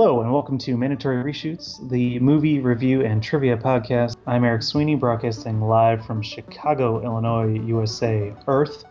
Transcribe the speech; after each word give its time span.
Hello, 0.00 0.20
and 0.20 0.32
welcome 0.32 0.58
to 0.58 0.76
Mandatory 0.76 1.24
Reshoots, 1.24 1.88
the 1.90 2.20
movie 2.20 2.60
review 2.60 3.04
and 3.04 3.20
trivia 3.20 3.56
podcast. 3.56 4.14
I'm 4.28 4.44
Eric 4.44 4.62
Sweeney, 4.62 4.94
broadcasting 4.94 5.60
live 5.60 6.06
from 6.06 6.22
Chicago, 6.22 7.02
Illinois, 7.02 7.58
USA, 7.66 8.32
Earth. 8.46 8.84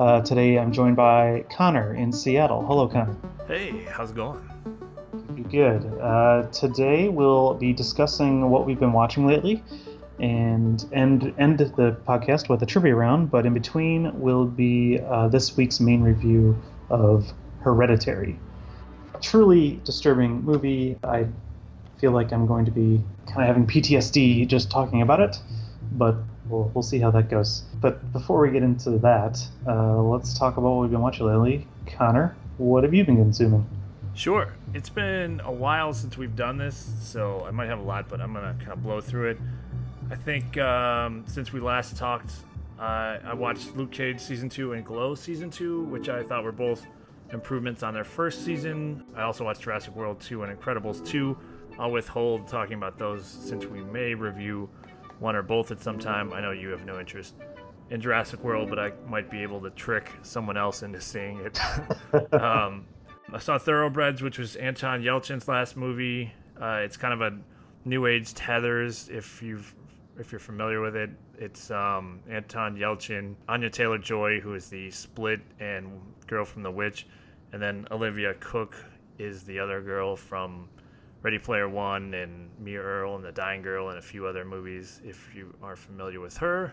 Uh, 0.00 0.20
today 0.22 0.58
I'm 0.58 0.72
joined 0.72 0.96
by 0.96 1.44
Connor 1.48 1.94
in 1.94 2.12
Seattle. 2.12 2.66
Hello, 2.66 2.88
Connor. 2.88 3.14
Hey, 3.46 3.84
how's 3.88 4.10
it 4.10 4.16
going? 4.16 4.40
Good. 5.48 5.86
Uh, 6.00 6.48
today 6.50 7.08
we'll 7.08 7.54
be 7.54 7.72
discussing 7.72 8.50
what 8.50 8.66
we've 8.66 8.80
been 8.80 8.92
watching 8.92 9.28
lately 9.28 9.62
and 10.18 10.84
end, 10.92 11.32
end 11.38 11.60
the 11.60 11.96
podcast 12.04 12.48
with 12.48 12.64
a 12.64 12.66
trivia 12.66 12.96
round, 12.96 13.30
but 13.30 13.46
in 13.46 13.54
between 13.54 14.18
will 14.18 14.44
be 14.44 14.98
uh, 14.98 15.28
this 15.28 15.56
week's 15.56 15.78
main 15.78 16.02
review 16.02 16.60
of 16.90 17.32
Hereditary 17.60 18.40
truly 19.22 19.80
disturbing 19.84 20.42
movie. 20.42 20.98
I 21.04 21.26
feel 21.98 22.12
like 22.12 22.32
I'm 22.32 22.46
going 22.46 22.64
to 22.64 22.70
be 22.70 23.02
kind 23.26 23.42
of 23.42 23.46
having 23.46 23.66
PTSD 23.66 24.46
just 24.46 24.70
talking 24.70 25.02
about 25.02 25.20
it, 25.20 25.36
but 25.92 26.16
we'll, 26.48 26.70
we'll 26.74 26.82
see 26.82 26.98
how 26.98 27.10
that 27.10 27.28
goes. 27.28 27.62
But 27.80 28.12
before 28.12 28.40
we 28.40 28.50
get 28.50 28.62
into 28.62 28.90
that, 28.98 29.40
uh, 29.66 30.02
let's 30.02 30.38
talk 30.38 30.56
about 30.56 30.70
what 30.70 30.82
we've 30.82 30.90
been 30.90 31.00
watching 31.00 31.26
lately. 31.26 31.66
Connor, 31.86 32.36
what 32.58 32.84
have 32.84 32.94
you 32.94 33.04
been 33.04 33.16
consuming? 33.16 33.66
Sure. 34.14 34.52
It's 34.74 34.88
been 34.88 35.40
a 35.44 35.52
while 35.52 35.92
since 35.92 36.16
we've 36.16 36.34
done 36.34 36.58
this, 36.58 36.90
so 37.00 37.44
I 37.46 37.50
might 37.50 37.68
have 37.68 37.78
a 37.78 37.82
lot, 37.82 38.08
but 38.08 38.20
I'm 38.20 38.32
going 38.32 38.44
to 38.44 38.64
kind 38.64 38.72
of 38.72 38.82
blow 38.82 39.00
through 39.00 39.30
it. 39.30 39.38
I 40.10 40.16
think 40.16 40.56
um, 40.58 41.24
since 41.26 41.52
we 41.52 41.60
last 41.60 41.96
talked, 41.96 42.32
uh, 42.78 43.18
I 43.24 43.34
watched 43.34 43.76
Luke 43.76 43.92
Cage 43.92 44.20
Season 44.20 44.48
2 44.48 44.72
and 44.72 44.84
Glow 44.84 45.14
Season 45.14 45.50
2, 45.50 45.84
which 45.84 46.08
I 46.08 46.22
thought 46.22 46.44
were 46.44 46.52
both 46.52 46.86
improvements 47.32 47.82
on 47.82 47.94
their 47.94 48.04
first 48.04 48.44
season. 48.44 49.04
I 49.14 49.22
also 49.22 49.44
watched 49.44 49.62
Jurassic 49.62 49.94
World 49.94 50.20
2 50.20 50.42
and 50.42 50.58
Incredibles 50.58 51.06
2. 51.06 51.36
I'll 51.78 51.90
withhold 51.90 52.48
talking 52.48 52.74
about 52.74 52.98
those 52.98 53.24
since 53.24 53.64
we 53.66 53.80
may 53.82 54.14
review 54.14 54.68
one 55.18 55.36
or 55.36 55.42
both 55.42 55.70
at 55.70 55.80
some 55.80 55.98
time. 55.98 56.32
I 56.32 56.40
know 56.40 56.52
you 56.52 56.68
have 56.68 56.84
no 56.84 56.98
interest 56.98 57.34
in 57.90 58.00
Jurassic 58.00 58.42
World, 58.42 58.68
but 58.68 58.78
I 58.78 58.92
might 59.06 59.30
be 59.30 59.42
able 59.42 59.60
to 59.62 59.70
trick 59.70 60.10
someone 60.22 60.56
else 60.56 60.82
into 60.82 61.00
seeing 61.00 61.38
it. 61.38 61.60
um, 62.34 62.86
I 63.32 63.38
saw 63.38 63.58
Thoroughbreds, 63.58 64.22
which 64.22 64.38
was 64.38 64.56
Anton 64.56 65.02
Yelchin's 65.02 65.48
last 65.48 65.76
movie. 65.76 66.32
Uh, 66.60 66.80
it's 66.82 66.96
kind 66.96 67.14
of 67.14 67.20
a 67.20 67.38
new 67.84 68.06
age 68.06 68.32
Heathers, 68.34 69.10
if 69.10 69.42
you've 69.42 69.74
if 70.18 70.32
you're 70.32 70.40
familiar 70.40 70.80
with 70.80 70.96
it. 70.96 71.10
It's 71.38 71.70
um, 71.70 72.20
Anton 72.28 72.76
Yelchin, 72.76 73.36
Anya 73.48 73.70
Taylor 73.70 73.98
Joy, 73.98 74.40
who 74.40 74.54
is 74.54 74.68
the 74.68 74.90
Split 74.90 75.40
and 75.60 76.00
girl 76.28 76.44
from 76.44 76.62
The 76.62 76.70
Witch, 76.70 77.06
and 77.52 77.60
then 77.60 77.86
Olivia 77.90 78.34
Cooke 78.34 78.76
is 79.18 79.42
the 79.42 79.58
other 79.58 79.82
girl 79.82 80.16
from 80.16 80.68
Ready 81.22 81.38
Player 81.38 81.68
One 81.68 82.14
and 82.14 82.50
Mia 82.58 82.80
Earl 82.80 83.16
and 83.16 83.24
The 83.24 83.32
Dying 83.32 83.62
Girl 83.62 83.88
and 83.88 83.98
a 83.98 84.02
few 84.02 84.26
other 84.26 84.44
movies. 84.44 85.00
If 85.04 85.34
you 85.34 85.54
are 85.62 85.74
familiar 85.74 86.20
with 86.20 86.36
her, 86.38 86.72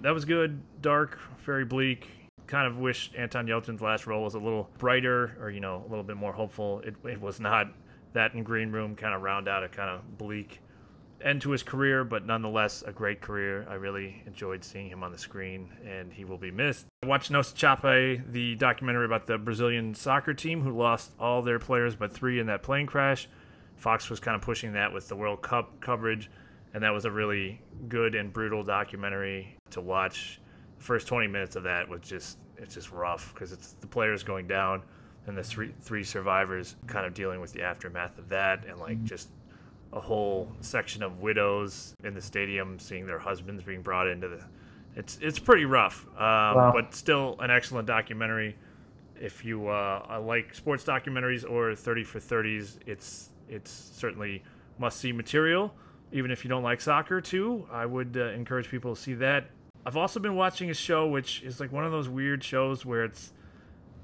that 0.00 0.14
was 0.14 0.24
good. 0.24 0.60
Dark, 0.80 1.18
very 1.44 1.64
bleak. 1.64 2.08
Kind 2.46 2.66
of 2.66 2.78
wish 2.78 3.10
Anton 3.16 3.46
Yelchin's 3.46 3.80
last 3.80 4.06
role 4.06 4.22
was 4.22 4.34
a 4.34 4.38
little 4.38 4.70
brighter 4.78 5.36
or 5.40 5.50
you 5.50 5.60
know 5.60 5.84
a 5.86 5.88
little 5.88 6.04
bit 6.04 6.16
more 6.16 6.32
hopeful. 6.32 6.80
It, 6.80 6.94
it 7.04 7.20
was 7.20 7.40
not. 7.40 7.68
That 8.12 8.32
in 8.34 8.44
Green 8.44 8.70
Room 8.70 8.94
kind 8.94 9.12
of 9.12 9.22
round 9.22 9.48
out 9.48 9.64
a 9.64 9.68
kind 9.68 9.90
of 9.90 10.18
bleak 10.18 10.60
end 11.24 11.42
to 11.42 11.50
his 11.50 11.62
career, 11.62 12.04
but 12.04 12.26
nonetheless 12.26 12.82
a 12.86 12.92
great 12.92 13.20
career. 13.20 13.66
I 13.68 13.74
really 13.74 14.22
enjoyed 14.26 14.62
seeing 14.62 14.88
him 14.88 15.02
on 15.02 15.10
the 15.10 15.18
screen, 15.18 15.68
and 15.84 16.12
he 16.12 16.24
will 16.24 16.38
be 16.38 16.50
missed. 16.50 16.86
I 17.02 17.06
watched 17.06 17.30
Nossa 17.30 17.54
Chape, 17.54 18.20
the 18.30 18.54
documentary 18.56 19.06
about 19.06 19.26
the 19.26 19.38
Brazilian 19.38 19.94
soccer 19.94 20.34
team 20.34 20.60
who 20.60 20.76
lost 20.76 21.12
all 21.18 21.42
their 21.42 21.58
players 21.58 21.96
but 21.96 22.12
three 22.12 22.38
in 22.38 22.46
that 22.46 22.62
plane 22.62 22.86
crash. 22.86 23.28
Fox 23.76 24.08
was 24.10 24.20
kind 24.20 24.36
of 24.36 24.42
pushing 24.42 24.74
that 24.74 24.92
with 24.92 25.08
the 25.08 25.16
World 25.16 25.42
Cup 25.42 25.80
coverage, 25.80 26.30
and 26.74 26.82
that 26.82 26.92
was 26.92 27.06
a 27.06 27.10
really 27.10 27.60
good 27.88 28.14
and 28.14 28.32
brutal 28.32 28.62
documentary 28.62 29.56
to 29.70 29.80
watch. 29.80 30.40
The 30.78 30.84
first 30.84 31.08
20 31.08 31.26
minutes 31.26 31.56
of 31.56 31.62
that 31.64 31.88
was 31.88 32.02
just 32.02 32.38
it's 32.56 32.74
just 32.74 32.92
rough 32.92 33.34
because 33.34 33.52
it's 33.52 33.72
the 33.80 33.86
players 33.86 34.22
going 34.22 34.46
down 34.46 34.82
and 35.26 35.36
the 35.36 35.42
three 35.42 35.72
three 35.80 36.04
survivors 36.04 36.76
kind 36.86 37.06
of 37.06 37.14
dealing 37.14 37.40
with 37.40 37.52
the 37.52 37.62
aftermath 37.62 38.16
of 38.18 38.28
that 38.28 38.64
and 38.66 38.78
like 38.78 38.96
mm-hmm. 38.96 39.06
just 39.06 39.28
a 39.94 40.00
whole 40.00 40.50
section 40.60 41.02
of 41.02 41.20
widows 41.20 41.94
in 42.02 42.14
the 42.14 42.20
stadium 42.20 42.78
seeing 42.78 43.06
their 43.06 43.18
husbands 43.18 43.62
being 43.62 43.80
brought 43.80 44.08
into 44.08 44.28
the. 44.28 44.44
It's 44.96 45.18
it's 45.22 45.38
pretty 45.38 45.64
rough, 45.64 46.06
um, 46.16 46.20
wow. 46.20 46.72
but 46.74 46.94
still 46.94 47.36
an 47.40 47.50
excellent 47.50 47.86
documentary. 47.86 48.56
If 49.20 49.44
you 49.44 49.68
uh, 49.68 50.20
like 50.24 50.54
sports 50.54 50.84
documentaries 50.84 51.48
or 51.48 51.74
30 51.74 52.04
for 52.04 52.18
30s, 52.18 52.78
it's 52.86 53.30
it's 53.48 53.70
certainly 53.70 54.42
must 54.78 54.98
see 54.98 55.12
material. 55.12 55.72
Even 56.12 56.30
if 56.30 56.44
you 56.44 56.48
don't 56.48 56.62
like 56.62 56.80
soccer, 56.80 57.20
too, 57.20 57.66
I 57.72 57.86
would 57.86 58.16
uh, 58.16 58.26
encourage 58.26 58.68
people 58.68 58.94
to 58.94 59.00
see 59.00 59.14
that. 59.14 59.46
I've 59.86 59.96
also 59.96 60.20
been 60.20 60.34
watching 60.34 60.70
a 60.70 60.74
show 60.74 61.06
which 61.06 61.42
is 61.42 61.60
like 61.60 61.72
one 61.72 61.84
of 61.84 61.92
those 61.92 62.08
weird 62.08 62.42
shows 62.42 62.84
where 62.86 63.04
it's 63.04 63.32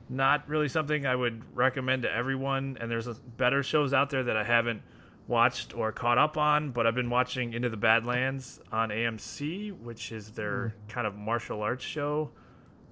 not 0.09 0.49
really 0.49 0.69
something 0.69 1.07
I 1.07 1.15
would 1.15 1.43
recommend 1.55 2.03
to 2.03 2.13
everyone, 2.13 2.79
and 2.81 2.91
there's 2.91 3.09
better 3.37 3.63
shows 3.63 3.93
out 3.93 4.11
there 4.11 4.25
that 4.25 4.37
I 4.37 4.45
haven't 4.45 4.83
watched 5.31 5.75
or 5.75 5.93
caught 5.93 6.19
up 6.19 6.37
on, 6.37 6.73
but 6.73 6.87
I've 6.87 6.95
been 6.95 7.09
watching 7.09 7.55
Into 7.55 7.71
the 7.71 7.77
Badlands 7.77 8.61
on 8.71 8.91
AMC, 8.91 9.81
which 9.81 10.13
is 10.13 10.31
their 10.33 10.75
mm. 10.75 10.93
kind 10.93 11.07
of 11.07 11.15
martial 11.15 11.63
arts 11.63 11.85
show. 11.85 12.31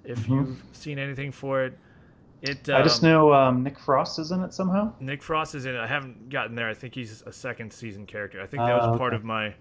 If 0.04 0.20
mm-hmm. 0.20 0.34
you've 0.34 0.62
seen 0.72 0.98
anything 0.98 1.32
for 1.32 1.64
it, 1.64 1.78
it. 2.40 2.68
Um, 2.70 2.76
I 2.76 2.82
just 2.82 3.02
um, 3.02 3.10
know 3.10 3.34
um, 3.34 3.62
Nick 3.62 3.78
Frost 3.78 4.18
is 4.18 4.30
in 4.30 4.42
it 4.42 4.54
somehow. 4.54 4.92
Nick 5.00 5.22
Frost 5.22 5.54
is 5.56 5.66
in 5.66 5.74
it. 5.74 5.80
I 5.80 5.86
haven't 5.86 6.30
gotten 6.30 6.54
there. 6.54 6.68
I 6.68 6.74
think 6.74 6.94
he's 6.94 7.22
a 7.26 7.32
second 7.32 7.72
season 7.72 8.06
character. 8.06 8.40
I 8.40 8.46
think 8.46 8.62
that 8.62 8.74
was 8.74 8.84
uh, 8.84 8.90
okay. 8.90 8.98
part 8.98 9.12
of 9.12 9.24
my 9.24 9.52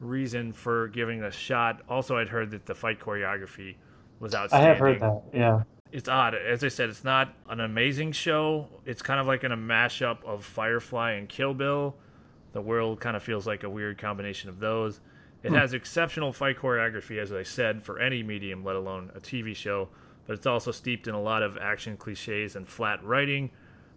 reason 0.00 0.52
for 0.52 0.88
giving 0.88 1.20
it 1.20 1.24
a 1.24 1.30
shot. 1.30 1.82
Also, 1.88 2.18
I'd 2.18 2.28
heard 2.28 2.50
that 2.50 2.66
the 2.66 2.74
fight 2.74 2.98
choreography 2.98 3.76
was 4.18 4.34
outstanding. 4.34 4.66
I 4.66 4.68
have 4.68 4.78
heard 4.78 5.00
that. 5.00 5.22
Yeah 5.32 5.62
it's 5.92 6.08
odd. 6.08 6.34
As 6.34 6.62
I 6.64 6.68
said, 6.68 6.88
it's 6.88 7.04
not 7.04 7.34
an 7.48 7.60
amazing 7.60 8.12
show. 8.12 8.68
It's 8.84 9.02
kind 9.02 9.20
of 9.20 9.26
like 9.26 9.44
in 9.44 9.52
a 9.52 9.56
mashup 9.56 10.24
of 10.24 10.44
Firefly 10.44 11.12
and 11.12 11.28
Kill 11.28 11.54
Bill. 11.54 11.96
The 12.52 12.60
world 12.60 13.00
kind 13.00 13.16
of 13.16 13.22
feels 13.22 13.46
like 13.46 13.62
a 13.62 13.70
weird 13.70 13.98
combination 13.98 14.48
of 14.48 14.58
those. 14.58 15.00
It 15.42 15.48
hmm. 15.48 15.54
has 15.54 15.72
exceptional 15.72 16.32
fight 16.32 16.58
choreography, 16.58 17.18
as 17.18 17.32
I 17.32 17.42
said, 17.42 17.82
for 17.82 17.98
any 17.98 18.22
medium, 18.22 18.64
let 18.64 18.76
alone 18.76 19.10
a 19.14 19.20
TV 19.20 19.54
show, 19.54 19.88
but 20.26 20.34
it's 20.34 20.46
also 20.46 20.70
steeped 20.70 21.06
in 21.06 21.14
a 21.14 21.20
lot 21.20 21.42
of 21.42 21.56
action 21.56 21.96
cliches 21.96 22.56
and 22.56 22.68
flat 22.68 23.02
writing. 23.04 23.50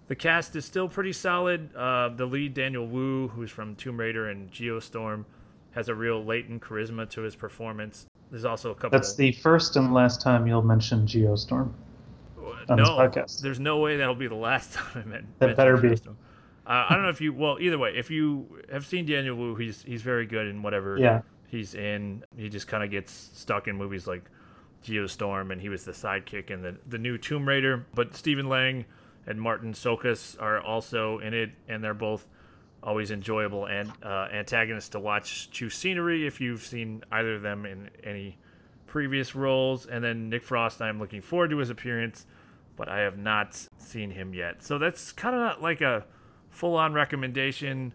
The 0.08 0.16
cast 0.16 0.56
is 0.56 0.66
still 0.66 0.88
pretty 0.88 1.14
solid. 1.14 1.74
Uh, 1.76 2.10
the 2.10 2.26
lead, 2.26 2.54
Daniel 2.54 2.86
Wu, 2.86 3.30
who's 3.30 3.52
from 3.52 3.76
Tomb 3.76 4.00
Raider 4.00 4.30
and 4.30 4.52
Geostorm, 4.52 5.26
has 5.72 5.90
a 5.90 5.96
real 5.96 6.24
latent 6.24 6.62
charisma 6.62 7.10
to 7.12 7.22
his 7.22 7.36
performance. 7.36 8.06
There's 8.34 8.46
also 8.46 8.72
a 8.72 8.74
couple. 8.74 8.98
That's 8.98 9.14
the 9.14 9.32
first 9.32 9.76
and 9.76 9.94
last 9.94 10.20
time 10.20 10.48
you'll 10.48 10.64
mention 10.64 11.06
Geostorm 11.06 11.72
on 12.68 12.78
no, 12.78 12.78
this 12.78 12.90
podcast. 12.90 13.42
There's 13.42 13.60
no 13.60 13.78
way 13.78 13.98
that'll 13.98 14.16
be 14.16 14.28
the 14.28 14.34
last 14.34 14.74
time 14.74 15.04
I 15.06 15.08
met. 15.08 15.24
That 15.38 15.56
better 15.56 15.78
be. 15.78 15.90
Uh, 15.90 15.94
I 16.66 16.88
don't 16.90 17.04
know 17.04 17.10
if 17.10 17.22
you. 17.22 17.32
Well, 17.32 17.60
either 17.62 17.78
way, 17.78 17.94
if 17.96 18.10
you 18.10 18.48
have 18.72 18.88
seen 18.88 19.06
Daniel 19.06 19.36
Wu, 19.36 19.54
he's 19.54 19.84
he's 19.84 20.02
very 20.02 20.26
good 20.26 20.48
in 20.48 20.64
whatever 20.64 20.98
yeah. 20.98 21.22
he's 21.48 21.76
in. 21.76 22.24
He 22.36 22.50
just 22.50 22.68
kind 22.68 22.84
of 22.84 22.90
gets 22.90 23.12
stuck 23.36 23.68
in 23.68 23.78
movies 23.78 24.08
like 24.08 24.24
Geostorm, 24.84 25.52
and 25.52 25.62
he 25.62 25.70
was 25.70 25.86
the 25.86 25.92
sidekick 25.92 26.50
in 26.50 26.64
the 26.64 26.76
the 26.88 26.98
new 26.98 27.20
Tomb 27.20 27.48
Raider. 27.48 27.86
But 27.94 28.16
Stephen 28.16 28.50
Lang 28.50 28.86
and 29.28 29.40
Martin 29.40 29.74
Csokas 29.74 30.42
are 30.42 30.60
also 30.60 31.20
in 31.20 31.36
it, 31.36 31.52
and 31.68 31.84
they're 31.84 31.94
both 31.94 32.26
always 32.84 33.12
enjoyable 33.12 33.66
and 33.66 33.92
uh, 34.04 34.28
antagonists 34.32 34.90
to 34.90 35.00
watch. 35.00 35.50
chew 35.52 35.70
scenery 35.70 36.28
if 36.28 36.42
you've 36.42 36.62
seen 36.62 37.04
either 37.12 37.36
of 37.36 37.42
them 37.42 37.66
in 37.66 37.90
any 38.04 38.38
previous 38.86 39.36
roles. 39.36 39.86
And 39.86 40.04
then 40.04 40.30
Nick 40.30 40.44
Frost, 40.44 40.82
I'm 40.82 41.00
looking 41.00 41.22
forward 41.22 41.50
to 41.52 41.58
his 41.58 41.70
appearance, 41.70 42.26
but 42.76 42.90
I 42.90 43.00
have 43.00 43.18
not 43.18 43.68
seen 43.78 44.12
him 44.12 44.34
yet. 44.34 44.62
So 44.64 44.78
that's 44.78 45.12
kind 45.12 45.36
of 45.36 45.42
not 45.42 45.62
like 45.62 45.82
a 45.82 46.06
full 46.50 46.76
on 46.76 46.94
recommendation. 46.94 47.94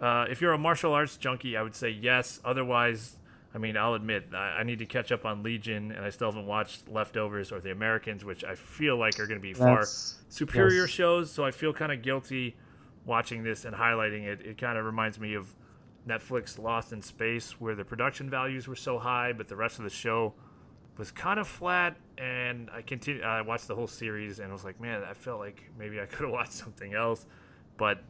Uh, 0.00 0.26
if 0.30 0.40
you're 0.40 0.52
a 0.52 0.58
martial 0.58 0.94
arts 0.94 1.16
junkie, 1.16 1.56
I 1.56 1.62
would 1.62 1.74
say 1.74 1.90
yes. 1.90 2.40
Otherwise, 2.44 3.16
I 3.54 3.58
mean, 3.58 3.76
I'll 3.76 3.94
admit 3.94 4.28
I, 4.32 4.60
I, 4.60 4.62
need 4.62 4.78
to 4.78 4.86
catch 4.86 5.12
up 5.12 5.26
on 5.26 5.42
Legion, 5.42 5.90
and 5.90 6.04
I 6.04 6.10
still 6.10 6.30
haven't 6.30 6.46
watched 6.46 6.88
Leftovers 6.88 7.52
or 7.52 7.60
The 7.60 7.72
Americans, 7.72 8.24
which 8.24 8.44
I 8.44 8.54
feel 8.54 8.96
like 8.96 9.18
are 9.18 9.26
going 9.26 9.40
to 9.40 9.42
be 9.42 9.52
far 9.52 9.80
That's, 9.80 10.20
superior 10.28 10.82
yes. 10.82 10.90
shows. 10.90 11.30
So 11.30 11.44
I 11.44 11.50
feel 11.50 11.74
kind 11.74 11.92
of 11.92 12.00
guilty 12.00 12.56
watching 13.04 13.42
this 13.42 13.64
and 13.64 13.74
highlighting 13.74 14.24
it. 14.24 14.40
It 14.44 14.58
kind 14.58 14.78
of 14.78 14.84
reminds 14.84 15.18
me 15.18 15.34
of 15.34 15.54
Netflix 16.06 16.58
Lost 16.58 16.92
in 16.92 17.02
Space, 17.02 17.60
where 17.60 17.74
the 17.74 17.84
production 17.84 18.30
values 18.30 18.66
were 18.66 18.76
so 18.76 18.98
high, 18.98 19.32
but 19.32 19.48
the 19.48 19.56
rest 19.56 19.78
of 19.78 19.84
the 19.84 19.90
show 19.90 20.34
was 20.96 21.10
kind 21.10 21.38
of 21.38 21.46
flat. 21.46 21.96
And 22.18 22.70
I 22.70 22.82
continued, 22.82 23.24
I 23.24 23.42
watched 23.42 23.68
the 23.68 23.74
whole 23.74 23.86
series, 23.86 24.38
and 24.38 24.50
I 24.50 24.52
was 24.52 24.64
like, 24.64 24.80
man, 24.80 25.02
I 25.02 25.14
felt 25.14 25.40
like 25.40 25.70
maybe 25.78 26.00
I 26.00 26.06
could 26.06 26.22
have 26.22 26.30
watched 26.30 26.52
something 26.52 26.94
else, 26.94 27.26
but 27.76 28.02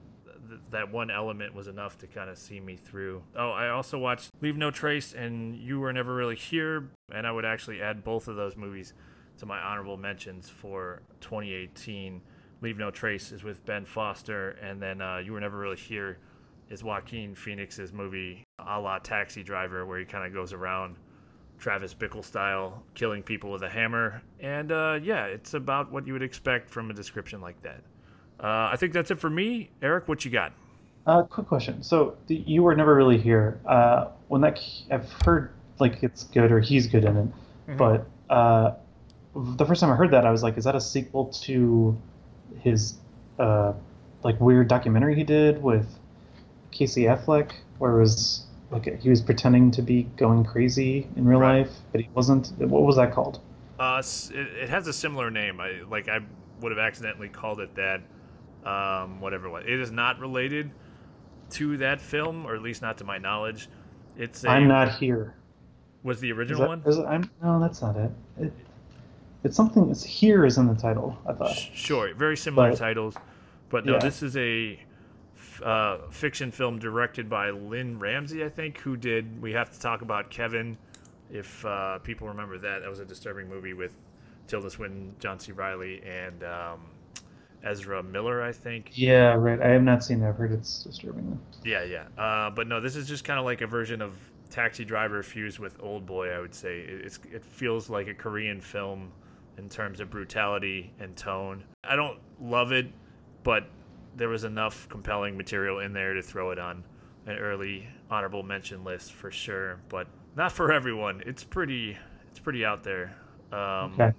th- 0.49 0.61
that 0.71 0.91
one 0.91 1.11
element 1.11 1.55
was 1.55 1.69
enough 1.69 1.99
to 1.99 2.07
kind 2.07 2.31
of 2.31 2.39
see 2.39 2.61
me 2.61 2.77
through. 2.77 3.23
Oh, 3.37 3.51
I 3.51 3.71
also 3.71 3.99
watched 3.99 4.31
Leave 4.41 4.57
No 4.57 4.71
Trace 4.71 5.13
and 5.13 5.57
You 5.57 5.81
Were 5.81 5.93
Never 5.93 6.15
Really 6.15 6.37
Here, 6.37 6.91
and 7.13 7.27
I 7.27 7.33
would 7.33 7.45
actually 7.45 7.81
add 7.83 8.05
both 8.05 8.29
of 8.29 8.37
those 8.37 8.57
movies 8.57 8.95
to 9.39 9.47
my 9.47 9.59
honorable 9.59 9.97
mentions 9.97 10.49
for 10.49 11.03
2018. 11.21 12.21
Leave 12.62 12.77
No 12.77 12.91
Trace 12.91 13.33
is 13.33 13.43
with 13.43 13.65
Ben 13.65 13.85
Foster, 13.85 14.51
and 14.62 14.81
then 14.83 15.01
uh, 15.01 15.19
You 15.19 15.33
Were 15.33 15.41
Never 15.41 15.59
Really 15.59 15.77
Here 15.77 16.19
is 16.69 16.85
Joaquin 16.85 17.35
Phoenix's 17.35 17.93
movie 17.93 18.45
a 18.59 18.79
la 18.81 18.99
Taxi 18.99 19.43
Driver, 19.43 19.87
where 19.87 19.99
he 19.99 20.05
kind 20.05 20.27
of 20.27 20.33
goes 20.33 20.53
around 20.53 20.97
Travis 21.59 21.95
Bickle 21.95 22.25
style, 22.25 22.83
killing 22.95 23.23
people 23.23 23.51
with 23.51 23.62
a 23.62 23.69
hammer. 23.69 24.23
And 24.41 24.73
uh, 24.73 24.99
yeah, 25.03 25.27
it's 25.27 25.55
about 25.55 25.91
what 25.91 26.07
you 26.07 26.12
would 26.12 26.23
expect 26.23 26.71
from 26.71 26.91
a 26.91 26.95
description 26.95 27.41
like 27.41 27.61
that. 27.62 27.83
Uh, 28.39 28.71
I 28.73 28.77
think 28.77 28.93
that's 28.93 29.11
it 29.11 29.19
for 29.19 29.31
me. 29.31 29.71
Eric, 29.83 30.09
what 30.09 30.25
you 30.25 30.31
got? 30.31 30.53
Uh, 31.06 31.23
quick 31.23 31.47
question. 31.47 31.83
So 31.83 32.17
the, 32.27 32.37
you 32.47 32.63
were 32.63 32.75
never 32.75 32.95
really 32.95 33.19
here. 33.19 33.59
Uh, 33.67 34.09
when 34.29 34.41
that 34.43 34.61
I've 34.91 35.11
heard 35.25 35.51
like 35.79 36.03
it's 36.03 36.25
good 36.25 36.53
or 36.53 36.61
he's 36.61 36.87
good 36.87 37.05
in 37.05 37.17
it, 37.17 37.27
mm-hmm. 37.27 37.77
but 37.77 38.06
uh, 38.29 38.75
the 39.35 39.65
first 39.65 39.81
time 39.81 39.91
I 39.91 39.97
heard 39.97 40.11
that, 40.13 40.27
I 40.27 40.31
was 40.31 40.43
like, 40.43 40.56
is 40.59 40.65
that 40.65 40.75
a 40.75 40.81
sequel 40.81 41.27
to 41.43 42.01
his 42.58 42.94
uh, 43.38 43.73
like 44.23 44.41
weird 44.41 44.69
documentary 44.69 45.14
he 45.14 45.25
did 45.25 45.62
with 45.62 45.87
Casey 46.70 47.05
Affleck, 47.05 47.52
where 47.79 47.97
it 47.97 48.00
was 48.00 48.47
like 48.70 49.00
he 49.00 49.08
was 49.08 49.20
pretending 49.20 49.70
to 49.73 49.82
be 49.82 50.05
going 50.17 50.44
crazy 50.44 51.08
in 51.17 51.26
real 51.26 51.41
right. 51.41 51.61
life, 51.61 51.73
but 51.93 52.00
he 52.00 52.08
wasn't. 52.14 52.52
What 52.58 52.82
was 52.82 52.97
that 52.97 53.12
called? 53.12 53.41
Uh, 53.79 54.02
it, 54.02 54.62
it 54.62 54.69
has 54.69 54.87
a 54.87 54.93
similar 54.93 55.31
name. 55.31 55.61
I 55.61 55.82
like 55.91 56.08
I 56.08 56.20
would 56.61 56.73
have 56.73 56.79
accidentally 56.79 57.29
called 57.29 57.61
it 57.61 57.75
that. 57.76 58.02
Um, 58.62 59.23
whatever 59.23 59.46
it 59.46 59.50
was. 59.50 59.64
It 59.64 59.81
is 59.81 59.91
not 59.91 60.19
related 60.19 60.70
to 61.53 61.79
that 61.79 61.99
film, 61.99 62.44
or 62.46 62.55
at 62.55 62.61
least 62.61 62.82
not 62.82 62.99
to 62.99 63.05
my 63.05 63.17
knowledge. 63.17 63.70
It's 64.17 64.44
i 64.44 64.56
am 64.56 64.69
not 64.69 64.96
here. 64.96 65.35
Was 66.03 66.20
the 66.20 66.32
original 66.32 66.61
that, 66.61 66.69
one? 66.69 66.82
Is 66.87 66.99
it, 66.99 67.06
I'm, 67.06 67.31
no, 67.43 67.61
that's 67.61 67.82
not 67.82 67.96
it. 67.96 68.11
it. 68.38 68.53
It's 69.43 69.57
something. 69.57 69.91
It's 69.91 70.05
here 70.05 70.45
is 70.45 70.59
in 70.59 70.67
the 70.67 70.75
title. 70.75 71.17
I 71.27 71.33
thought. 71.33 71.57
Sure, 71.57 72.15
very 72.15 72.37
similar 72.37 72.71
but, 72.71 72.79
titles, 72.79 73.15
but 73.69 73.87
no, 73.87 73.95
yeah. 73.95 73.99
this 73.99 74.23
is 74.23 74.37
a 74.37 74.79
uh, 75.63 75.99
fiction 76.11 76.51
film 76.51 76.79
directed 76.79 77.29
by 77.29 77.51
Lynne 77.51 77.99
Ramsay, 77.99 78.45
I 78.45 78.49
think, 78.49 78.79
who 78.79 78.97
did 78.97 79.41
We 79.41 79.53
Have 79.53 79.71
to 79.73 79.81
Talk 79.81 80.03
About 80.03 80.31
Kevin. 80.31 80.77
If 81.31 81.65
uh, 81.65 81.99
people 81.99 82.29
remember 82.29 82.59
that, 82.59 82.81
that 82.83 82.91
was 82.91 82.99
a 82.99 83.05
disturbing 83.05 83.49
movie 83.49 83.73
with 83.73 83.95
Tilda 84.47 84.71
Swinton, 84.71 85.15
John 85.19 85.39
C. 85.39 85.53
Reilly, 85.53 86.03
and 86.03 86.43
um, 86.43 86.81
Ezra 87.63 88.03
Miller, 88.03 88.43
I 88.43 88.53
think. 88.53 88.91
Yeah, 88.95 89.35
right. 89.35 89.61
I 89.61 89.69
have 89.69 89.83
not 89.83 90.03
seen 90.03 90.21
that. 90.21 90.31
I've 90.31 90.37
heard 90.37 90.53
it's 90.53 90.83
disturbing. 90.83 91.39
Yeah, 91.65 91.85
yeah. 91.85 92.07
Uh, 92.19 92.51
but 92.51 92.67
no, 92.67 92.81
this 92.81 92.97
is 92.97 93.07
just 93.07 93.25
kind 93.25 93.39
of 93.39 93.45
like 93.45 93.61
a 93.61 93.67
version 93.67 94.03
of 94.03 94.13
Taxi 94.51 94.85
Driver 94.85 95.23
fused 95.23 95.61
with 95.61 95.77
Old 95.81 96.05
Boy. 96.05 96.31
I 96.31 96.41
would 96.41 96.55
say 96.55 96.81
it's 96.81 97.21
it 97.31 97.45
feels 97.45 97.89
like 97.89 98.09
a 98.09 98.15
Korean 98.15 98.61
film 98.61 99.13
in 99.58 99.69
terms 99.69 100.00
of 100.00 100.11
brutality 100.11 100.93
and 101.00 101.17
tone. 101.17 101.64
I 101.85 101.97
don't 101.97 102.19
love 102.41 102.73
it, 102.73 102.87
but 103.43 103.67
there 104.17 104.29
was 104.29 104.44
enough 104.44 104.88
compelling 104.88 105.37
material 105.37 105.81
in 105.81 105.93
there 105.93 106.14
to 106.14 106.23
throw 106.23 106.50
it 106.50 106.58
on 106.58 106.85
an 107.26 107.37
early 107.37 107.87
honorable 108.11 108.43
mention 108.43 108.85
list 108.85 109.12
for 109.12 109.31
sure, 109.31 109.81
but 109.88 110.06
not 110.37 110.52
for 110.52 110.73
everyone. 110.73 111.23
It's 111.26 111.44
pretty 111.44 111.97
it's 112.29 112.38
pretty 112.38 112.64
out 112.64 112.82
there. 112.82 113.14
Um, 113.52 113.94
okay. 113.94 114.12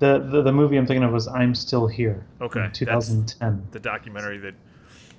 The, 0.00 0.18
the, 0.18 0.42
the 0.42 0.52
movie 0.52 0.76
I'm 0.76 0.86
thinking 0.86 1.04
of 1.04 1.12
was 1.12 1.28
I'm 1.28 1.54
Still 1.54 1.86
Here. 1.86 2.26
Okay. 2.40 2.68
2010. 2.72 3.66
the 3.70 3.80
documentary 3.80 4.38
that 4.38 4.54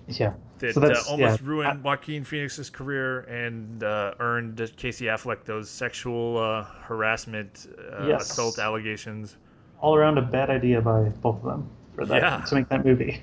yeah 0.07 0.33
that 0.59 0.73
so 0.73 0.81
uh, 0.81 0.95
almost 1.09 1.41
yeah. 1.41 1.47
ruined 1.47 1.83
Joaquin 1.83 2.23
Phoenix's 2.23 2.69
career 2.69 3.21
and 3.21 3.83
uh, 3.83 4.13
earned 4.19 4.71
Casey 4.77 5.06
Affleck 5.06 5.44
those 5.44 5.69
sexual 5.69 6.38
uh, 6.38 6.63
harassment 6.63 7.68
uh, 7.91 8.07
yes. 8.07 8.29
assault 8.29 8.59
allegations. 8.59 9.38
All 9.85 9.95
around 9.95 10.17
a 10.17 10.21
bad 10.23 10.49
idea 10.49 10.81
by 10.81 11.09
both 11.21 11.37
of 11.37 11.43
them 11.43 11.69
for 11.93 12.05
that 12.07 12.21
yeah. 12.21 12.45
to 12.47 12.55
make 12.55 12.69
that 12.69 12.83
movie. 12.83 13.21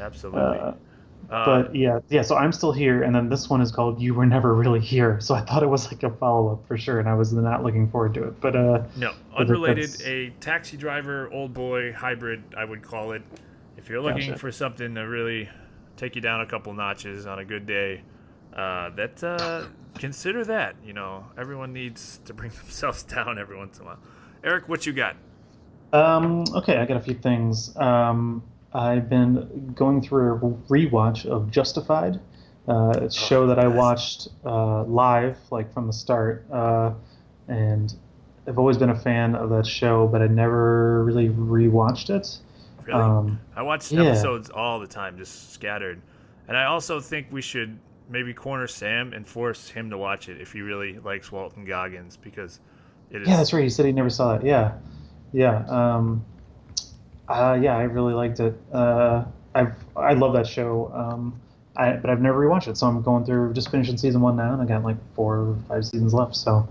Absolutely. 0.00 0.40
Uh, 0.40 0.72
but 1.28 1.74
yeah, 1.74 2.00
yeah. 2.08 2.22
So 2.22 2.36
I'm 2.36 2.52
still 2.52 2.72
here, 2.72 3.02
and 3.02 3.14
then 3.14 3.28
this 3.28 3.48
one 3.48 3.60
is 3.60 3.70
called 3.72 4.00
"You 4.00 4.14
Were 4.14 4.26
Never 4.26 4.54
Really 4.54 4.80
Here." 4.80 5.20
So 5.20 5.34
I 5.34 5.40
thought 5.40 5.62
it 5.62 5.68
was 5.68 5.86
like 5.86 6.02
a 6.02 6.10
follow 6.10 6.52
up 6.52 6.66
for 6.66 6.76
sure, 6.76 6.98
and 7.00 7.08
I 7.08 7.14
was 7.14 7.32
not 7.32 7.64
looking 7.64 7.88
forward 7.88 8.14
to 8.14 8.24
it. 8.24 8.40
But 8.40 8.56
uh, 8.56 8.82
no, 8.96 9.12
unrelated. 9.36 10.00
A 10.02 10.30
taxi 10.40 10.76
driver, 10.76 11.30
old 11.32 11.52
boy 11.54 11.92
hybrid, 11.92 12.42
I 12.56 12.64
would 12.64 12.82
call 12.82 13.12
it. 13.12 13.22
If 13.76 13.88
you're 13.88 14.00
looking 14.00 14.28
gotcha. 14.28 14.38
for 14.38 14.52
something 14.52 14.94
to 14.94 15.02
really 15.02 15.48
take 15.96 16.16
you 16.16 16.20
down 16.20 16.40
a 16.40 16.46
couple 16.46 16.72
notches 16.74 17.26
on 17.26 17.38
a 17.38 17.44
good 17.44 17.66
day, 17.66 18.02
uh, 18.54 18.90
that 18.90 19.22
uh, 19.22 19.64
consider 19.98 20.44
that. 20.44 20.76
You 20.84 20.92
know, 20.92 21.26
everyone 21.36 21.72
needs 21.72 22.20
to 22.24 22.34
bring 22.34 22.50
themselves 22.62 23.02
down 23.02 23.38
every 23.38 23.56
once 23.56 23.78
in 23.78 23.84
a 23.84 23.86
while. 23.86 24.00
Eric, 24.44 24.68
what 24.68 24.86
you 24.86 24.92
got? 24.92 25.16
Um, 25.92 26.44
okay, 26.54 26.76
I 26.76 26.86
got 26.86 26.96
a 26.96 27.00
few 27.00 27.14
things. 27.14 27.76
Um, 27.76 28.42
I've 28.72 29.08
been 29.08 29.72
going 29.74 30.02
through 30.02 30.34
a 30.34 30.38
rewatch 30.70 31.26
of 31.26 31.50
Justified. 31.50 32.20
Uh, 32.68 32.92
it's 33.02 33.16
a 33.16 33.20
show 33.20 33.44
oh, 33.44 33.46
that 33.46 33.58
I 33.58 33.68
watched 33.68 34.28
uh, 34.44 34.82
live, 34.84 35.38
like 35.50 35.72
from 35.72 35.86
the 35.86 35.92
start, 35.92 36.44
uh, 36.50 36.92
and 37.48 37.94
I've 38.46 38.58
always 38.58 38.76
been 38.76 38.90
a 38.90 38.98
fan 38.98 39.34
of 39.34 39.50
that 39.50 39.66
show, 39.66 40.06
but 40.08 40.20
I 40.20 40.26
never 40.26 41.04
really 41.04 41.28
rewatched 41.28 42.10
it. 42.10 42.38
Really? 42.84 43.00
Um, 43.00 43.40
I 43.54 43.62
watch 43.62 43.90
yeah. 43.92 44.02
episodes 44.02 44.50
all 44.50 44.78
the 44.78 44.86
time, 44.86 45.16
just 45.16 45.52
scattered. 45.52 46.00
And 46.48 46.56
I 46.56 46.66
also 46.66 47.00
think 47.00 47.28
we 47.30 47.42
should 47.42 47.78
maybe 48.08 48.32
corner 48.32 48.68
Sam 48.68 49.12
and 49.12 49.26
force 49.26 49.68
him 49.68 49.90
to 49.90 49.98
watch 49.98 50.28
it 50.28 50.40
if 50.40 50.52
he 50.52 50.60
really 50.60 50.98
likes 50.98 51.32
Walton 51.32 51.64
Goggins 51.64 52.16
because 52.16 52.60
it 53.10 53.22
is. 53.22 53.28
Yeah, 53.28 53.36
that's 53.36 53.52
right. 53.52 53.64
He 53.64 53.70
said 53.70 53.86
he 53.86 53.92
never 53.92 54.10
saw 54.10 54.36
it. 54.36 54.44
Yeah, 54.44 54.72
yeah. 55.36 55.64
Um, 55.68 56.24
uh, 57.28 57.58
yeah, 57.60 57.76
I 57.76 57.82
really 57.82 58.14
liked 58.14 58.40
it. 58.40 58.58
Uh, 58.72 59.24
I've 59.54 59.74
I 59.94 60.14
love 60.14 60.32
that 60.32 60.46
show. 60.46 60.90
Um, 60.94 61.38
I, 61.76 61.92
but 61.92 62.08
I've 62.08 62.22
never 62.22 62.40
rewatched 62.40 62.68
it, 62.68 62.78
so 62.78 62.86
I'm 62.86 63.02
going 63.02 63.26
through 63.26 63.52
just 63.52 63.70
finishing 63.70 63.98
season 63.98 64.22
one 64.22 64.36
now, 64.36 64.54
and 64.54 64.62
I 64.62 64.64
got 64.64 64.82
like 64.82 64.96
four 65.14 65.36
or 65.36 65.58
five 65.68 65.84
seasons 65.84 66.14
left. 66.14 66.34
So 66.36 66.66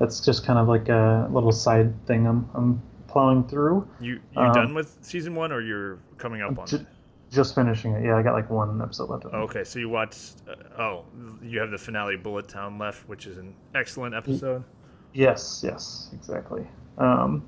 that's 0.00 0.18
just 0.24 0.44
kind 0.44 0.58
of 0.58 0.66
like 0.66 0.88
a 0.88 1.28
little 1.30 1.52
side 1.52 1.94
thing 2.06 2.26
I'm 2.26 2.50
I'm 2.54 2.82
plowing 3.06 3.46
through. 3.46 3.88
You 4.00 4.20
you 4.32 4.42
um, 4.42 4.52
done 4.52 4.74
with 4.74 4.98
season 5.02 5.36
one, 5.36 5.52
or 5.52 5.60
you're 5.60 5.98
coming 6.18 6.42
up 6.42 6.58
on 6.58 6.66
ju- 6.66 6.76
it? 6.76 6.86
Just 7.30 7.54
finishing 7.54 7.92
it. 7.92 8.04
Yeah, 8.04 8.16
I 8.16 8.22
got 8.22 8.32
like 8.32 8.50
one 8.50 8.82
episode 8.82 9.08
left. 9.08 9.24
okay, 9.26 9.62
so 9.62 9.78
you 9.78 9.88
watched. 9.88 10.42
Uh, 10.48 10.82
oh, 10.82 11.04
you 11.40 11.60
have 11.60 11.70
the 11.70 11.78
finale, 11.78 12.16
Bullet 12.16 12.48
Town, 12.48 12.76
left, 12.76 13.08
which 13.08 13.26
is 13.26 13.38
an 13.38 13.54
excellent 13.76 14.16
episode. 14.16 14.64
Yes, 15.12 15.62
yes, 15.64 16.10
exactly. 16.12 16.66
Um, 16.98 17.44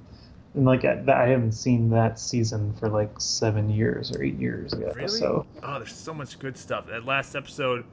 and 0.55 0.65
like 0.65 0.85
I, 0.85 1.03
I 1.09 1.29
haven't 1.29 1.53
seen 1.53 1.89
that 1.91 2.19
season 2.19 2.75
for 2.75 2.89
like 2.89 3.21
seven 3.21 3.71
years 3.71 4.13
or 4.13 4.23
eight 4.23 4.39
years 4.39 4.73
ago. 4.73 4.93
Really? 4.95 5.09
So 5.09 5.47
oh, 5.63 5.79
there's 5.79 5.95
so 5.95 6.13
much 6.13 6.39
good 6.39 6.57
stuff. 6.57 6.87
That 6.87 7.05
last 7.05 7.35
episode 7.35 7.85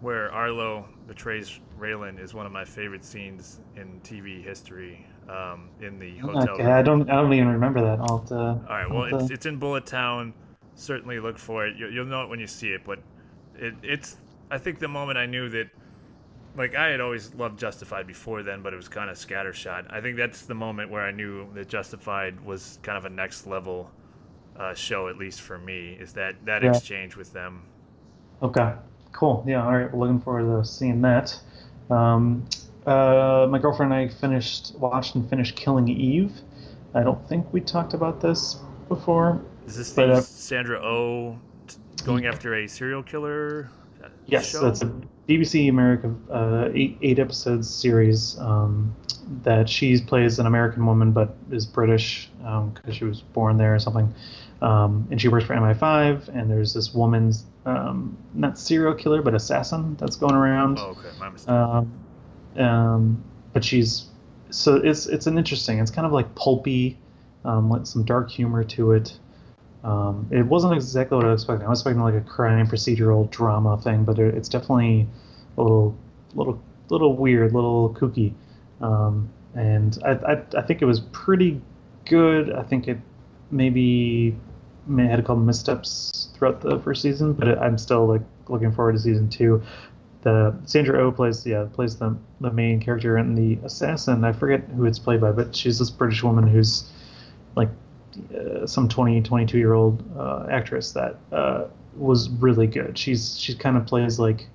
where 0.00 0.30
Arlo 0.30 0.86
betrays 1.06 1.60
Raylan 1.78 2.22
is 2.22 2.34
one 2.34 2.46
of 2.46 2.52
my 2.52 2.64
favorite 2.64 3.04
scenes 3.04 3.60
in 3.76 4.00
TV 4.02 4.42
history. 4.42 5.06
Um, 5.28 5.70
in 5.80 5.98
the 5.98 6.16
hotel. 6.18 6.54
Okay, 6.54 6.62
room. 6.62 6.72
I 6.72 6.82
don't. 6.82 7.10
I 7.10 7.16
don't 7.16 7.32
even 7.32 7.48
remember 7.48 7.80
that. 7.80 7.98
I'll 7.98 8.20
to, 8.26 8.36
All 8.36 8.60
right. 8.68 8.88
Well, 8.88 9.04
it's, 9.12 9.26
to... 9.26 9.34
it's 9.34 9.46
in 9.46 9.56
Bullet 9.56 9.84
Town. 9.84 10.32
Certainly 10.76 11.18
look 11.18 11.36
for 11.36 11.66
it. 11.66 11.76
You, 11.76 11.88
you'll 11.88 12.06
know 12.06 12.22
it 12.22 12.28
when 12.28 12.38
you 12.38 12.46
see 12.46 12.68
it. 12.68 12.82
But 12.84 13.00
it, 13.56 13.74
it's. 13.82 14.18
I 14.52 14.58
think 14.58 14.78
the 14.78 14.86
moment 14.86 15.18
I 15.18 15.26
knew 15.26 15.48
that 15.48 15.68
like 16.56 16.74
I 16.74 16.88
had 16.88 17.00
always 17.00 17.34
loved 17.34 17.58
Justified 17.58 18.06
before 18.06 18.42
then, 18.42 18.62
but 18.62 18.72
it 18.72 18.76
was 18.76 18.88
kind 18.88 19.10
of 19.10 19.16
scattershot. 19.16 19.92
I 19.92 20.00
think 20.00 20.16
that's 20.16 20.42
the 20.42 20.54
moment 20.54 20.90
where 20.90 21.02
I 21.02 21.10
knew 21.10 21.52
that 21.54 21.68
Justified 21.68 22.40
was 22.44 22.78
kind 22.82 22.96
of 22.96 23.04
a 23.04 23.10
next 23.10 23.46
level 23.46 23.90
uh, 24.56 24.74
show, 24.74 25.08
at 25.08 25.18
least 25.18 25.42
for 25.42 25.58
me. 25.58 25.96
Is 26.00 26.12
that 26.14 26.44
that 26.46 26.62
yeah. 26.62 26.70
exchange 26.70 27.16
with 27.16 27.32
them? 27.32 27.62
Okay, 28.42 28.72
cool. 29.12 29.44
Yeah, 29.46 29.64
all 29.64 29.76
right. 29.76 29.92
We're 29.92 30.06
looking 30.06 30.20
forward 30.20 30.62
to 30.62 30.68
seeing 30.68 31.02
that. 31.02 31.38
Um, 31.90 32.46
uh, 32.86 33.46
my 33.50 33.58
girlfriend 33.58 33.92
and 33.92 34.10
I 34.10 34.14
finished, 34.14 34.74
watched 34.76 35.14
and 35.14 35.28
finished 35.28 35.56
Killing 35.56 35.88
Eve. 35.88 36.32
I 36.94 37.02
don't 37.02 37.28
think 37.28 37.52
we 37.52 37.60
talked 37.60 37.94
about 37.94 38.20
this 38.20 38.60
before. 38.88 39.44
Is 39.66 39.76
this 39.76 39.92
the 39.92 40.12
uh, 40.12 40.20
Sandra 40.20 40.80
O 40.80 40.86
oh 40.86 41.38
going 42.04 42.26
after 42.26 42.54
a 42.54 42.68
serial 42.68 43.02
killer? 43.02 43.68
Yes, 44.26 44.50
show? 44.50 44.60
that's 44.60 44.82
a 44.82 44.92
BBC 45.28 45.68
America 45.68 46.14
uh, 46.30 46.68
eight 46.74 46.98
eight 47.02 47.18
episodes 47.18 47.72
series 47.72 48.38
um, 48.38 48.94
that 49.42 49.68
she 49.68 50.00
plays 50.00 50.38
an 50.38 50.46
American 50.46 50.86
woman 50.86 51.12
but 51.12 51.36
is 51.50 51.66
British 51.66 52.30
because 52.38 52.84
um, 52.84 52.92
she 52.92 53.04
was 53.04 53.20
born 53.20 53.56
there 53.56 53.74
or 53.74 53.78
something, 53.78 54.14
um, 54.62 55.06
and 55.10 55.20
she 55.20 55.28
works 55.28 55.44
for 55.44 55.54
MI5. 55.54 56.28
And 56.28 56.50
there's 56.50 56.74
this 56.74 56.94
woman's 56.94 57.44
um, 57.64 58.16
not 58.34 58.58
serial 58.58 58.94
killer 58.94 59.22
but 59.22 59.34
assassin 59.34 59.96
that's 59.96 60.16
going 60.16 60.34
around. 60.34 60.78
Oh, 60.78 60.96
okay, 60.98 61.08
my 61.18 61.30
mistake. 61.30 61.50
Um, 61.50 61.92
um, 62.56 63.24
but 63.52 63.64
she's 63.64 64.06
so 64.50 64.76
it's 64.76 65.06
it's 65.06 65.26
an 65.26 65.38
interesting. 65.38 65.78
It's 65.78 65.90
kind 65.90 66.06
of 66.06 66.12
like 66.12 66.34
pulpy, 66.34 66.98
um, 67.44 67.84
some 67.84 68.04
dark 68.04 68.30
humor 68.30 68.64
to 68.64 68.92
it. 68.92 69.18
Um, 69.86 70.28
it 70.32 70.42
wasn't 70.42 70.74
exactly 70.74 71.16
what 71.16 71.24
I 71.24 71.30
was 71.30 71.42
expecting. 71.42 71.64
I 71.64 71.70
was 71.70 71.78
expecting 71.78 72.02
like 72.02 72.14
a 72.14 72.20
crime 72.20 72.66
procedural 72.66 73.30
drama 73.30 73.80
thing, 73.80 74.02
but 74.02 74.18
it, 74.18 74.34
it's 74.34 74.48
definitely 74.48 75.06
a 75.56 75.62
little, 75.62 75.96
little, 76.34 76.60
little 76.90 77.16
weird, 77.16 77.52
little 77.52 77.94
kooky. 77.94 78.34
Um, 78.80 79.30
and 79.54 79.96
I, 80.04 80.10
I, 80.10 80.42
I 80.58 80.62
think 80.62 80.82
it 80.82 80.86
was 80.86 81.00
pretty 81.12 81.62
good. 82.04 82.52
I 82.52 82.64
think 82.64 82.88
it 82.88 82.98
maybe 83.52 84.36
may 84.88 85.06
had 85.06 85.20
a 85.20 85.22
couple 85.22 85.36
missteps 85.36 86.30
throughout 86.34 86.60
the 86.62 86.80
first 86.80 87.00
season, 87.00 87.32
but 87.32 87.46
it, 87.46 87.58
I'm 87.58 87.78
still 87.78 88.06
like 88.06 88.22
looking 88.48 88.72
forward 88.72 88.92
to 88.92 88.98
season 88.98 89.28
two. 89.28 89.62
The 90.22 90.58
Sandra 90.64 91.00
O 91.00 91.06
oh 91.06 91.12
plays 91.12 91.46
yeah 91.46 91.66
plays 91.72 91.96
the 91.96 92.16
the 92.40 92.50
main 92.50 92.80
character 92.80 93.16
and 93.16 93.38
the 93.38 93.64
assassin. 93.64 94.24
I 94.24 94.32
forget 94.32 94.64
who 94.74 94.84
it's 94.84 94.98
played 94.98 95.20
by, 95.20 95.30
but 95.30 95.54
she's 95.54 95.78
this 95.78 95.90
British 95.90 96.24
woman 96.24 96.48
who's 96.48 96.90
like 97.54 97.68
uh, 98.34 98.66
some 98.66 98.88
20 98.88 99.22
22 99.22 99.58
year 99.58 99.74
old 99.74 100.02
uh, 100.18 100.46
actress 100.50 100.92
that 100.92 101.16
uh, 101.32 101.64
was 101.96 102.28
really 102.30 102.66
good. 102.66 102.96
She's 102.98 103.38
she 103.38 103.54
kind 103.54 103.76
of 103.76 103.86
plays 103.86 104.18
like 104.18 104.46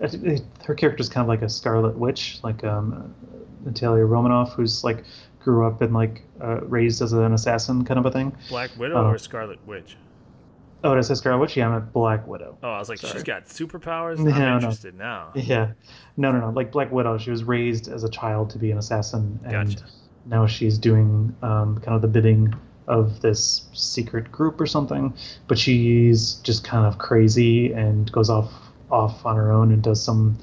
her 0.00 0.74
character 0.74 1.00
is 1.00 1.08
kind 1.08 1.22
of 1.22 1.28
like 1.28 1.42
a 1.42 1.48
Scarlet 1.48 1.96
Witch, 1.96 2.38
like 2.42 2.64
um, 2.64 3.14
Natalia 3.64 4.04
Romanoff, 4.04 4.52
who's 4.54 4.84
like 4.84 5.04
grew 5.40 5.66
up 5.66 5.82
and 5.82 5.92
like 5.92 6.22
uh, 6.40 6.60
raised 6.62 7.02
as 7.02 7.12
an 7.12 7.32
assassin 7.32 7.84
kind 7.84 7.98
of 7.98 8.06
a 8.06 8.10
thing. 8.10 8.34
Black 8.48 8.70
Widow 8.78 8.96
uh, 8.96 9.10
or 9.10 9.18
Scarlet 9.18 9.64
Witch? 9.66 9.96
Oh, 10.82 10.90
did 10.94 10.98
I 10.98 11.02
say 11.02 11.14
Scarlet 11.14 11.38
Witch? 11.38 11.56
Yeah, 11.56 11.68
I'm 11.68 11.74
a 11.74 11.80
Black 11.80 12.26
Widow. 12.26 12.58
Oh, 12.62 12.70
I 12.70 12.78
was 12.78 12.88
like, 12.88 12.98
Sorry. 12.98 13.12
she's 13.12 13.22
got 13.22 13.46
superpowers. 13.46 14.18
No, 14.24 14.32
I'm 14.32 14.56
interested 14.56 14.94
no. 14.94 15.04
now. 15.04 15.32
Yeah, 15.34 15.72
no, 16.16 16.32
no, 16.32 16.40
no. 16.40 16.50
Like 16.50 16.72
Black 16.72 16.90
Widow, 16.90 17.18
she 17.18 17.30
was 17.30 17.44
raised 17.44 17.88
as 17.88 18.04
a 18.04 18.08
child 18.08 18.50
to 18.50 18.58
be 18.58 18.70
an 18.70 18.78
assassin, 18.78 19.38
and 19.44 19.68
gotcha. 19.68 19.86
now 20.26 20.46
she's 20.46 20.76
doing 20.76 21.34
um, 21.42 21.80
kind 21.80 21.94
of 21.94 22.02
the 22.02 22.08
bidding 22.08 22.54
of 22.86 23.20
this 23.20 23.66
secret 23.72 24.30
group 24.30 24.60
or 24.60 24.66
something. 24.66 25.14
But 25.48 25.58
she's 25.58 26.34
just 26.34 26.64
kind 26.64 26.86
of 26.86 26.98
crazy 26.98 27.72
and 27.72 28.10
goes 28.12 28.30
off 28.30 28.52
off 28.90 29.24
on 29.26 29.36
her 29.36 29.50
own 29.50 29.72
and 29.72 29.82
does 29.82 30.02
some 30.02 30.38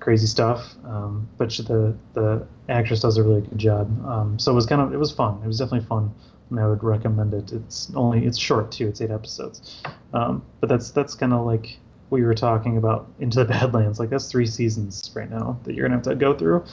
crazy 0.00 0.26
stuff. 0.26 0.74
Um, 0.84 1.28
but 1.38 1.52
she, 1.52 1.62
the 1.62 1.94
the 2.14 2.46
actress 2.68 3.00
does 3.00 3.16
a 3.16 3.22
really 3.22 3.42
good 3.42 3.58
job. 3.58 4.06
Um, 4.06 4.38
so 4.38 4.50
it 4.52 4.54
was 4.54 4.66
kind 4.66 4.80
of 4.80 4.92
it 4.92 4.98
was 4.98 5.12
fun. 5.12 5.40
It 5.44 5.46
was 5.46 5.58
definitely 5.58 5.86
fun, 5.86 6.12
and 6.50 6.58
I 6.58 6.66
would 6.66 6.82
recommend 6.82 7.34
it. 7.34 7.52
It's 7.52 7.92
only 7.94 8.26
it's 8.26 8.38
short 8.38 8.72
too. 8.72 8.88
It's 8.88 9.00
eight 9.00 9.10
episodes, 9.10 9.82
um, 10.12 10.42
but 10.60 10.68
that's 10.68 10.90
that's 10.90 11.14
kind 11.14 11.32
of 11.32 11.46
like 11.46 11.78
we 12.10 12.22
were 12.22 12.34
talking 12.34 12.76
about 12.76 13.08
Into 13.20 13.38
the 13.38 13.44
Badlands. 13.44 14.00
Like 14.00 14.10
that's 14.10 14.30
three 14.30 14.46
seasons 14.46 15.10
right 15.14 15.30
now 15.30 15.58
that 15.64 15.74
you're 15.74 15.86
gonna 15.86 15.96
have 15.96 16.04
to 16.04 16.14
go 16.16 16.36
through. 16.36 16.64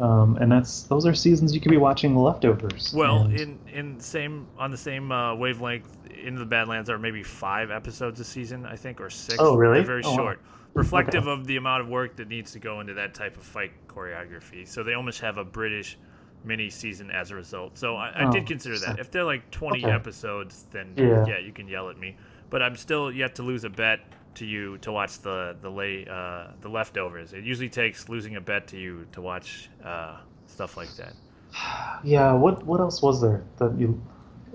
Um, 0.00 0.36
and 0.36 0.50
that's 0.50 0.84
those 0.84 1.06
are 1.06 1.14
seasons 1.14 1.54
you 1.54 1.60
could 1.60 1.70
be 1.70 1.76
watching 1.76 2.16
leftovers. 2.16 2.92
Well, 2.94 3.22
and... 3.22 3.38
in 3.38 3.58
in 3.72 4.00
same 4.00 4.46
on 4.58 4.70
the 4.70 4.76
same 4.76 5.12
uh, 5.12 5.34
wavelength, 5.34 5.96
Into 6.22 6.38
the 6.40 6.46
Badlands 6.46 6.88
are 6.88 6.98
maybe 6.98 7.22
five 7.22 7.70
episodes 7.70 8.18
a 8.18 8.24
season, 8.24 8.64
I 8.64 8.76
think, 8.76 9.00
or 9.00 9.10
six. 9.10 9.36
Oh, 9.38 9.56
really? 9.56 9.76
They're 9.76 9.86
very 9.86 10.02
oh, 10.04 10.16
short. 10.16 10.38
Wow 10.38 10.56
reflective 10.74 11.26
okay. 11.26 11.32
of 11.32 11.46
the 11.46 11.56
amount 11.56 11.82
of 11.82 11.88
work 11.88 12.16
that 12.16 12.28
needs 12.28 12.52
to 12.52 12.58
go 12.58 12.80
into 12.80 12.94
that 12.94 13.14
type 13.14 13.36
of 13.36 13.42
fight 13.42 13.72
choreography. 13.88 14.66
So 14.66 14.82
they 14.82 14.94
almost 14.94 15.20
have 15.20 15.38
a 15.38 15.44
British 15.44 15.98
mini 16.44 16.70
season 16.70 17.10
as 17.10 17.30
a 17.30 17.34
result. 17.34 17.76
So 17.76 17.96
I, 17.96 18.10
I 18.10 18.24
oh, 18.24 18.32
did 18.32 18.46
consider 18.46 18.78
that. 18.78 18.98
If 18.98 19.10
they're 19.10 19.24
like 19.24 19.50
20 19.50 19.84
okay. 19.84 19.92
episodes, 19.92 20.66
then 20.70 20.94
yeah. 20.96 21.26
yeah. 21.26 21.38
you 21.38 21.52
can 21.52 21.68
yell 21.68 21.90
at 21.90 21.98
me. 21.98 22.16
But 22.48 22.62
I'm 22.62 22.76
still 22.76 23.12
yet 23.12 23.34
to 23.36 23.42
lose 23.42 23.64
a 23.64 23.70
bet 23.70 24.00
to 24.34 24.46
you 24.46 24.78
to 24.78 24.92
watch 24.92 25.20
the 25.20 25.56
the 25.60 25.70
lay 25.70 26.06
uh, 26.10 26.48
the 26.60 26.68
leftovers. 26.68 27.32
It 27.32 27.44
usually 27.44 27.68
takes 27.68 28.08
losing 28.08 28.36
a 28.36 28.40
bet 28.40 28.66
to 28.68 28.78
you 28.78 29.06
to 29.12 29.20
watch 29.20 29.70
uh, 29.84 30.18
stuff 30.46 30.76
like 30.76 30.94
that. 30.96 31.14
Yeah. 32.02 32.32
What 32.32 32.64
what 32.64 32.80
else 32.80 33.02
was 33.02 33.20
there 33.20 33.44
that 33.58 33.78
you 33.78 34.00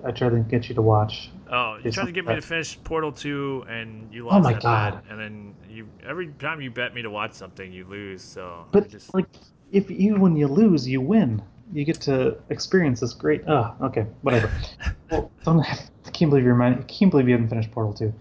I 0.04 0.10
tried 0.10 0.30
to 0.30 0.40
get 0.40 0.68
you 0.68 0.74
to 0.74 0.82
watch? 0.82 1.30
Oh, 1.50 1.78
you 1.82 1.90
tried 1.90 2.06
to 2.06 2.12
get 2.12 2.26
me 2.26 2.34
to 2.34 2.40
finish 2.40 2.82
Portal 2.82 3.12
Two, 3.12 3.64
and 3.68 4.12
you 4.12 4.26
lost. 4.26 4.36
Oh 4.36 4.40
my 4.40 4.58
god! 4.58 5.02
Bet, 5.02 5.04
and 5.10 5.20
then 5.20 5.54
you 5.68 5.88
every 6.06 6.28
time 6.38 6.60
you 6.60 6.70
bet 6.70 6.94
me 6.94 7.02
to 7.02 7.10
watch 7.10 7.32
something, 7.32 7.72
you 7.72 7.84
lose. 7.84 8.22
So, 8.22 8.66
but 8.72 8.88
just... 8.88 9.14
like, 9.14 9.26
if 9.72 9.90
you 9.90 10.16
when 10.16 10.36
you 10.36 10.48
lose, 10.48 10.86
you 10.86 11.00
win. 11.00 11.42
You 11.72 11.84
get 11.84 12.00
to 12.02 12.36
experience 12.50 13.00
this 13.00 13.12
great. 13.12 13.42
Oh, 13.48 13.74
okay, 13.82 14.06
whatever. 14.22 14.50
well, 15.10 15.30
I 15.46 16.10
can't 16.10 16.30
believe 16.30 16.44
you're. 16.44 16.60
I 16.62 16.74
can't 16.82 17.10
believe 17.10 17.28
you 17.28 17.34
haven't 17.34 17.48
finished 17.48 17.72
Portal 17.72 17.92
Two. 17.92 18.14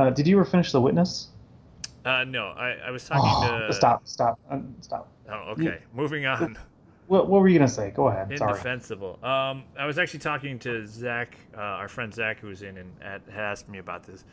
Uh, 0.00 0.08
did 0.08 0.26
you 0.26 0.36
ever 0.36 0.46
finish 0.46 0.72
The 0.72 0.80
Witness? 0.80 1.28
Uh, 2.06 2.24
no, 2.24 2.46
I, 2.46 2.70
I 2.86 2.90
was 2.90 3.06
talking 3.06 3.22
oh, 3.22 3.66
to. 3.66 3.72
Stop! 3.74 4.08
Stop! 4.08 4.40
Uh, 4.50 4.60
stop! 4.80 5.12
Oh, 5.28 5.52
okay. 5.52 5.62
You, 5.62 5.78
Moving 5.92 6.24
on. 6.24 6.58
What, 7.08 7.28
what 7.28 7.42
were 7.42 7.48
you 7.48 7.58
gonna 7.58 7.68
say? 7.68 7.90
Go 7.90 8.08
ahead. 8.08 8.32
Indefensible. 8.32 9.18
Sorry. 9.20 9.50
Um, 9.50 9.64
I 9.78 9.84
was 9.84 9.98
actually 9.98 10.20
talking 10.20 10.58
to 10.60 10.86
Zach, 10.86 11.36
uh, 11.54 11.60
our 11.60 11.88
friend 11.88 12.14
Zach, 12.14 12.40
who 12.40 12.46
was 12.46 12.62
in 12.62 12.78
and 12.78 12.90
had, 13.00 13.20
had 13.28 13.44
asked 13.44 13.68
me 13.68 13.78
about 13.78 14.04
this. 14.04 14.24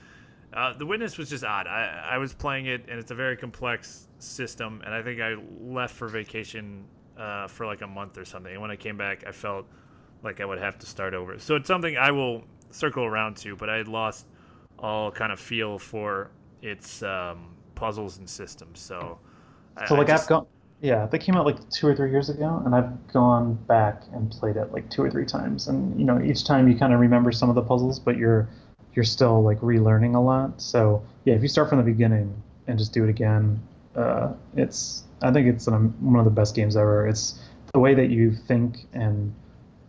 Uh, 0.54 0.72
the 0.78 0.86
Witness 0.86 1.18
was 1.18 1.30
just 1.30 1.44
odd. 1.44 1.68
I, 1.68 2.12
I 2.12 2.18
was 2.18 2.34
playing 2.34 2.68
it, 2.68 2.86
and 2.88 2.98
it's 2.98 3.12
a 3.12 3.16
very 3.16 3.36
complex 3.36 4.08
system. 4.20 4.82
And 4.86 4.94
I 4.94 5.02
think 5.02 5.20
I 5.20 5.36
left 5.60 5.96
for 5.96 6.08
vacation 6.08 6.86
uh, 7.18 7.48
for 7.48 7.66
like 7.66 7.82
a 7.82 7.88
month 7.88 8.18
or 8.18 8.24
something. 8.24 8.54
And 8.54 8.62
when 8.62 8.72
I 8.72 8.78
came 8.78 8.96
back, 8.96 9.26
I 9.28 9.34
felt 9.34 9.66
like 10.24 10.40
I 10.40 10.46
would 10.46 10.60
have 10.60 10.78
to 10.80 10.86
start 10.86 11.14
over. 11.14 11.40
So 11.40 11.56
it's 11.56 11.68
something 11.68 11.98
I 11.98 12.12
will 12.12 12.44
circle 12.72 13.04
around 13.04 13.36
to. 13.38 13.58
But 13.58 13.70
I 13.70 13.76
had 13.76 13.90
lost 13.90 14.28
all 14.80 15.12
kind 15.12 15.32
of 15.32 15.40
feel 15.40 15.80
for 15.80 16.32
its 16.62 17.04
um, 17.04 17.56
puzzles 17.76 18.18
and 18.18 18.30
systems. 18.30 18.80
So, 18.80 19.20
so 19.88 19.96
I, 19.96 19.98
like 19.98 20.10
I 20.10 20.16
I've 20.16 20.28
gone 20.28 20.48
yeah, 20.82 21.08
they 21.08 21.18
came 21.18 21.36
out 21.36 21.46
like 21.46 21.70
two 21.70 21.88
or 21.88 21.96
three 21.96 22.12
years 22.12 22.30
ago, 22.30 22.62
and 22.64 22.76
I've 22.76 23.08
gone 23.12 23.56
back 23.56 24.04
and 24.14 24.30
played 24.30 24.58
it 24.58 24.72
like 24.72 24.90
two 24.92 25.02
or 25.02 25.10
three 25.10 25.26
times. 25.26 25.68
And 25.68 26.00
you 26.00 26.06
know, 26.06 26.22
each 26.22 26.46
time 26.46 26.68
you 26.68 26.78
kind 26.78 26.94
of 26.94 27.00
remember 27.00 27.32
some 27.32 27.50
of 27.50 27.56
the 27.56 27.64
puzzles, 27.64 28.00
but 28.00 28.18
you're 28.18 28.48
you're 28.94 29.06
still 29.06 29.42
like 29.42 29.60
relearning 29.62 30.16
a 30.16 30.20
lot. 30.20 30.62
So 30.62 31.04
yeah, 31.26 31.34
if 31.34 31.42
you 31.42 31.48
start 31.48 31.70
from 31.70 31.80
the 31.80 31.84
beginning 31.84 32.42
and 32.68 32.78
just 32.78 32.94
do 32.94 33.04
it 33.04 33.10
again, 33.10 33.60
uh, 33.96 34.34
it's 34.56 35.04
I 35.24 35.32
think 35.32 35.48
it's 35.48 35.66
an, 35.66 35.96
one 36.00 36.20
of 36.20 36.26
the 36.26 36.32
best 36.32 36.54
games 36.54 36.78
ever. 36.78 37.08
It's 37.08 37.40
the 37.74 37.80
way 37.80 37.96
that 37.96 38.12
you 38.12 38.34
think 38.34 38.88
and 38.94 39.34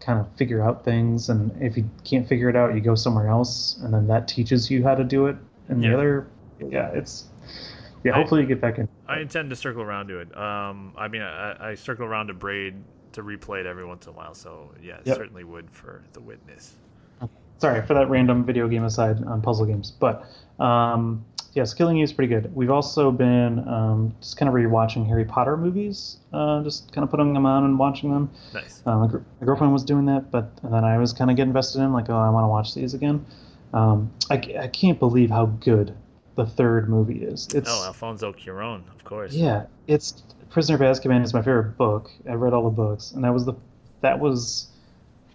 kind 0.08 0.18
of 0.18 0.26
figure 0.36 0.62
out 0.62 0.86
things, 0.86 1.28
and 1.28 1.52
if 1.60 1.76
you 1.76 1.88
can't 2.02 2.26
figure 2.26 2.48
it 2.48 2.56
out, 2.56 2.74
you 2.74 2.80
go 2.80 2.94
somewhere 2.94 3.28
else, 3.28 3.78
and 3.82 3.92
then 3.92 4.06
that 4.06 4.26
teaches 4.26 4.70
you 4.70 4.82
how 4.82 4.94
to 4.94 5.04
do 5.04 5.26
it. 5.26 5.36
And 5.68 5.82
yeah. 5.84 5.90
the 5.90 5.96
other, 5.96 6.26
yeah, 6.66 6.88
it's 6.94 7.26
yeah, 8.02 8.12
hopefully 8.12 8.40
I, 8.40 8.42
you 8.44 8.48
get 8.48 8.58
back 8.58 8.78
in. 8.78 8.88
I 9.06 9.20
intend 9.20 9.50
to 9.50 9.56
circle 9.56 9.82
around 9.82 10.08
to 10.08 10.20
it. 10.20 10.34
Um, 10.34 10.94
I 10.96 11.08
mean, 11.08 11.20
I, 11.20 11.72
I, 11.72 11.74
circle 11.74 12.06
around 12.06 12.28
to 12.28 12.34
Braid 12.34 12.76
to 13.12 13.22
replay 13.22 13.60
it 13.60 13.66
every 13.66 13.84
once 13.84 14.06
in 14.06 14.14
a 14.14 14.16
while. 14.16 14.32
So 14.32 14.72
yeah, 14.82 14.96
yep. 15.04 15.18
certainly 15.18 15.44
would 15.44 15.70
for 15.70 16.02
The 16.14 16.20
Witness. 16.20 16.72
Sorry 17.58 17.84
for 17.86 17.92
that 17.92 18.08
random 18.08 18.44
video 18.44 18.66
game 18.66 18.84
aside 18.84 19.22
on 19.24 19.42
puzzle 19.42 19.66
games, 19.66 19.90
but 19.90 20.24
um, 20.58 21.22
yes, 21.58 21.74
Killing 21.74 21.98
Eve 21.98 22.04
is 22.04 22.12
pretty 22.12 22.32
good. 22.32 22.54
We've 22.54 22.70
also 22.70 23.10
been 23.10 23.68
um, 23.68 24.14
just 24.20 24.36
kind 24.36 24.48
of 24.48 24.54
rewatching 24.54 25.06
Harry 25.08 25.24
Potter 25.24 25.56
movies, 25.56 26.18
uh, 26.32 26.62
just 26.62 26.92
kind 26.92 27.02
of 27.02 27.10
putting 27.10 27.34
them 27.34 27.44
on 27.44 27.64
and 27.64 27.78
watching 27.78 28.12
them. 28.12 28.30
Nice. 28.54 28.80
Uh, 28.86 28.96
my, 28.96 29.06
gr- 29.08 29.18
my, 29.40 29.44
girlfriend 29.44 29.72
was 29.72 29.82
doing 29.82 30.06
that, 30.06 30.30
but 30.30 30.56
then 30.62 30.84
I 30.84 30.98
was 30.98 31.12
kind 31.12 31.30
of 31.30 31.36
getting 31.36 31.50
invested 31.50 31.80
in, 31.80 31.92
like, 31.92 32.08
oh, 32.08 32.16
I 32.16 32.30
want 32.30 32.44
to 32.44 32.48
watch 32.48 32.74
these 32.74 32.94
again. 32.94 33.26
Um, 33.74 34.12
I, 34.30 34.34
I 34.60 34.68
can't 34.68 35.00
believe 35.00 35.30
how 35.30 35.46
good 35.46 35.94
the 36.36 36.46
third 36.46 36.88
movie 36.88 37.24
is. 37.24 37.48
It's 37.52 37.68
oh 37.68 37.84
Alfonso 37.86 38.32
Cuarón, 38.32 38.82
of 38.94 39.04
course. 39.04 39.32
Yeah, 39.34 39.66
it's 39.88 40.22
Prisoner 40.50 40.76
of 40.76 40.80
Azkaban 40.80 41.24
is 41.24 41.34
my 41.34 41.40
favorite 41.40 41.76
book. 41.76 42.10
I 42.28 42.34
read 42.34 42.54
all 42.54 42.62
the 42.62 42.70
books, 42.70 43.10
and 43.10 43.24
that 43.24 43.34
was 43.34 43.44
the 43.44 43.54
that 44.00 44.20
was 44.20 44.68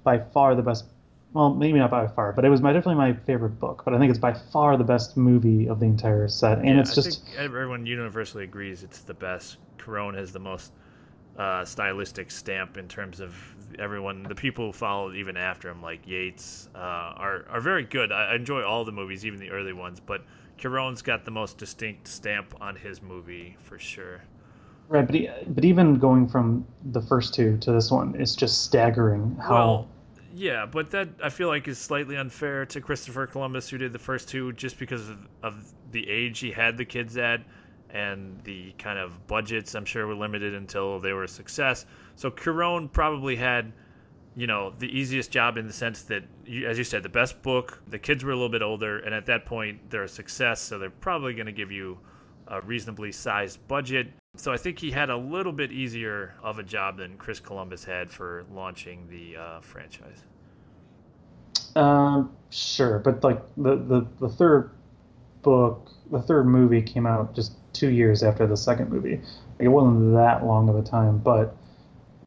by 0.03 0.19
far 0.19 0.55
the 0.55 0.63
best. 0.63 0.85
Well, 1.33 1.53
maybe 1.53 1.79
not 1.79 1.89
by 1.89 2.07
far, 2.07 2.31
but 2.31 2.45
it 2.45 2.49
was 2.49 2.61
my 2.61 2.71
definitely 2.73 2.95
my 2.95 3.13
favorite 3.13 3.59
book. 3.59 3.81
But 3.83 3.95
I 3.95 3.99
think 3.99 4.11
it's 4.11 4.19
by 4.19 4.33
far 4.33 4.77
the 4.77 4.83
best 4.83 5.17
movie 5.17 5.67
of 5.67 5.79
the 5.79 5.87
entire 5.87 6.27
set, 6.27 6.59
and 6.59 6.67
yeah, 6.67 6.79
it's 6.79 6.93
just 6.93 7.23
everyone 7.35 7.85
universally 7.85 8.43
agrees 8.43 8.83
it's 8.83 8.99
the 8.99 9.15
best. 9.15 9.57
Cuarón 9.79 10.15
has 10.15 10.31
the 10.31 10.39
most 10.39 10.73
uh, 11.37 11.65
stylistic 11.65 12.29
stamp 12.29 12.77
in 12.77 12.87
terms 12.87 13.19
of 13.19 13.35
everyone. 13.79 14.23
The 14.23 14.35
people 14.35 14.67
who 14.67 14.71
followed 14.73 15.15
even 15.15 15.35
after 15.35 15.69
him, 15.69 15.81
like 15.81 16.07
Yates, 16.07 16.69
uh, 16.75 16.77
are 16.77 17.45
are 17.49 17.61
very 17.61 17.83
good. 17.83 18.11
I 18.11 18.35
enjoy 18.35 18.61
all 18.63 18.85
the 18.85 18.91
movies, 18.91 19.25
even 19.25 19.39
the 19.39 19.49
early 19.49 19.73
ones, 19.73 19.99
but 19.99 20.23
Cuarón's 20.59 21.01
got 21.01 21.25
the 21.25 21.31
most 21.31 21.57
distinct 21.57 22.07
stamp 22.07 22.53
on 22.61 22.75
his 22.75 23.01
movie 23.01 23.57
for 23.63 23.79
sure. 23.79 24.21
Right, 24.87 25.05
but 25.05 25.15
he, 25.15 25.29
but 25.47 25.65
even 25.65 25.97
going 25.97 26.27
from 26.27 26.67
the 26.91 27.01
first 27.01 27.33
two 27.33 27.57
to 27.59 27.71
this 27.71 27.89
one, 27.89 28.15
it's 28.19 28.35
just 28.35 28.63
staggering 28.63 29.35
how. 29.41 29.53
Well, 29.53 29.89
yeah, 30.35 30.65
but 30.65 30.89
that 30.91 31.09
I 31.23 31.29
feel 31.29 31.47
like 31.47 31.67
is 31.67 31.77
slightly 31.77 32.17
unfair 32.17 32.65
to 32.65 32.81
Christopher 32.81 33.27
Columbus, 33.27 33.69
who 33.69 33.77
did 33.77 33.93
the 33.93 33.99
first 33.99 34.27
two, 34.27 34.51
just 34.53 34.79
because 34.79 35.09
of, 35.09 35.27
of 35.43 35.73
the 35.91 36.09
age 36.09 36.39
he 36.39 36.51
had 36.51 36.75
the 36.75 36.85
kids 36.85 37.17
at, 37.17 37.41
and 37.91 38.43
the 38.43 38.71
kind 38.79 38.97
of 38.97 39.27
budgets. 39.27 39.75
I'm 39.75 39.85
sure 39.85 40.07
were 40.07 40.15
limited 40.15 40.55
until 40.55 40.99
they 40.99 41.13
were 41.13 41.25
a 41.25 41.27
success. 41.27 41.85
So 42.15 42.31
Cuarón 42.31 42.91
probably 42.91 43.35
had 43.35 43.71
you 44.35 44.47
know 44.47 44.73
the 44.79 44.87
easiest 44.87 45.29
job 45.29 45.57
in 45.57 45.67
the 45.67 45.73
sense 45.73 46.01
that 46.03 46.23
as 46.65 46.77
you 46.77 46.83
said 46.83 47.03
the 47.03 47.09
best 47.09 47.39
book 47.43 47.79
the 47.87 47.99
kids 47.99 48.23
were 48.23 48.31
a 48.31 48.35
little 48.35 48.49
bit 48.49 48.63
older 48.63 48.97
and 48.99 49.13
at 49.13 49.27
that 49.27 49.45
point 49.45 49.79
they're 49.91 50.05
a 50.05 50.09
success 50.09 50.59
so 50.59 50.79
they're 50.79 50.89
probably 50.89 51.35
going 51.35 51.45
to 51.45 51.51
give 51.51 51.71
you 51.71 51.99
a 52.47 52.59
reasonably 52.61 53.11
sized 53.11 53.59
budget 53.67 54.07
so 54.35 54.51
i 54.51 54.57
think 54.57 54.79
he 54.79 54.91
had 54.91 55.09
a 55.09 55.17
little 55.17 55.51
bit 55.51 55.71
easier 55.71 56.35
of 56.41 56.59
a 56.59 56.63
job 56.63 56.97
than 56.97 57.17
chris 57.17 57.39
columbus 57.39 57.83
had 57.83 58.09
for 58.09 58.45
launching 58.51 59.07
the 59.09 59.37
uh, 59.37 59.59
franchise. 59.61 60.23
Um, 61.75 62.31
sure 62.49 62.99
but 62.99 63.23
like 63.23 63.41
the, 63.57 63.75
the 63.75 64.07
the 64.19 64.29
third 64.29 64.71
book 65.41 65.89
the 66.11 66.21
third 66.21 66.45
movie 66.45 66.81
came 66.81 67.05
out 67.05 67.33
just 67.35 67.53
two 67.73 67.89
years 67.89 68.21
after 68.21 68.45
the 68.45 68.57
second 68.57 68.91
movie. 68.91 69.15
Like 69.15 69.61
it 69.61 69.67
wasn't 69.69 70.13
that 70.13 70.45
long 70.45 70.69
of 70.69 70.75
a 70.75 70.83
time 70.83 71.17
but 71.17 71.55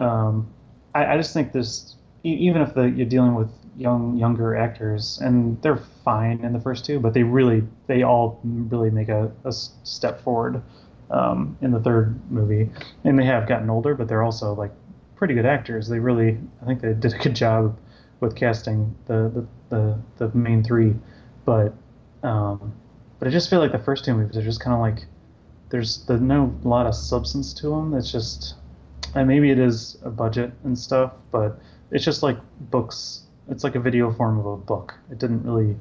um, 0.00 0.52
I, 0.94 1.14
I 1.14 1.16
just 1.16 1.32
think 1.32 1.52
this 1.52 1.96
even 2.24 2.60
if 2.60 2.74
the, 2.74 2.82
you're 2.90 3.06
dealing 3.06 3.34
with 3.34 3.50
young 3.76 4.16
younger 4.16 4.56
actors, 4.56 5.18
and 5.22 5.60
they're 5.62 5.80
fine 6.04 6.44
in 6.44 6.52
the 6.52 6.60
first 6.60 6.84
two, 6.84 6.98
but 6.98 7.14
they 7.14 7.22
really 7.22 7.62
they 7.86 8.02
all 8.02 8.40
really 8.44 8.90
make 8.90 9.08
a, 9.08 9.30
a 9.44 9.52
step 9.52 10.22
forward 10.22 10.62
um, 11.10 11.56
in 11.60 11.70
the 11.70 11.80
third 11.80 12.18
movie, 12.30 12.70
and 13.04 13.18
they 13.18 13.24
have 13.24 13.48
gotten 13.48 13.70
older, 13.70 13.94
but 13.94 14.08
they're 14.08 14.22
also 14.22 14.54
like 14.54 14.72
pretty 15.16 15.34
good 15.34 15.46
actors. 15.46 15.88
They 15.88 15.98
really, 15.98 16.38
I 16.62 16.66
think 16.66 16.80
they 16.80 16.92
did 16.94 17.14
a 17.14 17.18
good 17.18 17.34
job 17.34 17.78
with 18.20 18.36
casting 18.36 18.94
the 19.06 19.46
the, 19.70 19.98
the, 20.18 20.26
the 20.26 20.36
main 20.38 20.62
three, 20.62 20.94
but 21.44 21.74
um, 22.22 22.74
but 23.18 23.28
I 23.28 23.30
just 23.30 23.50
feel 23.50 23.60
like 23.60 23.72
the 23.72 23.78
first 23.78 24.04
two 24.04 24.14
movies 24.14 24.36
are 24.36 24.42
just 24.42 24.60
kind 24.60 24.74
of 24.74 24.80
like 24.80 25.06
there's 25.70 26.04
there's 26.06 26.20
no 26.20 26.54
lot 26.62 26.86
of 26.86 26.94
substance 26.94 27.52
to 27.54 27.68
them. 27.68 27.94
It's 27.94 28.10
just 28.10 28.54
and 29.14 29.26
maybe 29.26 29.50
it 29.50 29.58
is 29.58 29.98
a 30.02 30.10
budget 30.10 30.52
and 30.64 30.78
stuff, 30.78 31.12
but 31.30 31.58
it's 31.90 32.04
just 32.04 32.22
like 32.22 32.38
books. 32.70 33.22
It's 33.48 33.64
like 33.64 33.74
a 33.74 33.80
video 33.80 34.12
form 34.12 34.38
of 34.38 34.46
a 34.46 34.56
book. 34.56 34.94
It 35.10 35.18
didn't 35.18 35.44
really. 35.44 35.76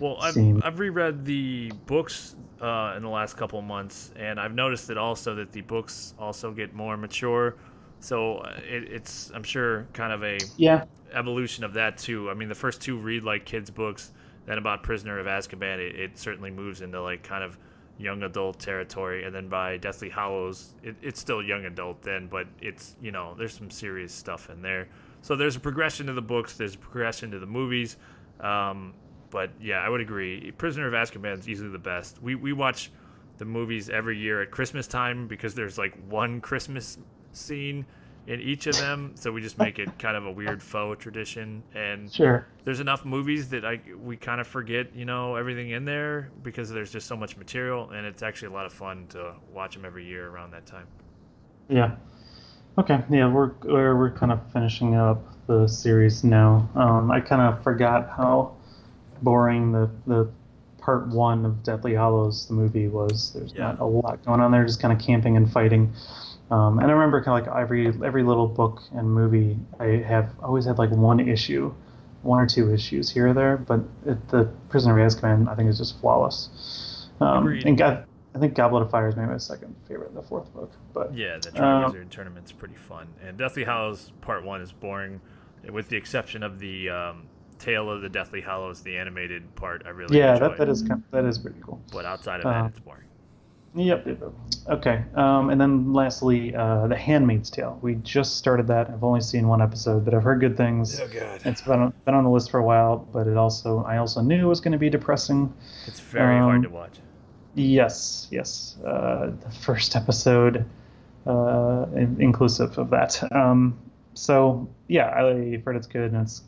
Well, 0.00 0.16
I've, 0.20 0.34
seem... 0.34 0.62
I've 0.64 0.78
reread 0.78 1.24
the 1.24 1.70
books 1.86 2.34
uh, 2.62 2.94
in 2.96 3.02
the 3.02 3.08
last 3.08 3.36
couple 3.36 3.58
of 3.58 3.64
months, 3.64 4.12
and 4.16 4.38
I've 4.38 4.54
noticed 4.54 4.88
it 4.88 4.96
also 4.96 5.34
that 5.34 5.52
the 5.52 5.62
books 5.62 6.14
also 6.18 6.52
get 6.52 6.74
more 6.74 6.96
mature. 6.96 7.56
So 8.00 8.38
uh, 8.38 8.54
it, 8.58 8.84
it's, 8.84 9.30
I'm 9.34 9.42
sure, 9.42 9.86
kind 9.92 10.12
of 10.12 10.22
a 10.22 10.38
yeah 10.56 10.84
evolution 11.12 11.64
of 11.64 11.74
that 11.74 11.98
too. 11.98 12.30
I 12.30 12.34
mean, 12.34 12.48
the 12.48 12.54
first 12.54 12.80
two 12.80 12.96
read 12.96 13.24
like 13.24 13.44
kids' 13.44 13.70
books. 13.70 14.12
Then 14.46 14.58
about 14.58 14.82
Prisoner 14.82 15.20
of 15.20 15.26
Azkaban, 15.26 15.78
it, 15.78 15.94
it 15.94 16.18
certainly 16.18 16.50
moves 16.50 16.80
into 16.80 17.00
like 17.00 17.22
kind 17.22 17.44
of 17.44 17.58
young 17.98 18.22
adult 18.22 18.58
territory, 18.58 19.24
and 19.24 19.34
then 19.34 19.48
by 19.48 19.76
Deathly 19.76 20.08
Hallows, 20.08 20.74
it, 20.82 20.96
it's 21.02 21.20
still 21.20 21.42
young 21.42 21.64
adult 21.64 22.02
then, 22.02 22.26
but 22.26 22.46
it's 22.60 22.96
you 23.00 23.12
know 23.12 23.34
there's 23.38 23.54
some 23.54 23.70
serious 23.70 24.12
stuff 24.12 24.50
in 24.50 24.62
there. 24.62 24.88
So 25.20 25.36
there's 25.36 25.56
a 25.56 25.60
progression 25.60 26.06
to 26.06 26.12
the 26.12 26.22
books, 26.22 26.56
there's 26.56 26.74
a 26.74 26.78
progression 26.78 27.30
to 27.30 27.38
the 27.38 27.46
movies, 27.46 27.96
um, 28.40 28.94
but 29.32 29.50
yeah, 29.60 29.78
I 29.78 29.88
would 29.88 30.00
agree. 30.00 30.52
Prisoner 30.52 30.86
of 30.86 30.92
Azkaban 30.92 31.38
is 31.38 31.48
easily 31.48 31.70
the 31.70 31.78
best. 31.78 32.22
We 32.22 32.36
we 32.36 32.52
watch 32.52 32.92
the 33.38 33.44
movies 33.44 33.90
every 33.90 34.18
year 34.18 34.42
at 34.42 34.52
Christmas 34.52 34.86
time 34.86 35.26
because 35.26 35.54
there's 35.54 35.78
like 35.78 35.96
one 36.08 36.40
Christmas 36.40 36.98
scene 37.32 37.84
in 38.28 38.40
each 38.40 38.68
of 38.68 38.76
them, 38.76 39.12
so 39.16 39.32
we 39.32 39.40
just 39.40 39.58
make 39.58 39.80
it 39.80 39.98
kind 39.98 40.16
of 40.16 40.26
a 40.26 40.30
weird 40.30 40.62
faux 40.62 41.02
tradition. 41.02 41.62
And 41.74 42.12
sure, 42.12 42.46
there's 42.64 42.78
enough 42.78 43.04
movies 43.04 43.48
that 43.48 43.64
I 43.64 43.80
we 44.00 44.16
kind 44.16 44.40
of 44.40 44.46
forget, 44.46 44.94
you 44.94 45.06
know, 45.06 45.34
everything 45.34 45.70
in 45.70 45.84
there 45.84 46.30
because 46.42 46.70
there's 46.70 46.92
just 46.92 47.08
so 47.08 47.16
much 47.16 47.36
material, 47.36 47.90
and 47.90 48.06
it's 48.06 48.22
actually 48.22 48.48
a 48.48 48.52
lot 48.52 48.66
of 48.66 48.72
fun 48.72 49.06
to 49.08 49.34
watch 49.52 49.74
them 49.74 49.84
every 49.84 50.04
year 50.04 50.28
around 50.28 50.52
that 50.52 50.66
time. 50.66 50.86
Yeah. 51.68 51.96
Okay. 52.78 53.02
Yeah, 53.10 53.32
we're 53.32 53.52
we're, 53.64 53.96
we're 53.96 54.12
kind 54.12 54.30
of 54.30 54.40
finishing 54.52 54.94
up 54.94 55.24
the 55.46 55.66
series 55.66 56.22
now. 56.22 56.68
Um, 56.74 57.10
I 57.10 57.20
kind 57.20 57.42
of 57.42 57.62
forgot 57.62 58.08
how 58.08 58.56
boring 59.22 59.72
the 59.72 59.90
the 60.06 60.30
part 60.78 61.06
one 61.08 61.46
of 61.46 61.62
Deathly 61.62 61.94
Hallows, 61.94 62.46
the 62.46 62.54
movie 62.54 62.88
was. 62.88 63.32
There's 63.32 63.52
yeah. 63.52 63.62
not 63.62 63.80
a 63.80 63.84
lot 63.84 64.24
going 64.24 64.40
on 64.40 64.50
there, 64.50 64.64
just 64.66 64.80
kind 64.80 64.92
of 64.92 65.04
camping 65.04 65.36
and 65.36 65.50
fighting. 65.50 65.92
Um, 66.50 66.78
and 66.78 66.88
I 66.88 66.92
remember 66.92 67.22
kind 67.22 67.40
of 67.40 67.46
like 67.46 67.62
every 67.62 67.86
every 68.04 68.22
little 68.22 68.46
book 68.46 68.82
and 68.92 69.10
movie, 69.10 69.58
I 69.80 70.04
have 70.06 70.30
always 70.42 70.66
had 70.66 70.78
like 70.78 70.90
one 70.90 71.20
issue, 71.20 71.72
one 72.22 72.40
or 72.40 72.46
two 72.46 72.72
issues 72.74 73.10
here 73.10 73.28
or 73.28 73.34
there. 73.34 73.56
But 73.56 73.80
it, 74.04 74.28
the 74.28 74.52
Prisoner 74.68 74.98
of 74.98 75.12
Azkaban, 75.12 75.48
I 75.48 75.54
think, 75.54 75.70
is 75.70 75.78
just 75.78 75.98
flawless. 76.00 77.08
Um, 77.20 77.46
and 77.46 77.78
God, 77.78 78.04
I 78.34 78.38
think 78.38 78.54
Goblet 78.54 78.82
of 78.82 78.90
Fire 78.90 79.08
is 79.08 79.16
maybe 79.16 79.28
my 79.28 79.38
second 79.38 79.74
favorite, 79.86 80.14
the 80.14 80.22
fourth 80.22 80.52
book. 80.52 80.72
But 80.92 81.14
yeah, 81.16 81.38
the 81.38 81.52
Triwizard 81.52 82.06
uh, 82.06 82.10
Tournament's 82.10 82.52
pretty 82.52 82.74
fun, 82.74 83.08
and 83.22 83.38
Deathly 83.38 83.64
Hallows 83.64 84.12
Part 84.20 84.44
One 84.44 84.60
is 84.60 84.72
boring, 84.72 85.20
with 85.70 85.88
the 85.88 85.96
exception 85.96 86.42
of 86.42 86.58
the 86.58 86.90
um, 86.90 87.28
Tale 87.62 87.88
of 87.88 88.02
the 88.02 88.08
Deathly 88.08 88.40
Hallows, 88.40 88.82
the 88.82 88.98
animated 88.98 89.54
part. 89.54 89.84
I 89.86 89.90
really 89.90 90.18
yeah, 90.18 90.34
enjoy. 90.34 90.48
that 90.48 90.58
that 90.58 90.68
is 90.68 90.82
kind 90.82 91.02
of, 91.02 91.10
that 91.12 91.24
is 91.24 91.38
pretty 91.38 91.60
cool. 91.62 91.80
But 91.92 92.04
outside 92.04 92.40
of 92.40 92.44
that, 92.44 92.64
uh, 92.64 92.66
it's 92.66 92.80
boring. 92.80 93.06
Yep. 93.74 94.06
yep. 94.06 94.22
Okay. 94.68 95.04
Um, 95.14 95.50
and 95.50 95.60
then 95.60 95.92
lastly, 95.92 96.54
uh, 96.54 96.88
The 96.88 96.96
Handmaid's 96.96 97.50
Tale. 97.50 97.78
We 97.80 97.94
just 97.94 98.36
started 98.36 98.66
that. 98.66 98.90
I've 98.90 99.04
only 99.04 99.22
seen 99.22 99.48
one 99.48 99.62
episode, 99.62 100.04
but 100.04 100.12
I've 100.12 100.22
heard 100.22 100.40
good 100.40 100.56
things. 100.56 101.00
Oh, 101.00 101.08
God. 101.08 101.40
It's 101.44 101.62
been 101.62 101.80
on, 101.80 101.94
been 102.04 102.14
on 102.14 102.24
the 102.24 102.30
list 102.30 102.50
for 102.50 102.58
a 102.58 102.64
while, 102.64 103.08
but 103.12 103.26
it 103.26 103.36
also 103.36 103.82
I 103.84 103.96
also 103.96 104.20
knew 104.20 104.44
it 104.44 104.48
was 104.48 104.60
going 104.60 104.72
to 104.72 104.78
be 104.78 104.90
depressing. 104.90 105.52
It's 105.86 106.00
very 106.00 106.36
um, 106.36 106.42
hard 106.42 106.62
to 106.64 106.68
watch. 106.68 106.98
Yes. 107.54 108.28
Yes. 108.30 108.76
Uh, 108.84 109.30
the 109.40 109.50
first 109.50 109.96
episode, 109.96 110.66
uh, 111.26 111.86
inclusive 111.94 112.76
of 112.76 112.90
that. 112.90 113.22
Um, 113.32 113.78
so 114.14 114.68
yeah, 114.88 115.10
I've 115.10 115.64
heard 115.64 115.76
it's 115.76 115.86
good, 115.86 116.12
and 116.12 116.22
it's 116.22 116.42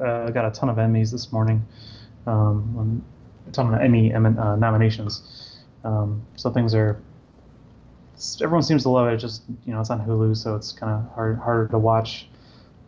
uh, 0.00 0.30
got 0.30 0.44
a 0.44 0.50
ton 0.50 0.68
of 0.68 0.76
Emmys 0.76 1.10
this 1.10 1.32
morning. 1.32 1.64
Um, 2.26 3.04
a 3.46 3.50
ton 3.50 3.72
of 3.72 3.80
Emmy 3.80 4.12
uh, 4.14 4.56
nominations. 4.56 5.60
Um, 5.84 6.22
so 6.36 6.50
things 6.50 6.74
are. 6.74 7.00
Everyone 8.40 8.62
seems 8.62 8.84
to 8.84 8.88
love 8.88 9.08
it. 9.08 9.16
Just 9.18 9.42
you 9.66 9.72
know, 9.72 9.80
it's 9.80 9.90
on 9.90 10.00
Hulu, 10.00 10.36
so 10.36 10.54
it's 10.54 10.72
kind 10.72 10.92
of 10.92 11.12
hard 11.14 11.38
harder 11.38 11.68
to 11.68 11.78
watch 11.78 12.28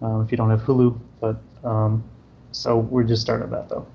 um, 0.01 0.23
if 0.23 0.31
you 0.31 0.37
don't 0.37 0.51
have 0.51 0.62
Hulu. 0.62 0.99
But 1.21 1.37
um, 1.64 2.05
so 2.53 2.79
we 2.79 3.05
just 3.05 3.23
started 3.23 3.51
that 3.51 3.69
though. 3.69 3.87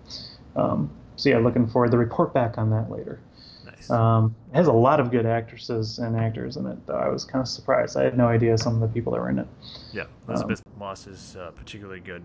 Um, 0.55 0.91
so 1.15 1.29
yeah, 1.29 1.37
looking 1.37 1.67
forward 1.67 1.91
to 1.91 1.97
report 1.97 2.33
back 2.33 2.57
on 2.57 2.69
that 2.71 2.91
later. 2.91 3.19
Nice. 3.65 3.89
Um, 3.89 4.35
it 4.53 4.57
has 4.57 4.67
a 4.67 4.73
lot 4.73 4.99
of 4.99 5.11
good 5.11 5.25
actresses 5.25 5.99
and 5.99 6.15
actors 6.15 6.57
in 6.57 6.65
it, 6.65 6.85
though. 6.87 6.97
I 6.97 7.09
was 7.09 7.25
kind 7.25 7.41
of 7.41 7.47
surprised. 7.47 7.97
I 7.97 8.03
had 8.03 8.17
no 8.17 8.27
idea 8.27 8.57
some 8.57 8.75
of 8.75 8.81
the 8.81 8.87
people 8.87 9.13
that 9.13 9.21
were 9.21 9.29
in 9.29 9.39
it. 9.39 9.47
Yeah, 9.93 10.05
Elisabeth 10.27 10.61
um, 10.65 10.79
Moss 10.79 11.07
is 11.07 11.35
uh, 11.35 11.51
particularly 11.51 11.99
good. 11.99 12.23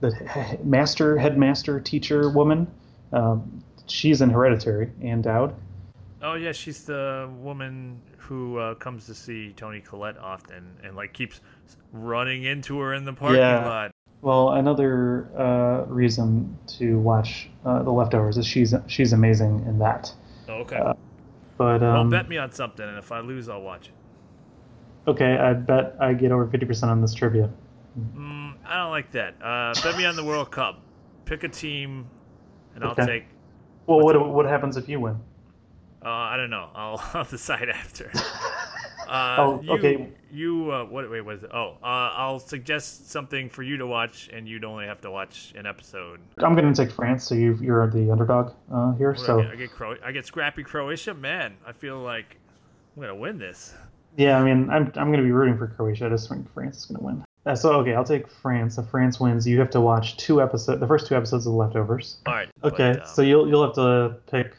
The 0.00 0.58
master, 0.64 1.18
headmaster, 1.18 1.80
teacher 1.80 2.30
woman, 2.30 2.66
um, 3.12 3.62
she's 3.86 4.20
in 4.20 4.30
Hereditary, 4.30 4.90
Ann 5.02 5.22
Dowd. 5.22 5.54
Oh 6.22 6.34
yeah, 6.34 6.52
she's 6.52 6.84
the 6.84 7.30
woman 7.38 8.00
who 8.18 8.58
uh, 8.58 8.74
comes 8.74 9.06
to 9.06 9.14
see 9.14 9.52
Toni 9.56 9.80
Collette 9.80 10.18
often 10.18 10.76
and 10.82 10.94
like 10.94 11.12
keeps 11.12 11.40
running 11.92 12.44
into 12.44 12.78
her 12.78 12.94
in 12.94 13.04
the 13.04 13.12
parking 13.12 13.38
yeah. 13.38 13.66
lot. 13.66 13.90
Well, 14.22 14.50
another 14.50 15.30
uh, 15.36 15.86
reason 15.86 16.58
to 16.78 16.98
watch 16.98 17.48
uh, 17.64 17.82
The 17.82 17.90
Leftovers 17.90 18.36
is 18.36 18.46
she's 18.46 18.74
she's 18.86 19.12
amazing 19.14 19.64
in 19.66 19.78
that. 19.78 20.12
Oh, 20.48 20.54
okay. 20.54 20.76
Uh, 20.76 20.94
but 21.56 21.82
um, 21.82 22.10
well, 22.10 22.10
bet 22.10 22.28
me 22.28 22.36
on 22.36 22.52
something, 22.52 22.86
and 22.86 22.98
if 22.98 23.12
I 23.12 23.20
lose, 23.20 23.48
I'll 23.48 23.62
watch 23.62 23.88
it. 23.88 23.94
Okay, 25.10 25.38
I 25.38 25.54
bet 25.54 25.96
I 25.98 26.12
get 26.12 26.32
over 26.32 26.46
fifty 26.46 26.66
percent 26.66 26.90
on 26.90 27.00
this 27.00 27.14
trivia. 27.14 27.48
Mm, 27.98 28.39
I 28.70 28.76
don't 28.76 28.90
like 28.90 29.10
that. 29.10 29.34
Uh, 29.42 29.74
bet 29.82 29.96
me 29.98 30.06
on 30.06 30.14
the 30.14 30.22
World 30.22 30.52
Cup. 30.52 30.80
Pick 31.24 31.42
a 31.42 31.48
team, 31.48 32.06
and 32.76 32.84
I'll 32.84 32.94
take. 32.94 33.24
Well, 33.86 34.00
what 34.00 34.30
what 34.30 34.46
happens 34.46 34.76
if 34.76 34.88
you 34.88 35.00
win? 35.00 35.18
Uh, 36.04 36.08
I 36.08 36.36
don't 36.36 36.50
know. 36.50 36.70
I'll, 36.72 37.02
I'll 37.14 37.24
decide 37.24 37.68
after. 37.68 38.10
Uh, 39.08 39.36
oh, 39.40 39.60
you, 39.60 39.72
okay. 39.72 40.08
You 40.30 40.70
uh, 40.70 40.84
what? 40.84 41.10
Wait, 41.10 41.20
was 41.22 41.42
it? 41.42 41.50
Oh, 41.52 41.70
uh, 41.82 42.14
I'll 42.14 42.38
suggest 42.38 43.10
something 43.10 43.48
for 43.48 43.64
you 43.64 43.76
to 43.76 43.84
watch, 43.84 44.30
and 44.32 44.46
you'd 44.46 44.64
only 44.64 44.86
have 44.86 45.00
to 45.00 45.10
watch 45.10 45.52
an 45.56 45.66
episode. 45.66 46.20
I'm 46.38 46.54
going 46.54 46.72
to 46.72 46.84
take 46.84 46.94
France, 46.94 47.24
so 47.24 47.34
you 47.34 47.58
are 47.74 47.90
the 47.90 48.08
underdog 48.08 48.52
uh, 48.72 48.92
here. 48.92 49.10
What 49.10 49.18
so 49.18 49.40
I 49.40 49.42
get, 49.42 49.50
I 49.50 49.56
get, 49.56 49.70
Cro- 49.72 49.96
I 50.04 50.12
get 50.12 50.26
scrappy 50.26 50.62
Croatia. 50.62 51.12
Man, 51.12 51.56
I 51.66 51.72
feel 51.72 51.98
like 51.98 52.36
I'm 52.94 53.02
going 53.02 53.12
to 53.12 53.20
win 53.20 53.36
this. 53.36 53.74
Yeah, 54.16 54.38
I 54.38 54.44
mean, 54.44 54.70
I'm 54.70 54.92
I'm 54.94 55.08
going 55.08 55.18
to 55.18 55.24
be 55.24 55.32
rooting 55.32 55.58
for 55.58 55.66
Croatia. 55.66 56.06
I 56.06 56.10
just 56.10 56.28
think 56.28 56.48
France 56.54 56.76
is 56.76 56.84
going 56.84 57.00
to 57.00 57.04
win. 57.04 57.24
Uh, 57.46 57.54
so 57.54 57.72
okay, 57.80 57.94
I'll 57.94 58.04
take 58.04 58.28
France. 58.28 58.76
If 58.76 58.88
France 58.88 59.18
wins, 59.18 59.46
you 59.46 59.58
have 59.60 59.70
to 59.70 59.80
watch 59.80 60.16
two 60.18 60.42
episodes, 60.42 60.78
the 60.80 60.86
first 60.86 61.06
two 61.06 61.16
episodes 61.16 61.46
of 61.46 61.52
The 61.52 61.58
Leftovers. 61.58 62.18
All 62.26 62.34
right. 62.34 62.48
Okay, 62.64 62.92
but, 62.92 63.02
um, 63.02 63.06
so 63.06 63.22
you'll 63.22 63.48
you'll 63.48 63.64
have 63.64 63.74
to 63.76 64.16
pick 64.30 64.54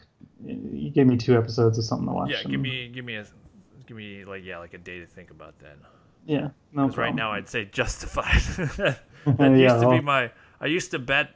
you 0.45 0.89
give 0.89 1.07
me 1.07 1.17
two 1.17 1.37
episodes 1.37 1.77
of 1.77 1.85
something 1.85 2.07
to 2.07 2.13
watch. 2.13 2.31
Yeah, 2.31 2.43
give 2.43 2.59
me 2.59 2.87
give 2.87 3.05
me 3.05 3.15
a 3.15 3.25
give 3.85 3.97
me 3.97 4.25
like 4.25 4.43
yeah 4.43 4.57
like 4.57 4.73
a 4.73 4.77
day 4.77 4.99
to 4.99 5.05
think 5.05 5.31
about 5.31 5.57
that. 5.59 5.77
Yeah, 6.25 6.49
no 6.71 6.83
Because 6.83 6.97
right 6.97 7.15
now 7.15 7.31
I'd 7.31 7.49
say 7.49 7.65
Justified. 7.65 8.41
that 8.57 8.99
yeah, 9.25 9.47
used 9.49 9.81
to 9.81 9.87
well, 9.87 9.97
be 9.97 10.01
my. 10.01 10.31
I 10.59 10.67
used 10.67 10.91
to 10.91 10.99
bet 10.99 11.35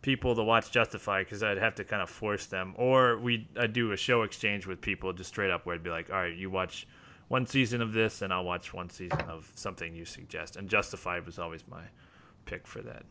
people 0.00 0.34
to 0.34 0.42
watch 0.42 0.70
Justified 0.70 1.26
because 1.26 1.42
I'd 1.42 1.58
have 1.58 1.76
to 1.76 1.84
kind 1.84 2.02
of 2.02 2.10
force 2.10 2.46
them, 2.46 2.74
or 2.76 3.18
we 3.18 3.48
I'd 3.58 3.72
do 3.72 3.92
a 3.92 3.96
show 3.96 4.22
exchange 4.22 4.66
with 4.66 4.80
people 4.80 5.12
just 5.12 5.28
straight 5.28 5.50
up 5.50 5.66
where 5.66 5.74
I'd 5.74 5.82
be 5.82 5.90
like, 5.90 6.10
all 6.10 6.16
right, 6.16 6.36
you 6.36 6.50
watch 6.50 6.86
one 7.32 7.46
season 7.46 7.80
of 7.80 7.94
this, 7.94 8.20
and 8.20 8.30
I'll 8.30 8.44
watch 8.44 8.74
one 8.74 8.90
season 8.90 9.22
of 9.22 9.50
something 9.54 9.94
you 9.94 10.04
suggest. 10.04 10.56
And 10.56 10.68
Justified 10.68 11.24
was 11.24 11.38
always 11.38 11.64
my 11.66 11.80
pick 12.44 12.66
for 12.66 12.82
that. 12.82 13.04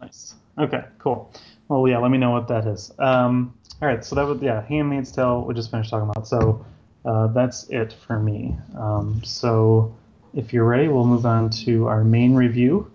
Nice. 0.00 0.34
Okay, 0.58 0.82
cool. 0.98 1.30
Well, 1.68 1.86
yeah, 1.86 1.98
let 1.98 2.10
me 2.10 2.16
know 2.16 2.30
what 2.30 2.48
that 2.48 2.66
is. 2.66 2.90
Um, 2.98 3.54
all 3.82 3.88
right, 3.88 4.02
so 4.02 4.16
that 4.16 4.26
was 4.26 4.40
yeah, 4.40 4.64
Handmaid's 4.66 5.12
Tale. 5.12 5.44
We 5.44 5.52
just 5.52 5.70
finished 5.70 5.90
talking 5.90 6.08
about. 6.08 6.26
So 6.26 6.64
uh, 7.04 7.26
that's 7.28 7.68
it 7.68 7.94
for 8.06 8.18
me. 8.18 8.56
Um, 8.78 9.20
so 9.22 9.94
if 10.32 10.54
you're 10.54 10.64
ready, 10.64 10.88
we'll 10.88 11.04
move 11.04 11.26
on 11.26 11.50
to 11.66 11.86
our 11.86 12.02
main 12.02 12.34
review. 12.34 12.90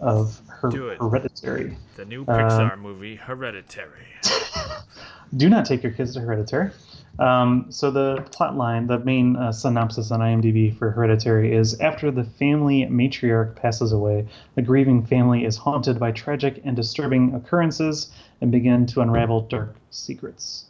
Of 0.00 0.40
Her- 0.48 0.68
Do 0.70 0.88
it. 0.88 0.98
Hereditary. 0.98 1.76
The 1.96 2.04
new 2.04 2.24
Pixar 2.24 2.78
movie, 2.78 3.16
Hereditary. 3.16 4.06
Do 5.36 5.48
not 5.48 5.64
take 5.64 5.82
your 5.82 5.92
kids 5.92 6.14
to 6.14 6.20
Hereditary. 6.20 6.70
Um, 7.18 7.66
so 7.68 7.90
the 7.90 8.24
plot 8.32 8.56
line, 8.56 8.86
the 8.86 8.98
main 8.98 9.36
uh, 9.36 9.52
synopsis 9.52 10.10
on 10.10 10.20
IMDb 10.20 10.76
for 10.76 10.90
Hereditary 10.90 11.54
is: 11.54 11.78
after 11.80 12.10
the 12.10 12.24
family 12.24 12.86
matriarch 12.86 13.56
passes 13.56 13.92
away, 13.92 14.26
the 14.54 14.62
grieving 14.62 15.04
family 15.04 15.44
is 15.44 15.56
haunted 15.56 15.98
by 15.98 16.12
tragic 16.12 16.60
and 16.64 16.74
disturbing 16.74 17.34
occurrences 17.34 18.10
and 18.40 18.50
begin 18.50 18.86
to 18.86 19.02
unravel 19.02 19.42
dark 19.42 19.76
secrets. 19.90 20.64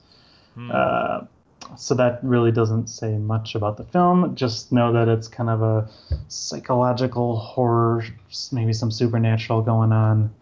Hmm. 0.54 0.70
Uh, 0.72 1.20
so 1.76 1.94
that 1.94 2.20
really 2.22 2.52
doesn't 2.52 2.88
say 2.88 3.16
much 3.16 3.54
about 3.54 3.76
the 3.76 3.84
film. 3.84 4.34
Just 4.34 4.72
know 4.72 4.92
that 4.92 5.08
it's 5.08 5.28
kind 5.28 5.50
of 5.50 5.62
a 5.62 5.88
psychological 6.28 7.36
horror, 7.36 8.04
maybe 8.52 8.72
some 8.72 8.90
supernatural 8.90 9.62
going 9.62 9.92
on. 9.92 10.32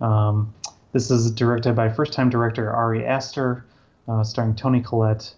Um, 0.00 0.54
this 0.92 1.10
is 1.10 1.30
directed 1.30 1.74
by 1.74 1.88
first-time 1.88 2.30
director 2.30 2.70
Ari 2.70 3.06
Aster, 3.06 3.64
uh, 4.08 4.24
starring 4.24 4.54
Toni 4.54 4.80
Collette, 4.80 5.34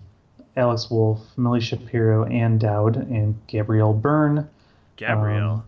Alex 0.57 0.91
Wolff, 0.91 1.21
Milly 1.37 1.61
Shapiro, 1.61 2.25
Ann 2.25 2.59
Dowd, 2.59 2.97
and 2.97 3.39
Gabrielle 3.47 3.93
Byrne. 3.93 4.49
Gabrielle. 4.97 5.51
um, 5.51 5.65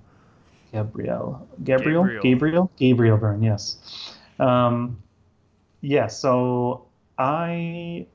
Gabrielle. 0.73 1.49
Gabriel? 1.63 2.05
Gabriel. 2.05 2.23
Gabriel? 2.23 2.71
Gabriel 2.77 3.17
Byrne, 3.17 3.43
yes. 3.43 3.77
Um, 4.39 5.03
yeah, 5.81 6.07
so 6.07 6.87
I 7.19 8.07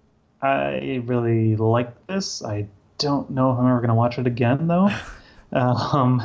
I 0.42 1.02
really 1.06 1.56
like 1.56 2.08
this. 2.08 2.44
I 2.44 2.68
don't 2.98 3.30
know 3.30 3.52
if 3.52 3.60
I'm 3.60 3.68
ever 3.68 3.78
going 3.78 3.90
to 3.90 3.96
watch 3.96 4.18
it 4.18 4.28
again, 4.28 4.68
though. 4.68 4.90
um, 5.52 6.22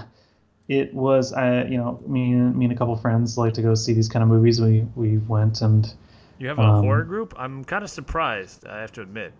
it 0.68 0.92
was, 0.94 1.32
I, 1.32 1.64
you 1.64 1.76
know, 1.76 2.00
me, 2.06 2.32
and- 2.32 2.56
me 2.56 2.64
and 2.66 2.74
a 2.74 2.76
couple 2.76 2.96
friends 2.96 3.36
like 3.38 3.54
to 3.54 3.62
go 3.62 3.74
see 3.74 3.92
these 3.92 4.08
kind 4.08 4.22
of 4.22 4.28
movies. 4.28 4.60
We 4.60 4.86
we 4.94 5.18
went 5.18 5.60
and 5.62 5.92
you 6.38 6.48
have 6.48 6.58
a 6.58 6.62
um, 6.62 6.84
horror 6.84 7.04
group? 7.04 7.34
I'm 7.36 7.64
kind 7.64 7.82
of 7.84 7.90
surprised, 7.90 8.66
I 8.66 8.80
have 8.80 8.92
to 8.92 9.02
admit. 9.02 9.32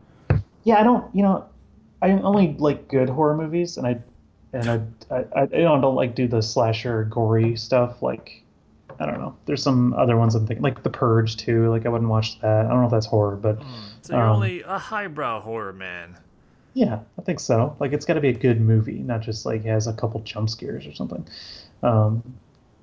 yeah, 0.65 0.77
I 0.81 0.83
don't, 0.83 1.15
you 1.15 1.23
know, 1.23 1.45
I 2.01 2.11
only 2.13 2.55
like 2.59 2.89
good 2.89 3.09
horror 3.11 3.37
movies, 3.37 3.77
and 3.77 3.87
I 3.87 3.99
and 4.53 4.69
I 5.11 5.15
I, 5.15 5.43
I 5.43 5.47
don't, 5.47 5.81
don't 5.81 5.95
like 5.95 6.15
do 6.15 6.29
the 6.29 6.43
slasher 6.43 7.05
gory 7.05 7.57
stuff. 7.57 8.03
Like 8.03 8.43
I 8.99 9.07
don't 9.07 9.19
know, 9.21 9.37
there's 9.47 9.63
some 9.63 9.93
other 9.95 10.17
ones 10.17 10.35
I'm 10.35 10.47
thinking, 10.47 10.63
like 10.63 10.83
The 10.83 10.91
Purge 10.91 11.37
too. 11.37 11.69
Like 11.71 11.87
I 11.87 11.89
wouldn't 11.89 12.11
watch 12.11 12.41
that. 12.41 12.67
I 12.67 12.69
don't 12.69 12.81
know 12.81 12.87
if 12.87 12.91
that's 12.91 13.07
horror, 13.07 13.37
but 13.37 13.61
So 14.03 14.15
you're 14.17 14.23
Um, 14.23 14.37
only 14.37 14.63
a 14.63 14.79
highbrow 14.79 15.41
horror 15.41 15.73
man. 15.73 16.17
yeah, 16.75 17.01
I 17.19 17.23
think 17.23 17.41
so. 17.41 17.77
Like 17.81 17.93
it's 17.93 18.05
got 18.05 18.15
to 18.15 18.21
be 18.21 18.29
a 18.29 18.35
good 18.35 18.61
movie, 18.61 18.99
not 19.01 19.21
just 19.23 19.47
like 19.47 19.65
has 19.65 19.87
a 19.87 19.93
couple 19.93 20.21
jump 20.21 20.51
scares 20.51 20.87
or 20.87 20.93
something. 20.95 21.27
Um, 21.83 22.23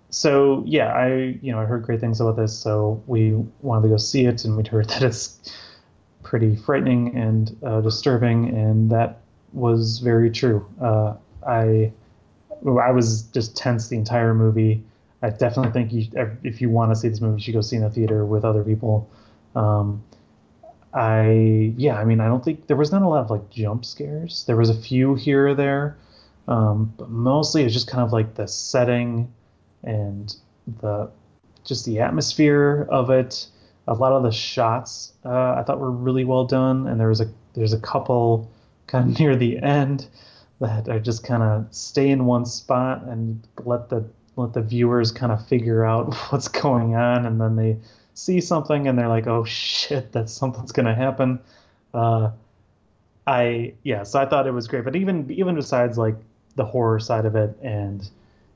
so 0.09 0.63
yeah, 0.65 0.93
I 0.93 1.37
you 1.41 1.51
know 1.51 1.59
I 1.59 1.65
heard 1.65 1.83
great 1.83 1.99
things 1.99 2.21
about 2.21 2.35
this, 2.35 2.57
so 2.57 3.01
we 3.07 3.33
wanted 3.61 3.83
to 3.83 3.89
go 3.89 3.97
see 3.97 4.25
it, 4.25 4.45
and 4.45 4.55
we'd 4.57 4.67
heard 4.67 4.87
that 4.89 5.01
it's 5.03 5.39
pretty 6.23 6.55
frightening 6.55 7.15
and 7.17 7.55
uh, 7.63 7.81
disturbing, 7.81 8.49
and 8.55 8.89
that 8.91 9.19
was 9.53 9.99
very 9.99 10.29
true. 10.31 10.65
Uh, 10.81 11.15
I 11.47 11.91
I 12.65 12.91
was 12.91 13.23
just 13.23 13.57
tense 13.57 13.89
the 13.89 13.97
entire 13.97 14.33
movie. 14.33 14.83
I 15.23 15.29
definitely 15.29 15.71
think 15.71 15.93
you, 15.93 16.37
if 16.43 16.61
you 16.61 16.69
want 16.69 16.91
to 16.91 16.95
see 16.97 17.07
this 17.07 17.21
movie, 17.21 17.39
you 17.39 17.43
should 17.43 17.53
go 17.53 17.61
see 17.61 17.77
it 17.77 17.79
in 17.79 17.85
the 17.85 17.89
theater 17.89 18.25
with 18.25 18.43
other 18.43 18.61
people. 18.61 19.09
Um, 19.55 20.03
I 20.93 21.73
yeah, 21.77 21.97
I 21.97 22.03
mean, 22.03 22.19
I 22.19 22.27
don't 22.27 22.43
think 22.43 22.67
there 22.67 22.77
was 22.77 22.91
not 22.91 23.01
a 23.01 23.07
lot 23.07 23.21
of 23.21 23.31
like 23.31 23.49
jump 23.49 23.85
scares. 23.85 24.43
There 24.45 24.57
was 24.57 24.69
a 24.69 24.75
few 24.75 25.15
here 25.15 25.47
or 25.47 25.55
there, 25.55 25.97
um, 26.47 26.93
but 26.97 27.09
mostly 27.09 27.63
it's 27.63 27.73
just 27.73 27.87
kind 27.87 28.03
of 28.03 28.11
like 28.11 28.35
the 28.35 28.47
setting 28.47 29.33
and 29.83 30.35
the 30.81 31.09
just 31.63 31.85
the 31.85 32.01
atmosphere 32.01 32.85
of 32.91 33.09
it. 33.09 33.47
A 33.87 33.93
lot 33.93 34.11
of 34.11 34.23
the 34.23 34.31
shots 34.31 35.13
uh, 35.25 35.55
I 35.55 35.63
thought 35.65 35.79
were 35.79 35.91
really 35.91 36.25
well 36.25 36.45
done, 36.45 36.85
and 36.87 36.99
there 36.99 37.09
was 37.09 37.21
a 37.21 37.31
there's 37.53 37.73
a 37.73 37.79
couple 37.79 38.51
kind 38.87 39.09
of 39.09 39.19
near 39.19 39.37
the 39.37 39.57
end 39.59 40.07
that 40.59 40.89
are 40.89 40.99
just 40.99 41.23
kind 41.23 41.43
of 41.43 41.73
stay 41.73 42.09
in 42.09 42.25
one 42.25 42.45
spot 42.45 43.03
and 43.03 43.47
let 43.63 43.89
the 43.89 44.05
let 44.35 44.53
the 44.53 44.61
viewers 44.61 45.11
kind 45.11 45.31
of 45.31 45.45
figure 45.47 45.83
out 45.83 46.13
what's 46.29 46.47
going 46.47 46.95
on, 46.95 47.25
and 47.25 47.39
then 47.39 47.55
they 47.55 47.77
see 48.13 48.41
something 48.41 48.87
and 48.87 48.97
they're 48.97 49.07
like, 49.07 49.27
"Oh 49.27 49.43
shit, 49.43 50.11
that 50.13 50.29
something's 50.29 50.71
gonna 50.71 50.95
happen." 50.95 51.39
Uh, 51.93 52.31
I 53.25 53.73
yeah, 53.83 54.03
so 54.03 54.19
I 54.19 54.25
thought 54.25 54.47
it 54.47 54.51
was 54.51 54.67
great, 54.67 54.83
but 54.83 54.95
even 54.95 55.29
even 55.31 55.55
besides 55.55 55.97
like 55.97 56.15
the 56.55 56.65
horror 56.65 56.99
side 56.99 57.25
of 57.25 57.35
it 57.35 57.57
and 57.61 58.09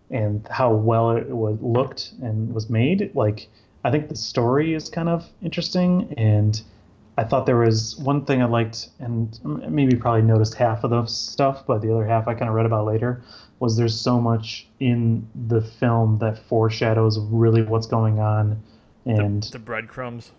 and 0.10 0.48
how 0.50 0.74
well 0.74 1.12
it 1.12 1.28
was 1.30 1.60
looked 1.62 2.14
and 2.22 2.54
was 2.54 2.70
made, 2.70 3.12
like 3.16 3.48
I 3.84 3.92
think 3.92 4.10
the 4.10 4.16
story 4.16 4.74
is 4.74 4.90
kind 4.90 5.10
of 5.10 5.28
interesting 5.42 6.14
and. 6.18 6.62
I 7.20 7.24
thought 7.24 7.48
there 7.48 7.58
was 7.58 7.98
one 7.98 8.26
thing 8.26 8.44
I 8.44 8.46
liked, 8.46 8.90
and 9.00 9.40
maybe 9.44 9.96
probably 9.96 10.22
noticed 10.22 10.54
half 10.54 10.84
of 10.84 10.92
the 10.92 11.04
stuff, 11.08 11.66
but 11.66 11.82
the 11.82 11.92
other 11.92 12.06
half 12.06 12.28
I 12.28 12.36
kind 12.36 12.48
of 12.48 12.54
read 12.54 12.68
about 12.68 12.86
later. 12.86 13.24
Was 13.60 13.76
there's 13.78 14.00
so 14.00 14.20
much 14.22 14.68
in 14.80 15.28
the 15.48 15.62
film 15.62 16.20
that 16.20 16.38
foreshadows 16.38 17.20
really 17.20 17.64
what's 17.64 17.88
going 17.88 18.20
on, 18.20 18.62
and 19.06 19.44
The 19.44 19.60
breadcrumbs. 19.60 20.32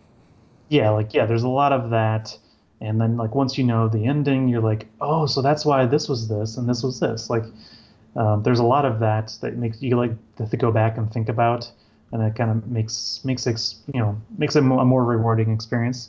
yeah, 0.69 0.91
like 0.91 1.15
yeah, 1.15 1.27
there's 1.27 1.43
a 1.43 1.49
lot 1.49 1.73
of 1.73 1.91
that, 1.91 2.39
and 2.81 3.01
then 3.01 3.17
like 3.17 3.35
once 3.35 3.59
you 3.59 3.65
know 3.65 3.89
the 3.89 4.05
ending, 4.07 4.49
you're 4.49 4.63
like, 4.63 4.87
oh, 5.01 5.27
so 5.27 5.43
that's 5.43 5.65
why 5.65 5.85
this 5.87 6.09
was 6.09 6.29
this 6.29 6.57
and 6.57 6.69
this 6.69 6.83
was 6.83 7.01
this. 7.01 7.29
Like, 7.29 7.45
um, 8.17 8.43
there's 8.45 8.61
a 8.61 8.65
lot 8.65 8.85
of 8.85 9.01
that 9.01 9.37
that 9.43 9.57
makes 9.57 9.83
you 9.83 9.97
like 9.97 10.13
to 10.37 10.57
go 10.57 10.71
back 10.71 10.97
and 10.97 11.13
think 11.13 11.29
about, 11.29 11.71
and 12.13 12.23
it 12.23 12.37
kind 12.37 12.51
of 12.51 12.69
makes 12.69 13.21
makes 13.25 13.47
it 13.47 13.75
you 13.93 14.01
know 14.01 14.21
makes 14.39 14.55
it 14.57 14.61
a 14.61 14.63
more 14.63 15.05
rewarding 15.05 15.53
experience. 15.53 16.09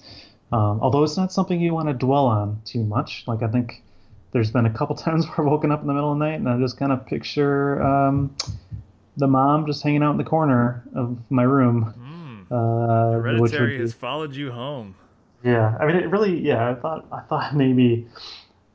Um, 0.51 0.79
although 0.81 1.03
it's 1.03 1.17
not 1.17 1.31
something 1.31 1.59
you 1.61 1.73
want 1.73 1.87
to 1.89 1.93
dwell 1.93 2.25
on 2.25 2.61
too 2.65 2.83
much. 2.83 3.23
Like 3.27 3.41
I 3.43 3.47
think 3.47 3.83
there's 4.31 4.51
been 4.51 4.65
a 4.65 4.69
couple 4.73 4.95
times 5.07 5.25
where 5.27 5.41
I've 5.41 5.51
woken 5.51 5.71
up 5.71 5.81
in 5.81 5.87
the 5.87 5.93
middle 5.93 6.11
of 6.11 6.19
the 6.19 6.25
night 6.25 6.35
and 6.39 6.47
I 6.49 6.57
just 6.59 6.77
kind 6.77 6.91
of 6.91 7.05
picture 7.05 7.81
um, 7.81 8.35
the 9.17 9.27
mom 9.27 9.65
just 9.65 9.83
hanging 9.83 10.03
out 10.03 10.11
in 10.11 10.17
the 10.17 10.23
corner 10.23 10.83
of 10.95 11.17
my 11.29 11.43
room. 11.43 11.93
Mm. 11.99 12.51
Uh, 12.51 13.11
Hereditary 13.19 13.75
be- 13.77 13.81
has 13.81 13.93
followed 13.93 14.35
you 14.35 14.51
home. 14.51 14.95
yeah, 15.43 15.77
I 15.79 15.85
mean, 15.85 15.95
it 15.97 16.09
really. 16.09 16.39
Yeah, 16.39 16.69
I 16.71 16.75
thought 16.75 17.05
I 17.11 17.19
thought 17.21 17.55
maybe 17.63 18.07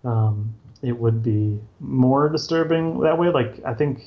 um, 0.05 0.55
it 0.83 0.99
would 0.99 1.23
be 1.23 1.59
more 1.81 2.29
disturbing 2.29 3.01
that 3.01 3.19
way. 3.19 3.31
Like 3.31 3.61
I 3.65 3.75
think 3.75 4.03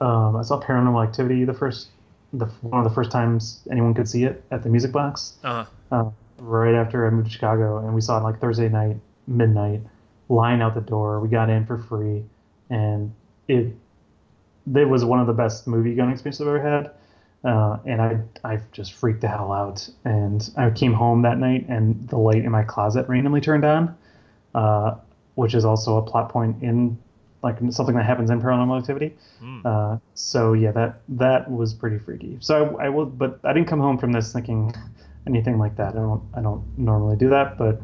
um, 0.00 0.36
I 0.36 0.42
saw 0.42 0.60
Paranormal 0.60 1.06
Activity 1.06 1.44
the 1.44 1.54
first, 1.54 1.88
the 2.32 2.46
one 2.62 2.84
of 2.84 2.88
the 2.88 2.94
first 2.94 3.10
times 3.12 3.60
anyone 3.70 3.94
could 3.94 4.08
see 4.08 4.24
it 4.24 4.42
at 4.50 4.62
the 4.64 4.68
Music 4.70 4.90
Box, 4.92 5.34
Uh, 5.44 5.66
uh, 5.92 6.10
right 6.38 6.74
after 6.74 7.06
I 7.06 7.10
moved 7.10 7.26
to 7.28 7.32
Chicago, 7.32 7.78
and 7.78 7.94
we 7.94 8.00
saw 8.00 8.18
it 8.18 8.22
like 8.24 8.40
Thursday 8.40 8.68
night, 8.68 8.96
midnight, 9.28 9.82
line 10.32 10.62
out 10.62 10.74
the 10.74 10.80
door. 10.80 11.20
We 11.20 11.28
got 11.28 11.50
in 11.50 11.66
for 11.66 11.78
free, 11.78 12.24
and 12.70 13.14
it 13.48 13.74
it 14.74 14.88
was 14.88 15.04
one 15.04 15.20
of 15.20 15.26
the 15.26 15.32
best 15.32 15.66
movie 15.66 15.94
going 15.94 16.10
experiences 16.10 16.40
I've 16.40 16.54
ever 16.54 16.62
had. 16.62 16.90
Uh, 17.44 17.78
and 17.84 18.00
I 18.00 18.20
I 18.44 18.60
just 18.72 18.94
freaked 18.94 19.20
the 19.20 19.28
hell 19.28 19.52
out. 19.52 19.88
And 20.04 20.48
I 20.56 20.70
came 20.70 20.94
home 20.94 21.22
that 21.22 21.38
night, 21.38 21.66
and 21.68 22.08
the 22.08 22.16
light 22.16 22.44
in 22.44 22.50
my 22.50 22.62
closet 22.62 23.08
randomly 23.08 23.40
turned 23.40 23.64
on, 23.64 23.96
uh, 24.54 24.94
which 25.34 25.54
is 25.54 25.64
also 25.64 25.98
a 25.98 26.02
plot 26.02 26.30
point 26.30 26.62
in 26.62 26.98
like 27.42 27.58
something 27.70 27.96
that 27.96 28.06
happens 28.06 28.30
in 28.30 28.40
Paranormal 28.40 28.78
Activity. 28.78 29.16
mm. 29.42 29.66
Uh, 29.66 29.98
so 30.14 30.52
yeah, 30.52 30.70
that 30.72 31.02
that 31.08 31.50
was 31.50 31.74
pretty 31.74 31.98
freaky. 31.98 32.38
So 32.40 32.76
I, 32.78 32.86
I 32.86 32.88
will, 32.88 33.06
but 33.06 33.40
I 33.44 33.52
didn't 33.52 33.68
come 33.68 33.80
home 33.80 33.98
from 33.98 34.12
this 34.12 34.32
thinking 34.32 34.72
anything 35.26 35.58
like 35.58 35.76
that. 35.76 35.90
I 35.90 35.98
don't 35.98 36.22
I 36.34 36.40
don't 36.40 36.64
normally 36.78 37.16
do 37.16 37.28
that, 37.30 37.58
but 37.58 37.82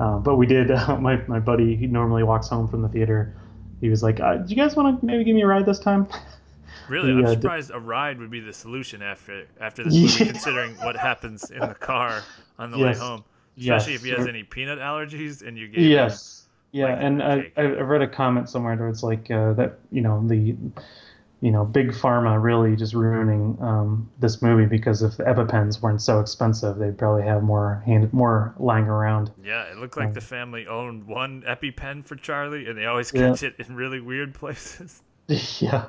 uh, 0.00 0.18
but 0.18 0.36
we 0.36 0.46
did. 0.46 0.70
Uh, 0.70 0.96
my 1.00 1.16
my 1.26 1.40
buddy 1.40 1.76
he 1.76 1.86
normally 1.86 2.22
walks 2.22 2.48
home 2.48 2.68
from 2.68 2.82
the 2.82 2.88
theater. 2.88 3.34
He 3.80 3.88
was 3.88 4.02
like, 4.02 4.20
uh, 4.20 4.36
"Do 4.36 4.50
you 4.54 4.56
guys 4.56 4.76
want 4.76 5.00
to 5.00 5.06
maybe 5.06 5.24
give 5.24 5.34
me 5.34 5.42
a 5.42 5.46
ride 5.46 5.66
this 5.66 5.78
time?" 5.78 6.06
Really, 6.86 7.12
the, 7.12 7.18
I'm 7.20 7.24
uh, 7.24 7.30
surprised 7.30 7.70
a 7.72 7.80
ride 7.80 8.18
would 8.18 8.30
be 8.30 8.40
the 8.40 8.52
solution 8.52 9.00
after 9.00 9.46
after 9.58 9.82
this 9.82 9.94
movie, 9.94 10.06
Yeah. 10.24 10.32
considering 10.32 10.74
what 10.82 10.96
happens 10.96 11.50
in 11.50 11.60
the 11.60 11.74
car 11.74 12.22
on 12.58 12.70
the 12.70 12.76
Yes. 12.76 12.98
way 12.98 13.06
home. 13.06 13.24
Yes. 13.56 13.82
Especially 13.82 13.94
if 13.94 14.04
he 14.04 14.10
has 14.10 14.26
any 14.26 14.42
peanut 14.42 14.78
allergies, 14.78 15.40
and 15.46 15.56
you 15.56 15.68
gave 15.68 15.88
Yes. 15.88 16.46
Yeah, 16.72 16.86
like 16.86 16.98
and 17.00 17.22
I. 17.22 17.52
I 17.56 17.62
I 17.62 17.64
read 17.80 18.02
a 18.02 18.08
comment 18.08 18.50
somewhere 18.50 18.76
where 18.76 18.88
it's 18.88 19.02
like 19.02 19.30
uh, 19.30 19.52
that 19.54 19.78
you 19.92 20.02
know 20.02 20.26
the 20.26 20.56
you 21.44 21.50
know 21.50 21.62
big 21.62 21.90
pharma 21.90 22.42
really 22.42 22.74
just 22.74 22.94
ruining 22.94 23.58
um, 23.60 24.10
this 24.18 24.40
movie 24.40 24.64
because 24.64 25.02
if 25.02 25.18
the 25.18 25.24
EpiPens 25.24 25.82
weren't 25.82 26.00
so 26.00 26.18
expensive, 26.18 26.78
they'd 26.78 26.96
probably 26.96 27.22
have 27.22 27.42
more 27.42 27.82
hand 27.84 28.10
more 28.14 28.54
lying 28.58 28.86
around. 28.86 29.30
Yeah, 29.44 29.64
it 29.64 29.76
looked 29.76 29.98
like 29.98 30.14
the 30.14 30.22
family 30.22 30.66
owned 30.66 31.06
one 31.06 31.42
EpiPen 31.42 32.02
for 32.02 32.16
Charlie, 32.16 32.66
and 32.66 32.78
they 32.78 32.86
always 32.86 33.12
Yeah. 33.12 33.34
it 33.42 33.56
in 33.58 33.76
really 33.76 34.00
weird 34.00 34.32
places. 34.32 35.02
yeah. 35.28 35.84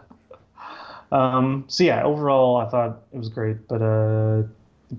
Um, 1.14 1.64
so 1.68 1.86
yeah, 1.86 2.04
overall, 2.04 2.58
I 2.58 2.68
thought 2.68 3.04
it 3.14 3.18
was 3.18 3.30
great. 3.30 3.66
But 3.70 3.82
uh, 3.82 4.44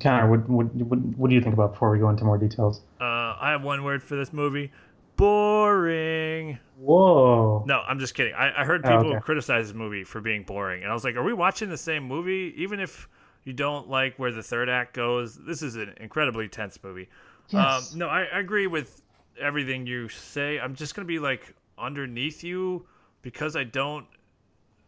Connor, 0.00 0.30
what, 0.30 0.48
what 0.48 0.74
what 0.74 0.98
what 1.18 1.28
do 1.28 1.34
you 1.34 1.42
think 1.42 1.52
about 1.52 1.72
before 1.72 1.90
we 1.90 1.98
go 1.98 2.08
into 2.08 2.24
more 2.24 2.38
details? 2.38 2.80
Uh, 2.98 3.04
I 3.38 3.50
have 3.50 3.62
one 3.62 3.84
word 3.84 4.02
for 4.02 4.16
this 4.16 4.32
movie: 4.32 4.72
boring. 5.16 6.58
Whoa. 6.78 7.64
No, 7.66 7.80
I'm 7.86 7.98
just 7.98 8.14
kidding. 8.14 8.34
I, 8.34 8.62
I 8.62 8.64
heard 8.64 8.84
Oh, 8.84 8.88
people 8.90 9.10
okay. 9.12 9.20
criticize 9.20 9.68
this 9.68 9.74
movie 9.76 10.04
for 10.04 10.20
being 10.20 10.42
boring, 10.44 10.82
and 10.82 10.90
I 10.90 10.94
was 10.94 11.04
like, 11.04 11.16
"Are 11.16 11.22
we 11.22 11.32
watching 11.32 11.68
the 11.70 11.76
same 11.78 12.04
movie? 12.04 12.54
Even 12.56 12.80
if 12.80 13.08
you 13.44 13.52
don't 13.52 13.88
like 13.88 14.18
where 14.18 14.32
the 14.32 14.42
third 14.42 14.68
act 14.68 14.94
goes, 14.94 15.36
this 15.36 15.62
is 15.62 15.76
an 15.76 15.94
incredibly 15.98 16.48
tense 16.48 16.78
movie." 16.82 17.08
Yes. 17.48 17.92
Um, 17.92 17.98
no, 17.98 18.08
I, 18.08 18.24
I 18.24 18.38
agree 18.40 18.66
with 18.66 19.02
everything 19.40 19.86
you 19.86 20.08
say. 20.08 20.58
I'm 20.58 20.74
just 20.74 20.94
gonna 20.94 21.06
be 21.06 21.18
like 21.18 21.54
underneath 21.78 22.42
you 22.44 22.86
because 23.22 23.56
I 23.56 23.64
don't 23.64 24.06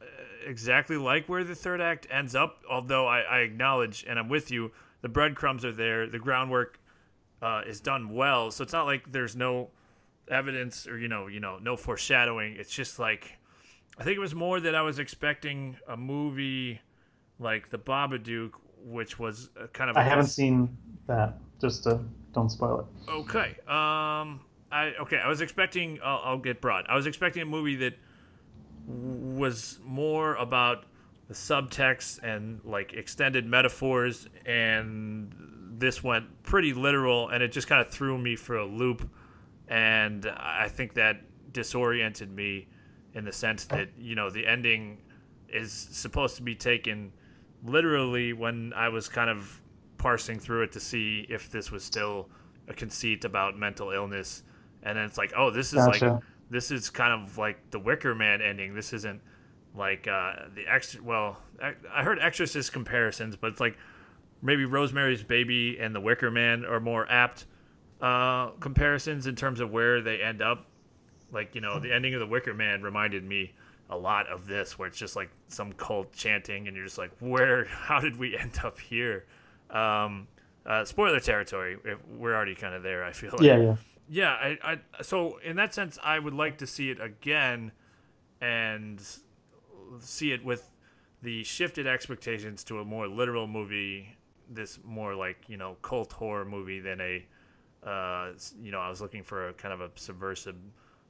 uh, 0.01 0.05
exactly 0.47 0.97
like 0.97 1.29
where 1.29 1.45
the 1.45 1.55
third 1.55 1.81
act 1.81 2.07
ends 2.11 2.35
up. 2.35 2.62
Although 2.71 3.07
I, 3.07 3.21
I 3.21 3.38
acknowledge 3.41 4.05
and 4.09 4.19
I'm 4.19 4.29
with 4.29 4.51
you, 4.51 4.73
the 5.03 5.09
breadcrumbs 5.09 5.64
are 5.64 5.73
there, 5.73 6.07
the 6.07 6.19
groundwork 6.19 6.79
uh, 7.41 7.62
is 7.67 7.81
done 7.81 8.14
well. 8.14 8.51
So 8.51 8.62
it's 8.64 8.73
not 8.73 8.87
like 8.87 9.11
there's 9.12 9.37
no 9.37 9.71
evidence 10.31 10.87
or 10.87 10.99
you 10.99 11.09
know 11.09 11.27
you 11.27 11.41
know 11.41 11.59
no 11.59 11.77
foreshadowing. 11.77 12.57
It's 12.57 12.71
just 12.71 12.99
like 12.99 13.38
I 13.99 14.05
think 14.05 14.17
it 14.17 14.21
was 14.21 14.35
more 14.35 14.61
that 14.61 14.75
I 14.75 14.83
was 14.83 14.99
expecting 14.99 15.77
a 15.88 15.97
movie 15.97 16.81
like 17.38 17.71
The 17.71 17.79
Babadook, 17.79 18.53
which 18.85 19.19
was 19.19 19.51
a 19.61 19.69
kind 19.69 19.91
of 19.91 19.97
I 19.97 20.03
haven't 20.03 20.27
seen 20.27 20.77
that. 21.07 21.38
Just 21.61 21.85
to 21.85 22.01
don't 22.33 22.51
spoil 22.51 22.81
it. 22.81 23.11
Okay. 23.11 23.57
Um. 23.67 24.41
I 24.71 24.93
okay. 25.01 25.19
I 25.19 25.29
was 25.29 25.41
expecting. 25.41 25.99
I'll, 26.05 26.21
I'll 26.25 26.38
get 26.38 26.61
broad. 26.61 26.87
I 26.88 26.95
was 26.95 27.07
expecting 27.07 27.43
a 27.43 27.47
movie 27.47 27.77
that 27.77 27.95
was 28.87 29.79
more 29.85 30.35
about 30.37 30.85
the 31.29 31.35
subtext 31.35 32.23
and 32.23 32.61
like 32.64 32.95
extended 32.95 33.47
metaphors, 33.47 34.29
and 34.47 35.33
this 35.79 36.03
went 36.03 36.43
pretty 36.43 36.73
literal, 36.73 37.29
and 37.29 37.43
it 37.43 37.53
just 37.53 37.69
kind 37.69 37.81
of 37.85 37.93
threw 37.93 38.17
me 38.19 38.37
for 38.37 38.57
a 38.57 38.67
loop, 38.67 39.09
and 39.68 40.26
I 40.37 40.68
think 40.68 40.94
that 40.94 41.20
disoriented 41.52 42.31
me 42.31 42.68
in 43.14 43.24
the 43.24 43.33
sense 43.33 43.64
that 43.66 43.88
you 43.98 44.14
know 44.14 44.31
the 44.31 44.46
ending 44.46 44.98
is 45.48 45.72
supposed 45.72 46.37
to 46.37 46.42
be 46.42 46.54
taken 46.54 47.12
literally 47.64 48.33
when 48.33 48.72
I 48.74 48.88
was 48.88 49.09
kind 49.09 49.31
of 49.31 49.61
parsing 49.96 50.38
through 50.38 50.62
it 50.62 50.72
to 50.72 50.81
see 50.81 51.26
if 51.28 51.50
this 51.50 51.70
was 51.70 51.83
still 51.83 52.28
a 52.68 52.74
conceit 52.74 53.24
about 53.24 53.59
mental 53.59 53.90
illness. 53.90 54.42
And 54.83 54.96
then 54.96 55.04
it's 55.04 55.18
like 55.18 55.33
oh 55.37 55.50
this 55.50 55.72
is 55.72 55.87
like 55.87 56.02
this 56.50 56.70
is 56.70 56.90
kind 56.90 57.12
of 57.12 57.37
like 57.38 57.70
the 57.70 57.78
wicker 57.78 58.14
man 58.14 58.40
ending. 58.40 58.74
This 58.74 58.92
isn't 58.92 59.20
like 59.74 60.07
uh 60.09 60.33
the 60.54 60.66
extra 60.66 61.02
well 61.02 61.38
I, 61.62 61.74
I 61.92 62.02
heard 62.02 62.18
exorcist 62.18 62.72
comparisons 62.72 63.37
but 63.37 63.48
it's 63.48 63.61
like 63.61 63.76
maybe 64.42 64.64
rosemary's 64.64 65.22
baby 65.22 65.78
and 65.78 65.94
the 65.94 66.00
wicker 66.00 66.31
man 66.31 66.64
are 66.64 66.81
more 66.81 67.11
apt 67.11 67.46
uh 68.00 68.50
comparisons 68.61 69.26
in 69.26 69.34
terms 69.34 69.61
of 69.61 69.70
where 69.70 70.00
they 70.00 70.20
end 70.22 70.40
up 70.40 70.66
like 71.32 71.54
you 71.54 71.61
know 71.61 71.78
the 71.80 71.92
ending 71.92 72.14
of 72.14 72.20
the 72.20 72.26
wicker 72.26 72.54
man 72.54 72.80
reminded 72.82 73.24
me 73.24 73.52
a 73.90 73.96
lot 73.96 74.26
of 74.28 74.46
this 74.46 74.78
where 74.78 74.87
it's 74.87 74.98
just 74.98 75.16
like 75.16 75.30
some 75.48 75.72
cult 75.72 76.12
chanting 76.12 76.68
and 76.68 76.76
you're 76.76 76.84
just 76.84 76.98
like 76.98 77.11
where 77.20 77.64
how 77.70 77.98
did 78.00 78.16
we 78.16 78.37
end 78.37 78.58
up 78.64 78.78
here 78.78 79.24
um 79.70 80.26
uh, 80.66 80.84
spoiler 80.84 81.18
territory 81.18 81.78
if 81.84 81.98
we're 82.08 82.34
already 82.34 82.54
kind 82.54 82.74
of 82.74 82.82
there 82.82 83.02
i 83.04 83.12
feel 83.12 83.30
like 83.32 83.40
Yeah, 83.40 83.56
yeah. 83.58 83.76
yeah 84.08 84.32
I, 84.32 84.58
I 84.62 85.02
so 85.02 85.38
in 85.38 85.56
that 85.56 85.72
sense 85.74 85.98
i 86.04 86.18
would 86.18 86.34
like 86.34 86.58
to 86.58 86.66
see 86.66 86.90
it 86.90 87.00
again 87.00 87.72
and 88.40 89.00
see 90.00 90.32
it 90.32 90.44
with 90.44 90.70
the 91.22 91.42
shifted 91.42 91.87
expectations 91.87 92.62
to 92.64 92.78
a 92.80 92.84
more 92.84 93.08
literal 93.08 93.46
movie 93.46 94.16
this 94.50 94.78
more 94.84 95.14
like 95.14 95.38
you 95.48 95.56
know 95.56 95.76
cult 95.82 96.12
horror 96.12 96.44
movie 96.44 96.80
than 96.80 97.00
a 97.00 97.26
uh, 97.85 98.31
you 98.61 98.71
know 98.71 98.81
i 98.81 98.88
was 98.88 99.01
looking 99.01 99.23
for 99.23 99.49
a 99.49 99.53
kind 99.55 99.73
of 99.73 99.81
a 99.81 99.91
subversive 99.95 100.57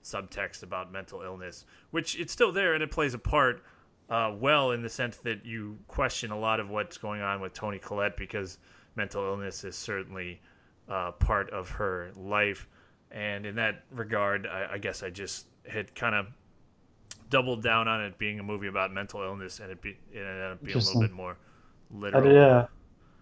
subtext 0.04 0.62
about 0.62 0.92
mental 0.92 1.22
illness 1.22 1.64
which 1.90 2.18
it's 2.18 2.32
still 2.32 2.52
there 2.52 2.74
and 2.74 2.82
it 2.82 2.90
plays 2.90 3.14
a 3.14 3.18
part 3.18 3.62
uh, 4.10 4.32
well 4.38 4.70
in 4.70 4.82
the 4.82 4.88
sense 4.88 5.16
that 5.18 5.44
you 5.44 5.78
question 5.86 6.30
a 6.30 6.38
lot 6.38 6.60
of 6.60 6.70
what's 6.70 6.96
going 6.96 7.20
on 7.20 7.40
with 7.40 7.52
toni 7.52 7.78
collette 7.78 8.16
because 8.16 8.58
mental 8.96 9.22
illness 9.24 9.64
is 9.64 9.76
certainly 9.76 10.40
uh, 10.88 11.12
part 11.12 11.50
of 11.50 11.68
her 11.68 12.10
life. 12.16 12.66
And 13.10 13.44
in 13.44 13.56
that 13.56 13.84
regard 13.90 14.46
i, 14.46 14.74
I 14.74 14.78
guess 14.78 15.02
i 15.02 15.10
just 15.10 15.46
had 15.66 15.94
kind 15.94 16.14
of 16.14 16.26
doubled 17.30 17.62
down 17.62 17.88
on 17.88 18.02
it 18.02 18.18
being 18.18 18.40
a 18.40 18.42
movie 18.42 18.68
about 18.68 18.92
mental 18.92 19.22
illness 19.22 19.60
and 19.60 19.70
it 19.70 19.80
be 19.82 19.90
it 20.12 20.18
ended 20.18 20.52
up 20.52 20.62
being 20.62 20.76
a 20.76 20.80
little 20.80 21.00
bit 21.00 21.12
more 21.12 21.36
literal. 21.90 22.32
Yeah. 22.32 22.66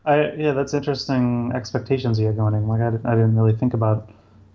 I 0.06 0.32
yeah, 0.34 0.52
that's 0.52 0.72
interesting 0.74 1.52
expectations 1.54 2.18
you 2.18 2.26
had 2.26 2.36
going 2.36 2.54
in. 2.54 2.66
Like 2.68 2.80
I, 2.80 2.90
didn't- 2.90 3.06
I 3.06 3.14
didn't 3.14 3.36
really 3.36 3.54
think 3.54 3.74
about 3.74 4.10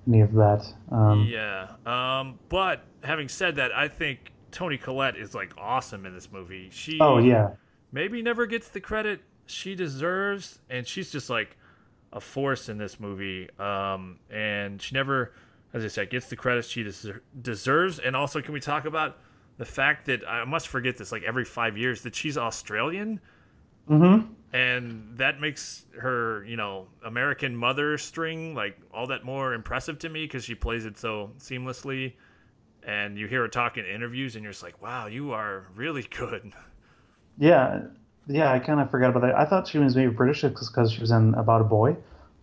any 0.08 0.22
of 0.22 0.34
that. 0.34 0.66
Um, 0.92 1.28
Yeah. 1.30 1.68
Um, 1.86 2.40
but 2.50 2.84
having 3.04 3.28
said 3.28 3.56
that, 3.58 3.72
I 3.74 3.88
think 3.88 4.32
Toni 4.52 4.78
Collette 4.78 5.18
is 5.18 5.36
like 5.36 5.54
awesome 5.58 6.06
in 6.06 6.14
this 6.14 6.32
movie. 6.32 6.70
She 6.72 6.98
Oh 7.00 7.18
yeah. 7.20 7.52
maybe 7.92 8.22
never 8.22 8.46
gets 8.46 8.70
the 8.70 8.80
credit 8.82 9.22
she 9.46 9.76
deserves, 9.76 10.60
and 10.70 10.88
she's 10.88 11.12
just 11.12 11.30
like 11.30 11.58
a 12.14 12.20
force 12.22 12.70
in 12.70 12.78
this 12.78 13.00
movie. 13.00 13.50
Um, 13.60 14.20
and 14.30 14.82
she 14.82 14.96
never, 14.96 15.34
as 15.74 15.84
I 15.84 15.88
said, 15.88 16.10
gets 16.10 16.28
the 16.28 16.36
credit 16.36 16.66
she 16.66 16.84
deser- 16.84 17.22
deserves. 17.42 18.00
And 18.00 18.16
also, 18.16 18.42
can 18.42 18.54
we 18.54 18.60
talk 18.60 18.86
about 18.86 19.18
the 19.58 19.66
fact 19.66 20.06
that 20.08 20.28
I 20.28 20.44
must 20.46 20.68
forget 20.70 20.98
this 20.98 21.12
like 21.12 21.24
every 21.24 21.46
five 21.46 21.78
years 21.78 22.02
that 22.04 22.16
she's 22.16 22.38
Australian? 22.38 23.20
Mm-hmm. 23.90 24.32
and 24.54 25.18
that 25.18 25.40
makes 25.42 25.86
her 26.00 26.44
you 26.46 26.56
know 26.56 26.88
american 27.04 27.56
mother 27.56 27.98
string 27.98 28.54
like 28.56 28.78
all 28.94 29.08
that 29.08 29.24
more 29.26 29.54
impressive 29.54 29.98
to 30.00 30.10
me 30.10 30.26
because 30.26 30.44
she 30.44 30.56
plays 30.56 30.86
it 30.86 30.98
so 30.98 31.32
seamlessly 31.40 32.14
and 32.84 33.18
you 33.18 33.28
hear 33.28 33.42
her 33.42 33.48
talk 33.48 33.78
in 33.78 33.86
interviews 33.86 34.36
and 34.36 34.44
you're 34.44 34.52
just 34.52 34.64
like 34.64 34.82
wow 34.82 35.08
you 35.08 35.32
are 35.32 35.68
really 35.76 36.04
good 36.04 36.54
Yeah, 37.38 37.82
yeah. 38.28 38.52
I 38.52 38.60
kind 38.60 38.80
of 38.80 38.92
forgot 38.92 39.10
about 39.10 39.22
that. 39.22 39.36
I 39.36 39.46
thought 39.46 39.68
she 39.68 39.78
was 39.80 39.96
maybe 39.96 40.12
British 40.14 40.42
because 40.42 40.92
she 40.92 41.00
was 41.00 41.12
in 41.12 41.34
About 41.36 41.62
a 41.62 41.64
Boy, 41.64 41.96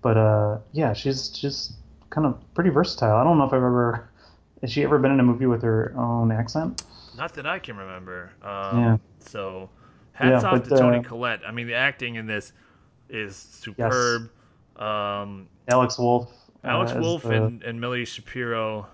but 0.03 0.17
uh, 0.17 0.59
yeah, 0.73 0.93
she's 0.93 1.29
just 1.29 1.75
kind 2.11 2.27
of 2.27 2.37
pretty 2.55 2.71
versatile. 2.71 3.17
I 3.17 3.23
don't 3.25 3.39
know 3.39 3.45
if 3.45 3.53
I've 3.53 3.63
ever 3.63 4.09
has 4.63 4.73
she 4.73 4.83
ever 4.83 4.99
been 4.99 5.13
in 5.13 5.21
a 5.21 5.23
movie 5.23 5.47
with 5.47 5.63
her 5.63 5.95
own 5.97 6.33
accent. 6.33 6.83
not 7.17 7.35
that 7.35 7.47
i 7.47 7.59
can 7.61 7.77
remember 7.77 8.33
um, 8.43 8.79
Yeah. 8.81 8.97
so 9.21 9.71
hats 10.19 10.43
Yeah, 10.43 10.51
off 10.51 10.63
but, 10.63 10.69
to 10.69 10.79
toni 10.79 10.99
uh, 10.99 11.03
collette 11.03 11.41
i 11.47 11.51
mean 11.53 11.67
the 11.67 11.75
acting 11.75 12.17
in 12.17 12.27
this 12.27 12.53
is 13.09 13.37
superb 13.37 14.31
um, 14.77 15.49
Alex 15.69 15.99
Wolff. 15.99 16.31
uh, 16.65 16.69
Alex 16.69 16.93
as 16.93 17.03
Wolf 17.03 17.23
the- 17.25 17.31
and, 17.45 17.63
and 17.65 17.81
Milly 17.81 18.05
Shapiro 18.05 18.87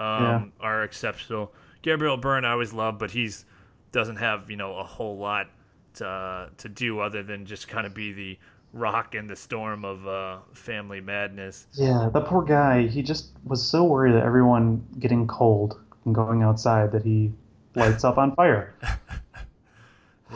um, 0.00 0.52
are 0.60 0.82
exceptional. 0.84 1.52
Gabriel 1.82 2.16
Byrne 2.16 2.44
I 2.44 2.52
always 2.52 2.72
love, 2.72 2.98
but 2.98 3.10
he's 3.10 3.44
doesn't 3.92 4.16
have 4.16 4.50
you 4.50 4.56
know 4.56 4.76
a 4.76 4.82
whole 4.84 5.18
lot 5.18 5.48
to 5.94 6.48
to 6.56 6.68
do 6.68 7.00
other 7.00 7.22
than 7.22 7.44
just 7.44 7.68
kind 7.68 7.86
of 7.86 7.92
be 7.94 8.12
the 8.12 8.38
rock 8.72 9.14
in 9.14 9.26
the 9.26 9.36
storm 9.36 9.84
of 9.84 10.06
uh, 10.06 10.38
family 10.54 11.00
madness. 11.00 11.66
Yeah, 11.74 12.08
the 12.12 12.20
poor 12.20 12.42
guy. 12.42 12.86
He 12.86 13.02
just 13.02 13.30
was 13.44 13.62
so 13.62 13.84
worried 13.84 14.12
that 14.14 14.22
everyone 14.22 14.84
getting 14.98 15.26
cold 15.26 15.80
and 16.04 16.14
going 16.14 16.42
outside 16.42 16.92
that 16.92 17.04
he 17.04 17.32
lights 17.74 18.04
up 18.04 18.16
on 18.16 18.34
fire. 18.34 18.74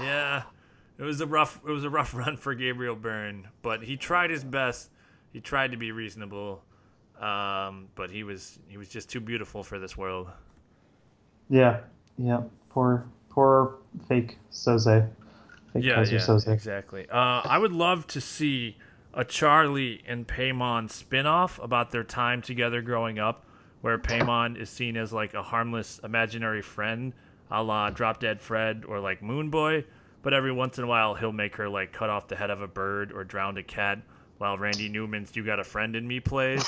Yeah, 0.03 0.43
it 0.99 1.03
was 1.03 1.21
a 1.21 1.27
rough 1.27 1.61
it 1.67 1.71
was 1.71 1.85
a 1.85 1.91
rough 1.91 2.15
run 2.15 2.37
for 2.37 2.55
Gabriel 2.55 2.97
Byrne, 2.97 3.49
but 3.63 3.83
he 3.83 3.97
tried 3.97 4.31
his 4.31 4.45
best. 4.45 4.91
He 5.33 5.41
tried 5.41 5.71
to 5.71 5.77
be 5.77 5.93
reasonable, 5.93 6.63
um, 7.21 7.89
but 7.95 8.11
he 8.11 8.25
was 8.25 8.59
he 8.69 8.77
was 8.77 8.89
just 8.89 9.09
too 9.09 9.21
beautiful 9.21 9.63
for 9.63 9.79
this 9.79 9.97
world. 9.97 10.29
Yeah, 11.49 11.81
yeah. 12.17 12.43
Poor, 12.71 13.05
poor 13.29 13.79
fake 14.09 14.39
Soze. 14.53 15.09
Fake 15.73 15.85
yeah, 15.85 15.97
Keyser 15.97 16.13
yeah, 16.13 16.19
Soze. 16.19 16.49
exactly. 16.49 17.07
Uh, 17.11 17.43
I 17.45 17.59
would 17.59 17.73
love 17.73 18.07
to 18.09 18.21
see 18.21 18.77
a 19.13 19.25
Charlie 19.25 20.03
and 20.07 20.27
Paimon 20.27 20.89
spin-off 20.89 21.59
about 21.61 21.91
their 21.91 22.05
time 22.05 22.43
together 22.43 22.81
growing 22.83 23.19
up, 23.19 23.45
where 23.81 23.99
Paimon 23.99 24.57
is 24.57 24.71
seen 24.71 24.97
as 24.97 25.13
like 25.13 25.35
a 25.35 25.43
harmless 25.43 26.01
imaginary 26.05 26.63
friend, 26.63 27.13
a 27.51 27.63
la 27.63 27.91
Drop 27.91 28.21
Dead 28.21 28.41
Fred 28.41 28.85
or 28.87 29.01
like 29.01 29.23
Moone 29.23 29.51
Boy, 29.51 29.85
but 30.23 30.33
every 30.35 30.53
once 30.53 30.79
in 30.79 30.85
a 30.85 30.87
while 30.87 31.15
he'll 31.15 31.33
make 31.33 31.57
her 31.57 31.69
like 31.69 31.93
cut 31.93 32.11
off 32.11 32.29
the 32.29 32.37
head 32.37 32.51
of 32.51 32.61
a 32.63 32.69
bird 32.69 33.13
or 33.13 33.25
drown 33.25 33.57
a 33.59 33.63
cat, 33.63 34.01
while 34.39 34.57
Randy 34.59 34.89
Newman's 34.89 35.35
"You 35.35 35.45
Got 35.45 35.61
a 35.61 35.65
Friend 35.65 35.95
in 35.97 36.07
Me" 36.07 36.21
plays. 36.21 36.65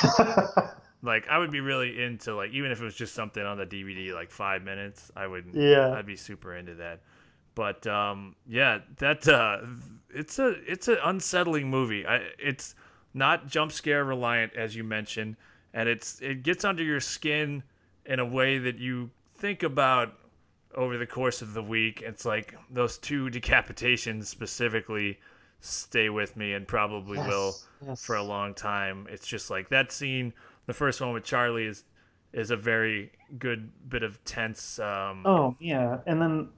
like 1.03 1.27
I 1.29 1.39
would 1.39 1.51
be 1.51 1.61
really 1.61 2.03
into 2.03 2.35
like 2.35 2.53
even 2.53 2.71
if 2.71 2.81
it 2.81 2.85
was 2.85 2.95
just 2.95 3.15
something 3.15 3.43
on 3.45 3.59
the 3.59 3.67
DVD 3.67 4.15
like 4.15 4.31
five 4.31 4.63
minutes, 4.63 5.11
I 5.17 5.27
would 5.27 5.47
Yeah. 5.53 5.93
I'd 5.93 6.07
be 6.07 6.17
super 6.17 6.55
into 6.55 6.75
that. 6.77 7.01
But 7.55 7.87
um, 7.87 8.35
yeah, 8.49 8.79
that 8.99 9.27
uh, 9.29 9.59
it's 10.11 10.39
a 10.39 10.55
it's 10.67 10.89
an 10.89 10.99
unsettling 11.05 11.69
movie. 11.69 12.07
I, 12.07 12.23
it's 12.39 12.75
not 13.15 13.47
jump 13.47 13.73
scare 13.73 14.05
reliant 14.05 14.55
as 14.55 14.75
you 14.75 14.85
mentioned, 14.85 15.37
and 15.75 15.89
it's 15.89 16.21
it 16.21 16.43
gets 16.43 16.65
under 16.65 16.83
your 16.83 17.01
skin 17.01 17.63
in 18.07 18.21
a 18.21 18.25
way 18.25 18.59
that 18.59 18.79
you 18.79 19.11
think 19.37 19.63
about 19.63 20.15
over 20.75 20.99
the 20.99 21.07
course 21.07 21.43
of 21.43 21.55
the 21.55 21.63
week. 21.63 22.03
It's 22.05 22.25
like 22.25 22.55
those 22.71 22.99
two 22.99 23.27
decapitations 23.27 24.27
specifically 24.27 25.19
stay 25.61 26.11
with 26.11 26.37
me 26.37 26.55
and 26.55 26.67
probably 26.67 27.19
will 27.19 27.55
yes. 27.87 28.05
for 28.05 28.17
a 28.17 28.23
long 28.23 28.55
time. 28.55 29.07
It's 29.11 29.27
just 29.27 29.51
like 29.51 29.69
that 29.71 29.93
scene. 29.93 30.33
The 30.67 30.73
first 30.73 31.01
one 31.01 31.13
with 31.13 31.25
Charlie 31.25 31.67
is 31.67 31.85
is 32.33 32.51
a 32.51 32.57
very 32.57 33.13
good 33.39 33.71
bit 33.89 34.03
of 34.03 34.23
tense. 34.25 34.79
Um, 34.79 35.23
Oh 35.27 35.57
yeah, 35.61 35.99
and 36.07 36.21
then 36.21 36.49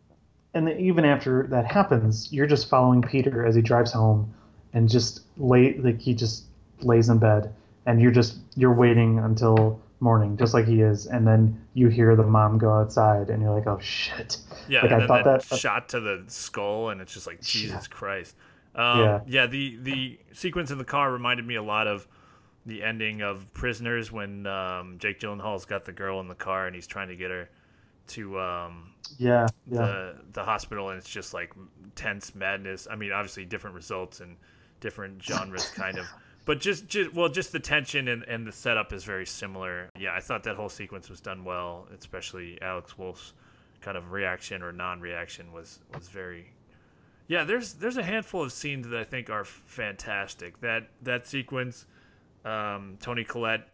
and 0.55 0.67
then 0.67 0.79
even 0.79 1.05
after 1.05 1.47
that 1.49 1.67
happens, 1.67 2.33
you're 2.33 2.47
just 2.47 2.69
following 2.69 3.03
Peter 3.03 3.45
as 3.45 3.55
he 3.55 3.63
drives 3.63 3.93
home, 3.93 4.33
and 4.73 4.89
just 4.89 5.23
lay 5.37 5.77
like 5.79 6.01
he 6.01 6.15
just 6.15 6.45
lays 6.81 7.09
in 7.09 7.19
bed, 7.19 7.53
and 7.87 8.01
you're 8.01 8.13
just 8.13 8.39
you're 8.57 8.75
waiting 8.75 9.19
until 9.19 9.81
morning, 10.05 10.37
just 10.37 10.55
like 10.55 10.67
he 10.67 10.83
is, 10.83 11.07
and 11.07 11.27
then 11.27 11.61
you 11.75 11.89
hear 11.89 12.15
the 12.15 12.23
mom 12.23 12.59
go 12.59 12.73
outside, 12.73 13.31
and 13.31 13.43
you're 13.43 13.53
like, 13.55 13.67
oh 13.67 13.81
shit. 13.81 14.37
Yeah, 14.69 14.83
Like, 14.83 14.93
and 14.93 14.95
I 14.95 14.99
then 15.01 15.09
thought 15.09 15.25
that, 15.25 15.43
that- 15.49 15.59
shot 15.59 15.89
to 15.89 16.01
the 16.01 16.23
skull, 16.29 16.91
and 16.91 17.01
it's 17.01 17.13
just 17.13 17.27
like 17.27 17.41
Jesus 17.41 17.89
Yeah. 17.91 17.97
Christ. 17.97 18.37
Um, 18.77 19.01
Yeah. 19.01 19.21
yeah, 19.27 19.47
the 19.47 19.77
the 19.83 20.19
sequence 20.33 20.71
in 20.71 20.79
the 20.79 20.85
car 20.85 21.11
reminded 21.13 21.47
me 21.47 21.57
a 21.57 21.63
lot 21.63 21.87
of 21.89 22.07
the 22.67 22.83
ending 22.83 23.21
of 23.23 23.53
Prisoners 23.55 24.11
when 24.13 24.47
um, 24.47 24.97
Jake 24.99 25.21
Gyllenhaal's 25.21 25.65
got 25.65 25.85
the 25.85 25.93
girl 25.93 26.21
in 26.21 26.29
the 26.29 26.35
car 26.35 26.67
and 26.67 26.75
he's 26.75 26.87
trying 26.87 27.09
to 27.09 27.17
get 27.17 27.31
her 27.31 27.49
to 28.09 28.39
um, 28.41 28.91
Yeah, 29.19 29.47
yeah, 29.71 29.79
the 29.87 30.17
the 30.33 30.43
hospital, 30.45 30.91
and 30.91 30.99
it's 30.99 31.09
just 31.11 31.35
like 31.35 31.53
tense 31.95 32.35
madness. 32.35 32.87
I 32.91 32.97
mean, 32.97 33.13
obviously 33.13 33.45
different 33.45 33.77
results 33.77 34.21
and 34.21 34.37
different 34.81 35.23
genres, 35.23 35.71
kind 35.71 35.99
of. 35.99 36.07
But 36.47 36.61
just, 36.61 36.89
just 36.89 37.15
well, 37.15 37.29
just 37.29 37.53
the 37.53 37.61
tension 37.61 38.09
and, 38.09 38.23
and 38.25 38.47
the 38.47 38.53
setup 38.53 38.93
is 38.93 39.05
very 39.05 39.25
similar. 39.27 39.89
Yeah, 39.99 40.15
I 40.15 40.21
thought 40.21 40.43
that 40.45 40.57
whole 40.57 40.69
sequence 40.69 41.09
was 41.09 41.21
done 41.21 41.45
well, 41.45 41.87
especially 41.99 42.61
Alex 42.61 42.99
Wolff's 42.99 43.33
kind 43.81 43.97
of 43.97 44.13
reaction 44.13 44.63
or 44.63 44.73
non-reaction 44.73 45.53
was 45.53 45.79
was 45.95 46.09
very. 46.09 46.53
Yeah, 47.29 47.45
there's 47.45 47.75
there's 47.75 47.97
a 47.97 48.03
handful 48.03 48.43
of 48.43 48.53
scenes 48.53 48.87
that 48.89 48.99
I 49.01 49.05
think 49.05 49.31
are 49.31 49.45
fantastic. 49.45 50.61
That 50.61 50.89
that 51.03 51.27
sequence, 51.27 51.87
um, 52.45 52.99
Toni 53.01 53.25
Collette 53.25 53.67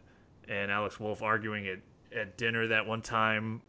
and 0.47 0.71
Alex 0.71 0.99
Wolff 0.99 1.21
arguing 1.21 1.67
at, 1.67 1.79
at 2.17 2.37
dinner 2.37 2.67
that 2.67 2.85
one 2.87 3.01
time. 3.01 3.61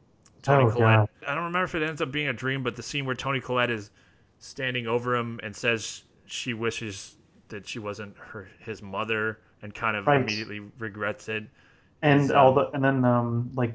Toni 0.42 0.64
Oh, 0.64 0.70
Collette. 0.70 0.98
God. 0.98 1.08
I 1.26 1.34
don't 1.34 1.44
remember 1.44 1.64
if 1.64 1.74
it 1.74 1.82
ends 1.82 2.00
up 2.00 2.12
being 2.12 2.28
a 2.28 2.32
dream, 2.32 2.62
but 2.62 2.76
the 2.76 2.82
scene 2.82 3.04
where 3.04 3.14
Toni 3.16 3.40
Collette 3.40 3.70
is 3.70 3.90
standing 4.38 4.86
over 4.86 5.14
him 5.16 5.38
and 5.42 5.54
says 5.54 6.02
she 6.26 6.54
wishes 6.54 7.16
that 7.52 7.66
she 7.68 7.78
wasn't 7.78 8.16
her 8.18 8.48
his 8.58 8.82
mother 8.82 9.38
and 9.62 9.72
kind 9.74 9.96
of 9.96 10.06
Right. 10.06 10.20
immediately 10.20 10.60
regrets 10.78 11.28
it. 11.28 11.44
and 12.02 12.20
is, 12.22 12.30
all 12.32 12.48
um, 12.48 12.54
the 12.56 12.70
and 12.74 12.84
then 12.84 13.04
um 13.04 13.50
like 13.54 13.74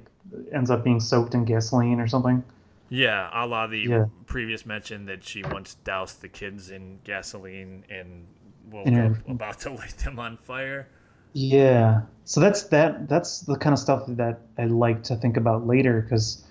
ends 0.51 0.69
up 0.69 0.83
being 0.83 0.99
soaked 0.99 1.33
in 1.33 1.45
gasoline 1.45 1.99
or 2.01 2.07
something. 2.07 2.43
Yeah, 2.89 3.29
a 3.33 3.47
la 3.47 3.67
the 3.67 3.79
Yeah. 3.79 4.05
previous 4.25 4.65
mention 4.65 5.05
that 5.05 5.23
she 5.23 5.43
once 5.43 5.75
doused 5.83 6.21
the 6.21 6.27
kids 6.29 6.69
in 6.69 6.99
gasoline 7.05 7.83
and 7.89 8.27
woke 8.69 8.87
Yeah. 8.87 9.13
about 9.29 9.59
to 9.61 9.69
light 9.71 9.97
them 10.03 10.19
on 10.19 10.35
fire. 10.37 10.87
Yeah. 11.33 12.01
So 12.25 12.41
that's 12.41 12.63
that 12.63 13.07
that's 13.07 13.41
the 13.41 13.55
kind 13.57 13.73
of 13.73 13.79
stuff 13.79 14.03
that 14.07 14.39
I 14.57 14.65
like 14.65 15.03
to 15.03 15.15
think 15.15 15.37
about 15.37 15.65
later 15.65 16.01
because 16.01 16.43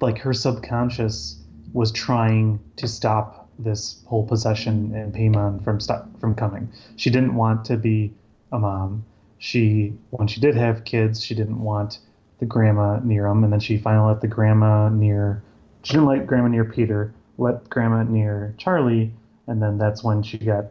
like 0.00 0.18
her 0.18 0.32
subconscious 0.32 1.36
was 1.72 1.92
trying 1.92 2.58
to 2.76 2.88
stop 2.88 3.39
this 3.62 4.02
whole 4.06 4.26
possession 4.26 4.94
and 4.94 5.12
Paimon 5.14 5.62
from 5.62 5.78
from 6.18 6.34
coming. 6.34 6.70
She 6.96 7.10
didn't 7.10 7.34
want 7.34 7.64
to 7.66 7.76
be 7.76 8.12
a 8.52 8.58
mom. 8.58 9.04
She 9.38 9.94
when 10.10 10.28
she 10.28 10.40
did 10.40 10.54
have 10.56 10.84
kids, 10.84 11.22
she 11.24 11.34
didn't 11.34 11.62
want 11.62 11.98
the 12.38 12.46
grandma 12.46 12.98
near 13.00 13.24
them 13.24 13.44
and 13.44 13.52
then 13.52 13.60
she 13.60 13.76
finally 13.76 14.08
let 14.08 14.20
the 14.22 14.28
grandma 14.28 14.88
near 14.88 15.42
she 15.82 15.92
didn't 15.94 16.06
like 16.06 16.26
grandma 16.26 16.48
near 16.48 16.64
Peter, 16.64 17.12
let 17.38 17.68
grandma 17.70 18.02
near 18.02 18.54
Charlie, 18.58 19.12
and 19.46 19.62
then 19.62 19.78
that's 19.78 20.02
when 20.04 20.22
she 20.22 20.38
got 20.38 20.66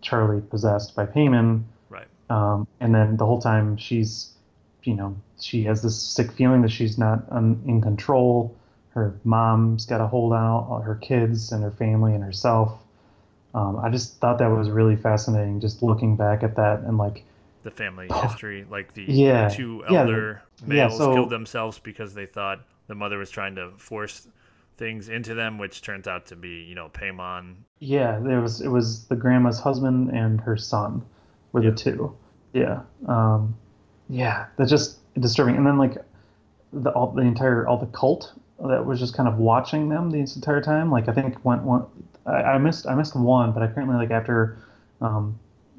Charlie 0.00 0.40
possessed 0.40 0.94
by 0.94 1.06
Paimon 1.06 1.62
Right. 1.88 2.06
um, 2.30 2.66
and 2.80 2.94
then 2.94 3.16
the 3.16 3.26
whole 3.26 3.40
time 3.40 3.76
she's 3.76 4.32
you 4.84 4.94
know 4.94 5.16
she 5.40 5.64
has 5.64 5.82
this 5.82 6.00
sick 6.00 6.32
feeling 6.32 6.62
that 6.62 6.70
she's 6.70 6.98
not 6.98 7.24
un, 7.30 7.62
in 7.66 7.80
control 7.80 8.56
her 8.94 9.14
mom's 9.24 9.86
got 9.86 9.98
to 9.98 10.06
hold 10.06 10.32
out 10.32 10.66
all 10.68 10.80
her 10.80 10.96
kids 10.96 11.52
and 11.52 11.62
her 11.62 11.70
family 11.70 12.14
and 12.14 12.22
herself. 12.22 12.78
Um, 13.54 13.78
i 13.82 13.90
just 13.90 14.16
thought 14.18 14.38
that 14.38 14.46
was 14.46 14.70
really 14.70 14.96
fascinating 14.96 15.60
just 15.60 15.82
looking 15.82 16.16
back 16.16 16.42
at 16.42 16.56
that 16.56 16.80
and 16.80 16.96
like 16.96 17.22
The 17.64 17.70
family 17.70 18.08
history, 18.22 18.64
like 18.70 18.94
the 18.94 19.04
Yeah, 19.04 19.48
two 19.48 19.82
yeah, 19.90 20.00
elder 20.00 20.42
yeah, 20.62 20.66
males 20.66 20.96
so- 20.98 21.12
killed 21.14 21.30
themselves 21.30 21.78
because 21.78 22.14
they 22.14 22.26
thought 22.26 22.60
the 22.86 22.94
mother 22.94 23.18
was 23.18 23.30
trying 23.30 23.54
to 23.56 23.70
force 23.76 24.26
things 24.78 25.08
into 25.10 25.34
them, 25.34 25.58
which 25.58 25.82
turns 25.82 26.08
out 26.08 26.26
to 26.26 26.36
be, 26.36 26.64
you 26.68 26.74
know, 26.74 26.88
Paimon. 26.88 27.54
yeah 27.78 28.18
there 28.20 28.40
was 28.40 28.60
it 28.62 28.68
was 28.68 29.04
the 29.06 29.16
grandma's 29.16 29.60
husband 29.60 30.10
and 30.10 30.40
her 30.40 30.56
son 30.56 31.02
were 31.52 31.62
Yeah. 31.62 31.70
the 31.70 31.76
two. 31.76 32.16
Yeah 32.54 32.80
um, 33.06 33.54
yeah 34.08 34.46
that's 34.56 34.70
just 34.70 34.98
disturbing. 35.20 35.56
And 35.56 35.66
then 35.66 35.76
like 35.78 35.96
the 36.72 36.90
all 36.90 37.12
the 37.12 37.22
entire 37.22 37.66
all 37.68 37.76
the 37.78 37.86
cult 37.86 38.32
that 38.68 38.84
was 38.86 38.98
just 39.00 39.14
kind 39.16 39.28
of 39.28 39.38
watching 39.38 39.88
them 39.88 40.10
the 40.10 40.18
entire 40.18 40.60
time 40.60 40.90
like 40.90 41.08
i 41.08 41.12
think 41.12 41.44
one 41.44 41.64
one 41.64 41.84
i, 42.26 42.42
I 42.42 42.58
missed 42.58 42.86
i 42.86 42.94
missed 42.94 43.16
one 43.16 43.52
but 43.52 43.62
apparently 43.62 43.96
like 43.96 44.10
after 44.10 44.58
um, 45.00 45.38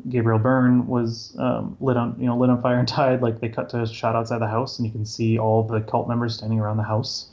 gabriel 0.10 0.39
byrne 0.39 0.86
was 0.88 1.36
um, 1.39 1.78
lit 1.80 1.96
on 1.98 2.15
you 2.19 2.26
know 2.26 2.38
lit 2.38 2.50
on 2.50 2.62
fire 2.62 2.80
and 2.80 2.88
died 2.98 3.22
like 3.22 3.39
they 3.39 3.50
cut 3.50 3.69
to 3.69 3.82
a 3.82 3.88
shot 3.88 4.15
outside 4.15 4.39
the 4.39 4.48
house 4.48 4.80
and 4.80 4.86
you 4.86 4.91
can 4.91 5.06
see 5.06 5.38
all 5.39 5.63
the 5.63 5.80
cult 5.82 6.08
members 6.08 6.36
standing 6.38 6.60
around 6.60 6.78
the 6.78 6.84
house 6.84 7.30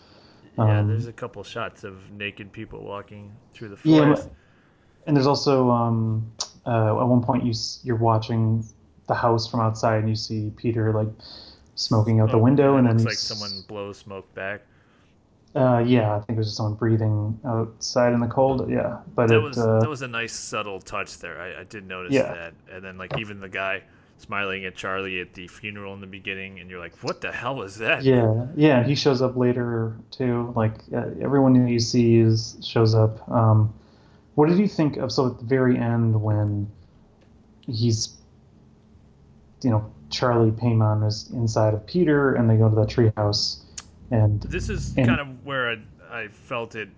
yeah, 0.58 0.80
Um, 0.80 0.88
there's 0.88 1.06
a 1.06 1.12
couple 1.12 1.42
shots 1.44 1.84
of 1.84 2.10
naked 2.10 2.52
people 2.52 2.82
walking 2.84 3.32
through 3.52 3.68
the 3.70 3.78
Yeah, 3.84 4.00
forest. 4.04 4.28
but- 4.28 4.34
and 5.06 5.16
there's 5.16 5.26
also 5.26 5.70
um, 5.70 6.30
uh, 6.66 7.00
at 7.00 7.06
one 7.06 7.22
point 7.22 7.44
you 7.44 7.54
you're 7.84 7.96
watching 7.96 8.64
the 9.06 9.14
house 9.14 9.46
from 9.50 9.60
outside 9.60 10.00
and 10.00 10.08
you 10.08 10.14
see 10.14 10.52
Peter 10.56 10.92
like 10.92 11.08
smoking 11.76 12.20
out 12.20 12.30
the 12.30 12.36
Oh, 12.36 12.40
window 12.42 12.72
yeah, 12.72 12.78
and 12.78 12.86
then 12.86 12.98
looks 12.98 13.06
like 13.06 13.14
someone 13.14 13.64
blows 13.68 13.96
smoke 13.98 14.32
back. 14.34 14.60
Uh, 15.56 15.78
yeah 15.84 16.14
I 16.14 16.20
think 16.20 16.36
it 16.36 16.38
was 16.38 16.46
just 16.48 16.56
someone 16.58 16.74
breathing 16.74 17.38
outside 17.44 18.12
in 18.12 18.20
the 18.20 18.28
cold 18.28 18.70
yeah 18.70 18.98
but 19.14 19.28
That 19.28 19.36
it 19.36 19.42
was 19.42 19.58
uh, 19.58 19.80
that 19.80 19.88
was 19.88 20.02
a 20.02 20.08
nice 20.08 20.32
subtle 20.32 20.80
touch 20.80 21.18
there. 21.18 21.40
I, 21.40 21.60
I 21.60 21.64
did 21.64 21.86
notice 21.88 22.12
Yeah. 22.12 22.32
that, 22.32 22.54
and 22.72 22.84
then 22.84 22.98
like 22.98 23.18
even 23.18 23.40
the 23.40 23.48
guy 23.48 23.82
smiling 24.18 24.64
at 24.66 24.76
Charlie 24.76 25.18
at 25.20 25.32
the 25.34 25.48
funeral 25.48 25.94
in 25.94 26.00
the 26.02 26.06
beginning, 26.06 26.60
and 26.60 26.68
you're 26.68 26.78
like, 26.78 26.94
what 27.02 27.20
the 27.22 27.32
hell 27.32 27.62
is 27.62 27.76
that? 27.76 28.02
yeah 28.04 28.46
yeah 28.54 28.84
he 28.84 28.94
shows 28.94 29.22
up 29.22 29.36
later 29.36 29.96
too 30.10 30.52
like 30.54 30.74
uh, 30.94 31.06
everyone 31.20 31.52
that 31.54 31.70
you 31.70 31.80
see 31.80 32.18
is 32.18 32.56
shows 32.62 32.94
up 32.94 33.28
um, 33.30 33.72
what 34.36 34.48
did 34.48 34.58
you 34.58 34.68
think 34.68 34.98
of 34.98 35.10
so 35.10 35.26
at 35.26 35.38
the 35.38 35.44
very 35.44 35.76
end 35.78 36.20
when 36.22 36.70
he's 37.66 38.16
you 39.62 39.70
know 39.70 39.90
Charlie 40.10 40.50
Paimon 40.50 41.06
is 41.06 41.30
inside 41.32 41.72
of 41.74 41.86
Peter 41.86 42.34
and 42.34 42.48
they 42.50 42.56
go 42.56 42.68
to 42.68 42.74
the 42.74 42.86
treehouse 42.86 43.59
and 44.10 44.40
This 44.42 44.68
is 44.68 44.96
And- 44.96 45.06
kind 45.06 45.20
of 45.20 45.44
where 45.44 45.70
I, 45.70 45.76
I 46.22 46.28
felt 46.28 46.74
it. 46.74 46.88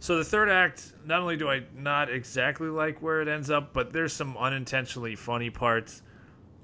So 0.00 0.18
the 0.18 0.24
third 0.24 0.48
act, 0.50 0.92
not 1.06 1.20
only 1.22 1.36
do 1.36 1.48
I 1.48 1.62
not 1.76 2.10
exactly 2.10 2.68
like 2.68 3.00
where 3.00 3.22
it 3.22 3.28
ends 3.28 3.50
up, 3.50 3.72
but 3.72 3.92
there's 3.92 4.12
some 4.12 4.36
unintentionally 4.36 5.16
funny 5.16 5.48
parts 5.50 6.02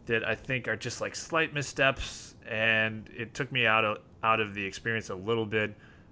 that 0.07 0.27
I 0.27 0.35
think 0.35 0.69
are 0.69 0.77
just 0.77 1.01
like 1.01 1.17
slight 1.17 1.55
missteps, 1.55 2.35
and 2.47 3.09
it 3.17 3.33
took 3.33 3.51
me 3.51 3.67
out 3.67 3.85
of 3.85 3.99
out 4.23 4.41
of 4.41 4.55
the 4.55 4.63
experience 4.65 5.09
a 5.09 5.15
little 5.15 5.47
bit. 5.47 5.71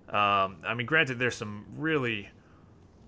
Um, 0.09 0.57
I 0.67 0.73
mean, 0.75 0.87
granted, 0.87 1.19
there's 1.19 1.35
some 1.35 1.67
really 1.77 2.31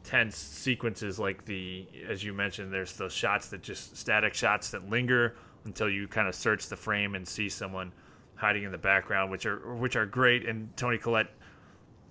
tense 0.03 0.37
sequences 0.37 1.19
like 1.19 1.45
the 1.45 1.87
as 2.09 2.25
you 2.25 2.33
mentioned 2.33 2.73
there's 2.73 2.95
those 2.95 3.13
shots 3.13 3.49
that 3.49 3.63
just 3.63 3.97
static 3.99 4.33
shots 4.33 4.71
that 4.71 4.89
linger 4.89 5.37
until 5.67 5.91
you 5.91 6.09
kind 6.09 6.27
of 6.27 6.35
search 6.35 6.69
the 6.69 6.77
frame 6.77 7.15
and 7.15 7.29
see 7.29 7.51
someone 7.51 7.93
hiding 8.41 8.63
in 8.65 8.73
the 8.73 8.79
background 8.79 9.31
which 9.31 9.45
are 9.47 9.75
which 9.77 9.97
are 9.97 10.07
great 10.07 10.47
and 10.49 10.75
Toni 10.77 10.97
Collette 10.99 11.29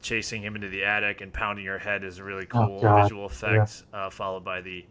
chasing 0.02 0.42
him 0.42 0.56
into 0.56 0.70
the 0.70 0.84
attic 0.86 1.22
and 1.22 1.34
pounding 1.34 1.66
her 1.66 1.78
head 1.80 2.04
is 2.04 2.20
a 2.20 2.24
really 2.24 2.46
Oh, 2.54 2.66
cool 2.68 2.82
God. 2.82 3.04
visual 3.04 3.26
effect 3.26 3.84
uh, 3.94 4.10
followed 4.10 4.44
by 4.46 4.62
the 4.62 4.86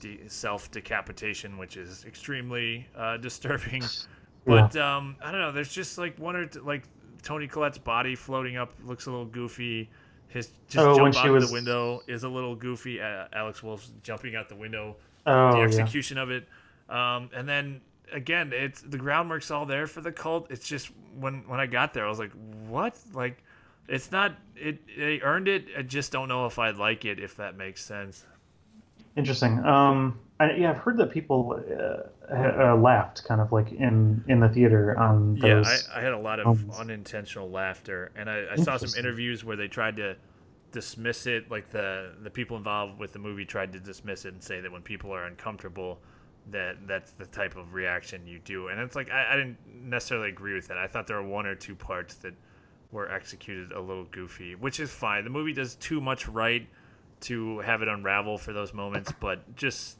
the 0.00 0.20
self 0.26 0.70
decapitation 0.70 1.56
which 1.56 1.76
is 1.76 2.04
extremely 2.04 2.86
uh, 2.96 3.16
disturbing 3.28 3.82
Yeah. 3.82 3.88
but 4.44 4.76
um, 4.76 5.16
I 5.24 5.30
don't 5.32 5.40
know 5.40 5.52
there's 5.52 5.72
just 5.72 5.96
like 5.98 6.18
one 6.18 6.36
or 6.36 6.46
two, 6.46 6.60
like 6.62 6.82
Toni 7.22 7.46
Collette's 7.48 7.78
body 7.78 8.14
floating 8.14 8.56
up 8.56 8.72
looks 8.84 9.06
a 9.06 9.10
little 9.10 9.24
goofy 9.26 9.88
his 10.28 10.50
just 10.68 10.84
Oh, 10.86 10.96
jump 10.96 11.16
out 11.16 11.30
was- 11.30 11.46
the 11.48 11.52
window 11.52 12.02
is 12.08 12.24
a 12.24 12.28
little 12.28 12.54
goofy. 12.56 13.00
Uh, 13.00 13.26
Alex 13.32 13.62
Wolff's 13.62 13.92
jumping 14.02 14.34
out 14.36 14.48
the 14.48 14.56
window, 14.56 14.96
oh 15.24 15.52
the 15.52 15.58
yeah. 15.58 15.64
execution 15.64 16.18
of 16.18 16.30
it, 16.30 16.46
um, 16.90 17.30
and 17.34 17.48
then 17.48 17.80
again, 18.12 18.52
it's 18.52 18.80
the 18.82 18.98
groundwork's 18.98 19.50
all 19.50 19.66
there 19.66 19.86
for 19.86 20.00
the 20.00 20.12
cult. 20.12 20.50
It's 20.50 20.66
just 20.66 20.90
when 21.18 21.46
when 21.48 21.60
I 21.60 21.66
got 21.66 21.94
there, 21.94 22.06
I 22.06 22.08
was 22.08 22.18
like, 22.18 22.32
what? 22.66 22.98
Like, 23.12 23.42
it's 23.88 24.10
not. 24.12 24.34
It 24.56 24.78
they 24.96 25.20
earned 25.20 25.48
it. 25.48 25.66
I 25.76 25.82
just 25.82 26.12
don't 26.12 26.28
know 26.28 26.46
if 26.46 26.58
I'd 26.58 26.76
like 26.76 27.04
it. 27.04 27.18
If 27.18 27.36
that 27.36 27.56
makes 27.56 27.84
sense. 27.84 28.24
Interesting. 29.16 29.64
Um, 29.64 30.18
I, 30.38 30.52
yeah, 30.52 30.70
I've 30.70 30.76
heard 30.78 30.98
that 30.98 31.10
people 31.10 31.58
uh, 31.58 32.34
ha- 32.36 32.72
uh, 32.72 32.76
laughed 32.76 33.24
kind 33.24 33.40
of 33.40 33.50
like 33.52 33.72
in 33.72 34.22
in 34.28 34.40
the 34.40 34.48
theater 34.48 34.98
on 34.98 35.36
Yeah. 35.36 35.62
I, 35.64 35.98
I 35.98 36.02
had 36.02 36.12
a 36.12 36.18
lot 36.18 36.38
of 36.38 36.46
moments. 36.46 36.78
unintentional 36.78 37.50
laughter, 37.50 38.12
and 38.14 38.28
I, 38.28 38.44
I 38.52 38.56
saw 38.56 38.76
some 38.76 38.90
interviews 38.98 39.42
where 39.44 39.56
they 39.56 39.68
tried 39.68 39.96
to 39.96 40.16
dismiss 40.72 41.26
it. 41.26 41.50
Like 41.50 41.70
the 41.70 42.12
the 42.22 42.28
people 42.28 42.58
involved 42.58 42.98
with 42.98 43.14
the 43.14 43.18
movie 43.18 43.46
tried 43.46 43.72
to 43.72 43.80
dismiss 43.80 44.26
it 44.26 44.34
and 44.34 44.42
say 44.42 44.60
that 44.60 44.70
when 44.70 44.82
people 44.82 45.10
are 45.14 45.24
uncomfortable, 45.24 45.98
that 46.50 46.76
that's 46.86 47.12
the 47.12 47.26
type 47.26 47.56
of 47.56 47.74
reaction 47.74 48.26
you 48.26 48.38
do. 48.38 48.68
And 48.68 48.80
it's 48.80 48.96
like 48.96 49.10
I, 49.10 49.32
I 49.32 49.36
didn't 49.36 49.58
necessarily 49.66 50.28
agree 50.28 50.54
with 50.54 50.68
that. 50.68 50.78
I 50.78 50.86
thought 50.86 51.06
there 51.06 51.16
were 51.16 51.28
one 51.28 51.46
or 51.46 51.54
two 51.54 51.74
parts 51.74 52.14
that 52.16 52.34
were 52.92 53.10
executed 53.10 53.72
a 53.72 53.80
little 53.80 54.04
goofy, 54.04 54.54
which 54.54 54.80
is 54.80 54.90
fine. 54.90 55.24
The 55.24 55.30
movie 55.30 55.52
does 55.52 55.74
too 55.76 56.00
much 56.00 56.28
right 56.28 56.66
to 57.20 57.58
have 57.60 57.82
it 57.82 57.88
unravel 57.88 58.38
for 58.38 58.52
those 58.52 58.72
moments, 58.72 59.12
but 59.20 59.56
just 59.56 59.98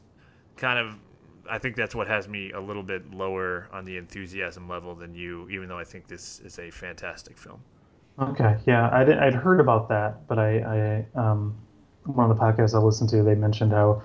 kind 0.55 0.79
of 0.79 0.95
I 1.49 1.57
think 1.57 1.75
that's 1.75 1.95
what 1.95 2.07
has 2.07 2.27
me 2.27 2.51
a 2.51 2.59
little 2.59 2.83
bit 2.83 3.13
lower 3.13 3.69
on 3.71 3.85
the 3.85 3.97
enthusiasm 3.97 4.67
level 4.67 4.95
than 4.95 5.13
you, 5.13 5.49
even 5.49 5.69
though 5.69 5.79
I 5.79 5.83
think 5.83 6.07
this 6.07 6.39
is 6.41 6.59
a 6.59 6.69
fantastic 6.69 7.37
film. 7.37 7.61
Okay, 8.19 8.57
yeah, 8.65 8.89
I'd, 8.91 9.09
I'd 9.09 9.35
heard 9.35 9.59
about 9.59 9.87
that, 9.89 10.27
but 10.27 10.39
I, 10.39 11.05
I 11.15 11.19
um, 11.19 11.55
one 12.05 12.29
of 12.29 12.35
the 12.35 12.43
podcasts 12.43 12.73
I 12.73 12.79
listened 12.79 13.09
to, 13.11 13.23
they 13.23 13.35
mentioned 13.35 13.71
how 13.71 14.01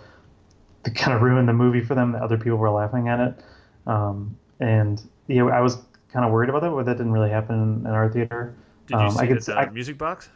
they 0.85 0.91
kind 0.93 1.15
of 1.17 1.23
ruined 1.23 1.49
the 1.49 1.53
movie 1.53 1.81
for 1.81 1.95
them. 1.95 2.13
That 2.13 2.23
other 2.23 2.37
people 2.37 2.59
were 2.59 2.71
laughing 2.71 3.09
at 3.09 3.21
it, 3.21 3.35
um, 3.87 4.37
and 4.61 5.03
yeah, 5.29 5.45
I 5.45 5.61
was 5.61 5.77
kind 6.13 6.25
of 6.27 6.33
worried 6.33 6.51
about 6.51 6.63
that, 6.63 6.71
but 6.71 6.85
that 6.87 6.97
didn't 6.99 7.13
really 7.13 7.31
happen 7.31 7.83
in, 7.85 7.87
our 7.87 8.11
theater. 8.11 8.55
Did 8.87 8.95
you 8.95 9.01
Um, 9.01 9.11
see 9.13 9.21
I 9.21 9.23
it 9.25 9.27
could 9.29 9.37
at 9.39 9.45
the 9.45 9.59
s- 9.61 9.67
I- 9.69 9.71
music 9.71 9.97
box? 9.99 10.29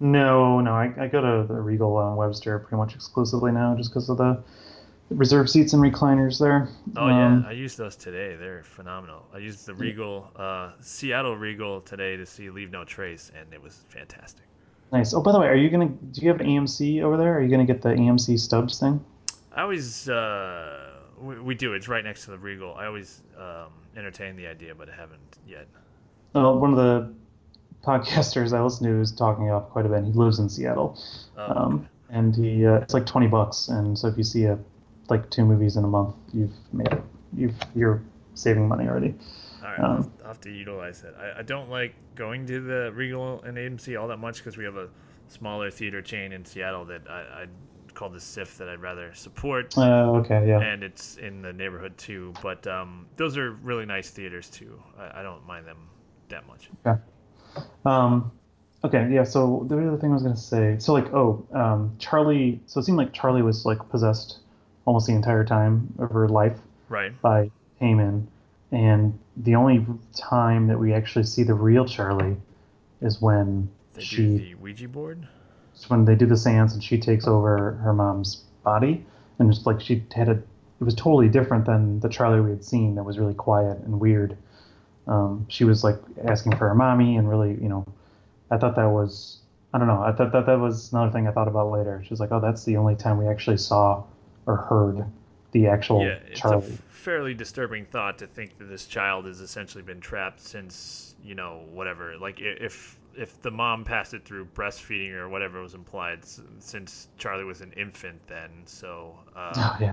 No, 0.00 0.60
no, 0.60 0.72
I, 0.74 0.92
I 0.96 1.08
go 1.08 1.20
to 1.20 1.52
the 1.52 1.60
Regal 1.60 1.96
on 1.96 2.14
Webster 2.16 2.58
pretty 2.60 2.76
much 2.76 2.94
exclusively 2.94 3.50
now, 3.50 3.74
just 3.74 3.90
because 3.90 4.08
of 4.08 4.16
the 4.18 4.40
reserve 5.10 5.50
seats 5.50 5.72
and 5.72 5.82
recliners 5.82 6.38
there. 6.38 6.68
Oh 6.96 7.06
Um, 7.08 7.42
yeah, 7.42 7.48
I 7.48 7.52
used 7.52 7.78
those 7.78 7.96
today. 7.96 8.36
They're 8.36 8.62
phenomenal. 8.62 9.24
I 9.34 9.38
used 9.38 9.66
the 9.66 9.74
Regal, 9.74 10.30
uh, 10.36 10.70
Seattle 10.80 11.36
Regal 11.36 11.80
today 11.80 12.16
to 12.16 12.24
see 12.26 12.48
Leave 12.50 12.70
No 12.70 12.84
Trace, 12.84 13.32
and 13.36 13.52
it 13.52 13.60
was 13.60 13.84
fantastic. 13.88 14.44
Nice. 14.92 15.12
Oh, 15.14 15.20
by 15.20 15.32
the 15.32 15.40
way, 15.40 15.48
are 15.48 15.56
you 15.56 15.68
gonna? 15.68 15.88
Do 15.88 16.20
you 16.22 16.28
have 16.28 16.40
an 16.40 16.46
AMC 16.46 17.02
over 17.02 17.16
there? 17.16 17.36
Are 17.36 17.42
you 17.42 17.50
gonna 17.50 17.66
get 17.66 17.82
the 17.82 17.88
AMC 17.90 18.38
Stubs 18.38 18.78
thing? 18.78 19.04
I 19.58 19.62
always, 19.62 20.08
uh, 20.08 20.90
we, 21.20 21.40
we 21.40 21.54
do. 21.56 21.74
It's 21.74 21.88
right 21.88 22.04
next 22.04 22.24
to 22.26 22.30
the 22.30 22.38
Regal. 22.38 22.74
I 22.74 22.86
always 22.86 23.22
um, 23.36 23.72
entertain 23.96 24.36
the 24.36 24.46
idea, 24.46 24.72
but 24.72 24.88
I 24.88 24.94
haven't 24.94 25.38
yet. 25.48 25.66
Well, 26.32 26.60
one 26.60 26.70
of 26.70 26.76
the 26.76 27.12
podcasters 27.84 28.56
I 28.56 28.62
listen 28.62 28.86
to 28.86 29.00
is 29.00 29.10
talking 29.10 29.50
up 29.50 29.70
quite 29.70 29.84
a 29.84 29.88
bit. 29.88 30.04
He 30.04 30.12
lives 30.12 30.38
in 30.38 30.48
Seattle, 30.48 30.96
Oh, 31.36 31.52
um, 31.52 31.88
and 32.08 32.36
he 32.36 32.64
uh, 32.64 32.74
it's 32.74 32.94
like 32.94 33.04
twenty 33.04 33.26
bucks. 33.26 33.66
And 33.66 33.98
so 33.98 34.06
if 34.06 34.16
you 34.16 34.22
see 34.22 34.44
a 34.44 34.56
like 35.08 35.28
two 35.28 35.44
movies 35.44 35.76
in 35.76 35.82
a 35.82 35.88
month, 35.88 36.14
you've 36.32 36.54
made 36.72 36.92
it. 36.92 37.02
You've 37.36 37.56
you're 37.74 38.00
saving 38.34 38.68
money 38.68 38.86
already. 38.86 39.16
All 39.60 39.70
right, 39.70 39.80
I'll, 39.80 39.90
um, 39.90 40.12
I'll 40.20 40.28
have 40.28 40.40
to 40.42 40.52
utilize 40.52 41.02
that. 41.02 41.16
I, 41.18 41.40
I 41.40 41.42
don't 41.42 41.68
like 41.68 41.94
going 42.14 42.46
to 42.46 42.60
the 42.60 42.92
Regal 42.94 43.42
and 43.42 43.58
AMC 43.58 44.00
all 44.00 44.06
that 44.06 44.18
much 44.18 44.36
because 44.36 44.56
we 44.56 44.62
have 44.62 44.76
a 44.76 44.88
smaller 45.26 45.68
theater 45.68 46.00
chain 46.00 46.30
in 46.30 46.44
Seattle 46.44 46.84
that 46.84 47.02
I, 47.10 47.42
I 47.42 47.46
call 47.98 48.08
the 48.08 48.20
SIFF 48.20 48.56
that 48.58 48.68
I'd 48.68 48.80
rather 48.80 49.12
support. 49.12 49.76
Uh, 49.76 50.12
okay, 50.20 50.46
yeah. 50.46 50.60
and 50.60 50.84
it's 50.84 51.16
in 51.16 51.42
the 51.42 51.52
neighborhood 51.52 51.98
too. 51.98 52.32
But 52.40 52.64
um, 52.68 53.06
those 53.16 53.36
are 53.36 53.50
really 53.52 53.86
nice 53.86 54.10
theaters 54.10 54.48
too. 54.48 54.80
I, 54.96 55.20
I 55.20 55.22
don't 55.24 55.44
mind 55.46 55.66
them 55.66 55.78
that 56.28 56.46
much. 56.46 56.70
Um, 57.84 58.30
okay, 58.84 59.08
yeah. 59.12 59.24
So 59.24 59.66
the 59.68 59.76
other 59.88 59.96
thing 59.96 60.10
I 60.10 60.14
was 60.14 60.22
gonna 60.22 60.36
say, 60.36 60.76
so 60.78 60.92
like, 60.92 61.12
oh, 61.12 61.44
um, 61.52 61.92
Charlie. 61.98 62.60
So 62.66 62.78
it 62.78 62.84
seemed 62.84 62.98
like 62.98 63.12
Charlie 63.12 63.42
was 63.42 63.66
like 63.66 63.78
possessed 63.90 64.38
almost 64.84 65.06
the 65.08 65.14
entire 65.14 65.44
time 65.44 65.92
of 65.98 66.10
her 66.12 66.28
life 66.28 66.56
Right. 66.88 67.20
by 67.20 67.50
Heyman, 67.82 68.26
and 68.70 69.18
the 69.36 69.56
only 69.56 69.84
time 70.14 70.68
that 70.68 70.78
we 70.78 70.94
actually 70.94 71.24
see 71.24 71.42
the 71.42 71.54
real 71.54 71.84
Charlie 71.84 72.36
is 73.00 73.20
when 73.20 73.68
They 73.94 74.02
she 74.02 74.16
do 74.16 74.38
the 74.38 74.54
Ouija 74.54 74.88
board. 74.88 75.26
It's 75.78 75.88
when 75.88 76.04
they 76.04 76.16
do 76.16 76.26
the 76.26 76.36
seance 76.36 76.74
and 76.74 76.82
she 76.82 76.98
takes 76.98 77.28
over 77.28 77.74
her 77.84 77.92
mom's 77.92 78.42
body, 78.64 79.06
and 79.38 79.48
it's 79.48 79.64
like 79.64 79.80
she 79.80 80.04
had 80.12 80.28
a. 80.28 80.32
It 80.32 80.84
was 80.84 80.94
totally 80.94 81.28
different 81.28 81.66
than 81.66 82.00
the 82.00 82.08
Charlie 82.08 82.40
we 82.40 82.50
had 82.50 82.64
seen. 82.64 82.96
That 82.96 83.04
was 83.04 83.18
really 83.18 83.34
quiet 83.34 83.78
and 83.78 84.00
weird. 84.00 84.36
Um, 85.06 85.46
she 85.48 85.64
was 85.64 85.84
like 85.84 85.96
asking 86.24 86.56
for 86.56 86.68
her 86.68 86.74
mommy 86.74 87.16
and 87.16 87.28
really, 87.28 87.50
you 87.50 87.68
know, 87.68 87.86
I 88.50 88.58
thought 88.58 88.74
that 88.76 88.86
was. 88.86 89.38
I 89.72 89.78
don't 89.78 89.86
know. 89.86 90.02
I 90.02 90.12
thought 90.12 90.32
that 90.32 90.46
that 90.46 90.58
was 90.58 90.92
another 90.92 91.12
thing 91.12 91.28
I 91.28 91.30
thought 91.30 91.46
about 91.46 91.70
later. 91.70 92.02
She 92.02 92.10
was 92.10 92.20
like, 92.20 92.32
"Oh, 92.32 92.40
that's 92.40 92.64
the 92.64 92.76
only 92.76 92.96
time 92.96 93.18
we 93.18 93.28
actually 93.28 93.58
saw 93.58 94.02
or 94.46 94.56
heard 94.56 95.04
the 95.52 95.68
actual 95.68 96.02
yeah, 96.02 96.18
it's 96.26 96.40
a 96.40 96.42
Charlie." 96.42 96.72
f- 96.72 96.82
fairly 96.88 97.34
disturbing 97.34 97.84
thought 97.84 98.18
to 98.18 98.26
think 98.26 98.58
that 98.58 98.64
this 98.64 98.86
child 98.86 99.26
has 99.26 99.40
essentially 99.40 99.82
been 99.82 100.00
trapped 100.00 100.40
since 100.40 101.14
you 101.22 101.34
know 101.36 101.66
whatever. 101.70 102.16
Like 102.16 102.40
if 102.40 102.97
if 103.18 103.40
the 103.42 103.50
mom 103.50 103.84
passed 103.84 104.14
it 104.14 104.24
through 104.24 104.46
breastfeeding 104.54 105.12
or 105.12 105.28
whatever 105.28 105.60
was 105.60 105.74
implied, 105.74 106.20
s- 106.22 106.40
since 106.60 107.08
Charlie 107.18 107.44
was 107.44 107.60
an 107.60 107.72
infant 107.72 108.20
then. 108.26 108.50
So. 108.66 109.18
Uh, 109.36 109.52
oh, 109.56 109.76
yeah. 109.80 109.92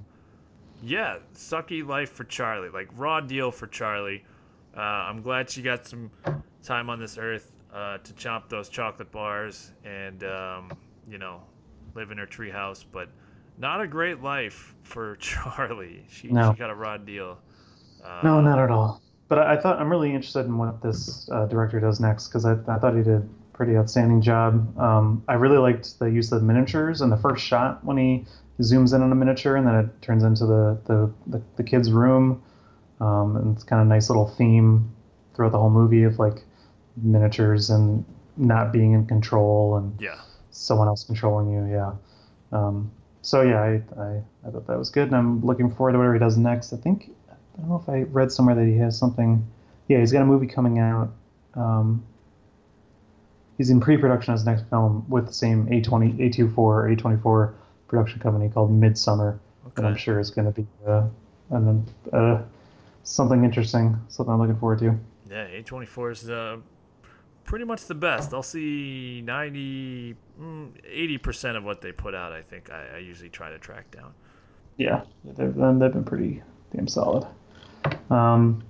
yeah, 0.84 1.18
sucky 1.34 1.86
life 1.86 2.12
for 2.12 2.24
Charlie. 2.24 2.70
Like 2.70 2.90
raw 2.96 3.20
deal 3.22 3.52
for 3.52 3.68
Charlie. 3.68 4.24
Uh, 4.78 4.82
I'm 4.82 5.22
glad 5.22 5.50
she 5.50 5.62
got 5.62 5.88
some 5.88 6.12
time 6.64 6.90
on 6.90 7.00
this 7.00 7.18
earth 7.18 7.56
uh, 7.74 7.98
to 8.00 8.14
chomp 8.14 8.50
those 8.50 8.70
chocolate 8.70 9.12
bars 9.12 9.72
and 9.84 10.24
um, 10.24 10.72
you 11.08 11.18
know 11.18 11.42
live 11.96 12.12
in 12.12 12.18
her 12.18 12.28
treehouse. 12.28 12.84
But 12.92 13.10
not 13.58 13.80
a 13.82 13.88
great 13.88 14.22
life 14.22 14.76
for 14.84 15.16
Charlie. 15.20 16.06
She, 16.10 16.28
No. 16.28 16.52
she 16.54 16.60
got 16.60 16.70
a 16.70 16.76
raw 16.76 16.98
deal. 16.98 17.40
Uh, 18.04 18.20
No, 18.24 18.42
not 18.42 18.60
at 18.60 18.70
all. 18.70 19.02
But 19.28 19.40
I, 19.40 19.54
I 19.54 19.58
thought 19.58 19.80
I'm 19.80 19.90
really 19.90 20.14
interested 20.14 20.46
in 20.46 20.58
what 20.58 20.82
this 20.82 21.30
uh, 21.32 21.46
director 21.46 21.80
does 21.80 22.00
next 22.00 22.28
because 22.28 22.46
I, 22.46 22.54
I 22.68 22.78
thought 22.80 22.96
he 22.96 23.04
did 23.04 23.14
a 23.22 23.24
pretty 23.54 23.76
outstanding 23.78 24.22
job. 24.22 24.78
Um, 24.80 25.24
I 25.28 25.34
really 25.34 25.58
liked 25.58 25.98
the 26.00 26.06
use 26.06 26.32
of 26.32 26.44
miniatures 26.44 27.02
in 27.02 27.10
the 27.10 27.18
first 27.18 27.44
shot 27.44 27.84
when 27.84 27.98
he 27.98 28.26
zooms 28.62 28.94
in 28.94 29.02
on 29.02 29.12
a 29.12 29.16
miniature 29.16 29.56
and 29.56 29.68
then 29.68 29.76
it 29.76 30.02
turns 30.02 30.24
into 30.24 30.46
the 30.46 30.78
the, 30.86 31.12
the, 31.28 31.42
the 31.58 31.64
kid's 31.64 31.92
room. 31.92 32.42
Um, 33.02 33.36
and 33.36 33.56
it's 33.56 33.64
kind 33.64 33.82
of 33.82 33.88
a 33.88 33.90
nice 33.90 34.10
little 34.10 34.28
theme 34.28 34.94
throughout 35.34 35.52
the 35.52 35.60
whole 35.60 35.70
movie 35.70 36.04
of 36.04 36.18
like 36.20 36.44
miniatures 37.02 37.70
and 37.70 38.06
not 38.38 38.72
being 38.72 38.94
in 38.94 39.06
control 39.06 39.78
and 39.78 40.00
Yeah. 40.00 40.20
someone 40.52 40.88
else 40.88 41.04
controlling 41.04 41.52
you. 41.52 41.66
Yeah. 41.66 41.94
Um, 42.52 42.92
so 43.22 43.42
yeah, 43.42 43.60
I, 43.62 43.82
I 44.00 44.22
I 44.48 44.52
thought 44.52 44.68
that 44.68 44.78
was 44.78 44.92
good, 44.92 45.08
and 45.08 45.16
I'm 45.16 45.44
looking 45.44 45.72
forward 45.72 45.94
to 45.94 45.98
whatever 45.98 46.14
he 46.14 46.20
does 46.20 46.38
next. 46.38 46.72
I 46.74 46.78
think 46.78 47.10
I 47.56 47.62
don't 47.62 47.70
know 47.70 47.82
if 47.82 47.90
I 47.90 48.04
read 48.04 48.32
somewhere 48.32 48.56
that 48.56 48.66
he 48.66 48.78
has 48.78 48.98
something. 48.98 49.46
Yeah, 49.88 50.00
he's 50.00 50.12
got 50.12 50.22
a 50.22 50.26
movie 50.26 50.48
coming 50.48 50.80
out. 50.80 51.12
Um, 51.54 52.04
he's 53.58 53.70
in 53.70 53.80
pre-production 53.80 54.34
of 54.34 54.40
his 54.40 54.46
next 54.46 54.70
film 54.70 55.06
with 55.08 55.28
the 55.28 55.34
same 55.34 55.68
A20, 55.68 56.18
A24, 56.18 56.58
or 56.58 56.90
A24 56.90 57.54
production 57.88 58.20
company 58.20 58.50
called 58.50 58.72
Midsommar, 58.72 59.40
that 59.76 59.86
I'm 59.86 59.96
sure 59.96 60.20
is 60.20 60.32
going 60.32 60.52
to 60.52 60.62
be 60.62 60.68
uh, 60.86 61.08
an, 61.52 61.86
uh, 62.12 62.42
something 63.04 63.44
interesting, 63.44 63.98
something 64.10 64.34
I'm 64.34 64.40
looking 64.40 64.58
forward 64.58 64.80
to. 64.80 64.98
Yeah, 65.30 65.48
A24 65.48 66.12
is 66.12 66.30
uh, 66.30 66.58
pretty 67.46 67.66
much 67.66 67.86
the 67.86 67.96
best. 67.96 68.34
I'll 68.34 68.44
see 68.44 69.22
90, 69.24 70.16
mm, 70.40 71.20
80% 71.22 71.56
of 71.56 71.64
what 71.64 71.82
they 71.82 71.92
put 71.92 72.14
out, 72.14 72.34
I 72.34 72.42
think 72.42 72.70
I, 72.70 72.96
I 72.96 72.98
usually 72.98 73.30
try 73.30 73.50
to 73.50 73.60
track 73.60 73.92
down. 73.92 74.14
Yeah, 74.78 75.04
they've 75.24 75.56
they've 75.56 75.94
been 75.94 76.04
pretty 76.04 76.44
damn 76.76 76.88
solid. 76.90 77.26
Um, 78.10 78.64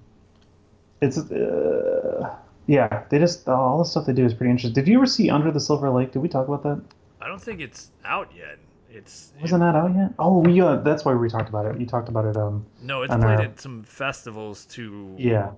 it's 1.01 1.17
uh, 1.17 2.35
yeah, 2.67 3.03
they 3.09 3.19
just 3.19 3.47
all 3.47 3.77
the 3.77 3.85
stuff 3.85 4.05
they 4.05 4.13
do 4.13 4.25
is 4.25 4.33
pretty 4.33 4.51
interesting. 4.51 4.73
Did 4.73 4.87
you 4.89 4.97
ever 4.97 5.05
see 5.05 5.29
Under 5.29 5.51
the 5.51 5.59
Silver 5.59 5.89
Lake? 5.89 6.11
Did 6.11 6.19
we 6.21 6.29
talk 6.29 6.47
about 6.47 6.63
that? 6.63 6.81
I 7.21 7.27
don't 7.27 7.41
think 7.41 7.59
it's 7.61 7.91
out 8.03 8.31
yet. 8.35 8.57
It's 8.89 9.33
Wasn't 9.41 9.59
that 9.59 9.75
out 9.75 9.93
yet? 9.95 10.13
Oh, 10.19 10.39
we 10.39 10.61
uh, 10.61 10.77
that's 10.77 11.03
why 11.03 11.13
we 11.13 11.29
talked 11.29 11.49
about 11.49 11.65
it. 11.65 11.79
You 11.79 11.85
talked 11.85 12.07
about 12.07 12.25
it. 12.25 12.37
Um, 12.37 12.65
No, 12.81 13.01
it's 13.01 13.13
played 13.13 13.39
uh, 13.39 13.43
at 13.43 13.59
some 13.59 13.83
festivals 13.83 14.65
too. 14.65 15.13
yeah, 15.17 15.51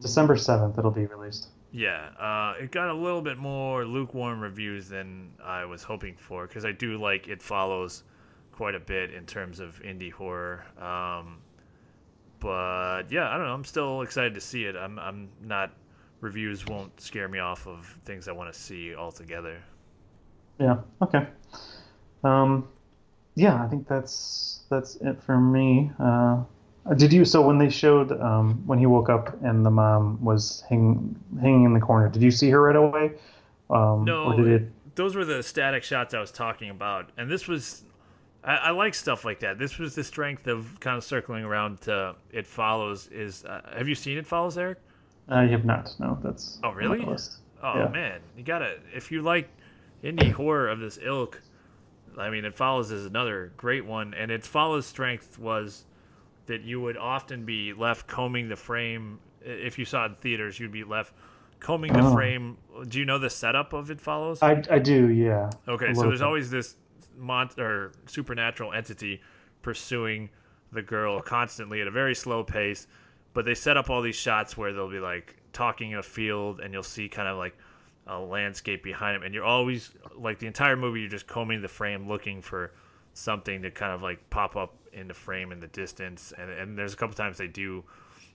December 0.00 0.36
seventh. 0.36 0.78
It'll 0.78 0.90
be 0.90 1.06
released. 1.06 1.48
Yeah, 1.70 2.08
uh, 2.18 2.54
it 2.62 2.70
got 2.70 2.88
a 2.88 2.94
little 2.94 3.20
bit 3.20 3.36
more 3.36 3.84
lukewarm 3.84 4.40
reviews 4.40 4.88
than 4.88 5.32
I 5.44 5.66
was 5.66 5.82
hoping 5.82 6.16
for 6.16 6.46
because 6.46 6.64
I 6.64 6.72
do 6.72 6.96
like 6.98 7.28
it 7.28 7.42
follows 7.42 8.04
quite 8.52 8.74
a 8.74 8.80
bit 8.80 9.12
in 9.12 9.26
terms 9.26 9.60
of 9.60 9.80
indie 9.82 10.10
horror. 10.10 10.64
Um, 10.80 11.38
but 12.40 13.04
yeah, 13.10 13.28
I 13.28 13.36
don't 13.36 13.46
know. 13.46 13.54
I'm 13.54 13.64
still 13.64 14.02
excited 14.02 14.34
to 14.34 14.40
see 14.40 14.64
it. 14.64 14.76
I'm 14.76 14.98
I'm 14.98 15.28
not 15.42 15.72
reviews 16.20 16.66
won't 16.66 17.00
scare 17.00 17.28
me 17.28 17.38
off 17.38 17.66
of 17.66 17.96
things 18.04 18.26
I 18.28 18.32
want 18.32 18.52
to 18.52 18.58
see 18.58 18.94
altogether. 18.94 19.58
Yeah. 20.58 20.78
Okay. 21.02 21.26
Um, 22.24 22.68
yeah, 23.36 23.62
I 23.62 23.68
think 23.68 23.86
that's 23.86 24.62
that's 24.68 24.96
it 24.96 25.22
for 25.22 25.38
me. 25.38 25.90
Uh, 26.00 26.42
did 26.96 27.12
you? 27.12 27.24
So 27.24 27.40
when 27.46 27.58
they 27.58 27.68
showed 27.70 28.12
um, 28.20 28.62
when 28.66 28.78
he 28.78 28.86
woke 28.86 29.08
up 29.08 29.40
and 29.42 29.64
the 29.64 29.70
mom 29.70 30.22
was 30.24 30.64
hanging 30.68 31.14
hanging 31.40 31.64
in 31.64 31.74
the 31.74 31.80
corner, 31.80 32.08
did 32.08 32.22
you 32.22 32.30
see 32.30 32.50
her 32.50 32.62
right 32.62 32.76
away? 32.76 33.12
Um, 33.70 34.04
No, 34.04 34.24
Or 34.32 34.36
did 34.36 34.48
it? 34.48 34.72
those 34.96 35.14
were 35.14 35.24
the 35.24 35.42
static 35.42 35.84
shots 35.84 36.14
I 36.14 36.20
was 36.20 36.32
talking 36.32 36.70
about, 36.70 37.10
and 37.16 37.30
this 37.30 37.46
was. 37.46 37.84
I, 38.48 38.56
I 38.56 38.70
like 38.70 38.94
stuff 38.94 39.24
like 39.24 39.40
that. 39.40 39.58
This 39.58 39.78
was 39.78 39.94
the 39.94 40.02
strength 40.04 40.46
of 40.46 40.80
kind 40.80 40.96
of 40.96 41.04
circling 41.04 41.44
around 41.44 41.82
to 41.82 42.14
It 42.32 42.46
Follows. 42.46 43.08
Is 43.08 43.44
uh, 43.44 43.60
have 43.76 43.88
you 43.88 43.94
seen 43.94 44.16
It 44.18 44.26
Follows, 44.26 44.56
Eric? 44.56 44.78
Uh, 45.30 45.40
you 45.42 45.50
have 45.50 45.64
not. 45.64 45.90
No, 45.98 46.18
that's. 46.22 46.58
Oh, 46.64 46.70
really? 46.72 47.04
Oh 47.62 47.74
Yeah. 47.78 47.88
man, 47.88 48.20
you 48.36 48.44
gotta 48.44 48.78
if 48.94 49.12
you 49.12 49.20
like 49.22 49.48
indie 50.02 50.32
horror 50.32 50.68
of 50.68 50.80
this 50.80 50.98
ilk. 51.02 51.40
I 52.16 52.30
mean, 52.30 52.44
It 52.44 52.54
Follows 52.54 52.90
is 52.90 53.04
another 53.06 53.52
great 53.56 53.84
one, 53.84 54.14
and 54.14 54.30
It 54.30 54.44
Follows' 54.44 54.86
strength 54.86 55.38
was 55.38 55.84
that 56.46 56.62
you 56.62 56.80
would 56.80 56.96
often 56.96 57.44
be 57.44 57.72
left 57.74 58.06
combing 58.06 58.48
the 58.48 58.56
frame. 58.56 59.20
If 59.42 59.78
you 59.78 59.84
saw 59.84 60.04
it 60.06 60.08
in 60.08 60.14
theaters, 60.16 60.58
you'd 60.58 60.72
be 60.72 60.84
left 60.84 61.12
combing 61.60 61.92
the 61.92 62.00
Oh. 62.02 62.12
frame. 62.14 62.56
Do 62.88 62.98
you 62.98 63.04
know 63.04 63.18
the 63.18 63.30
setup 63.30 63.72
of 63.72 63.90
It 63.90 64.00
Follows? 64.00 64.42
I, 64.42 64.62
I 64.70 64.78
do, 64.78 65.10
yeah. 65.10 65.50
Okay, 65.68 65.92
so 65.94 66.02
there's 66.02 66.20
bit. 66.20 66.26
always 66.26 66.50
this 66.50 66.74
mon- 67.18 67.50
or 67.58 67.92
supernatural 68.06 68.72
entity 68.72 69.20
pursuing 69.62 70.30
the 70.72 70.82
girl 70.82 71.20
constantly 71.20 71.80
at 71.80 71.86
a 71.86 71.90
very 71.90 72.14
slow 72.14 72.44
pace, 72.44 72.86
but 73.34 73.44
they 73.44 73.54
set 73.54 73.76
up 73.76 73.90
all 73.90 74.02
these 74.02 74.16
shots 74.16 74.56
where 74.56 74.72
they'll 74.72 74.90
be 74.90 75.00
like 75.00 75.36
talking 75.52 75.92
in 75.92 75.98
a 75.98 76.02
field 76.02 76.60
and 76.60 76.72
you'll 76.72 76.82
see 76.82 77.08
kind 77.08 77.28
of 77.28 77.36
like 77.36 77.56
a 78.06 78.18
landscape 78.18 78.82
behind 78.82 79.16
him 79.16 79.22
and 79.22 79.34
you're 79.34 79.44
always 79.44 79.90
like 80.16 80.38
the 80.38 80.46
entire 80.46 80.76
movie 80.76 81.00
you're 81.00 81.10
just 81.10 81.26
combing 81.26 81.60
the 81.60 81.68
frame 81.68 82.08
looking 82.08 82.40
for 82.40 82.72
something 83.12 83.60
to 83.60 83.70
kind 83.70 83.92
of 83.92 84.02
like 84.02 84.18
pop 84.30 84.56
up 84.56 84.74
in 84.94 85.08
the 85.08 85.14
frame 85.14 85.52
in 85.52 85.60
the 85.60 85.66
distance 85.68 86.32
and, 86.38 86.50
and 86.50 86.78
there's 86.78 86.94
a 86.94 86.96
couple 86.96 87.14
times 87.14 87.36
they 87.36 87.46
do 87.46 87.84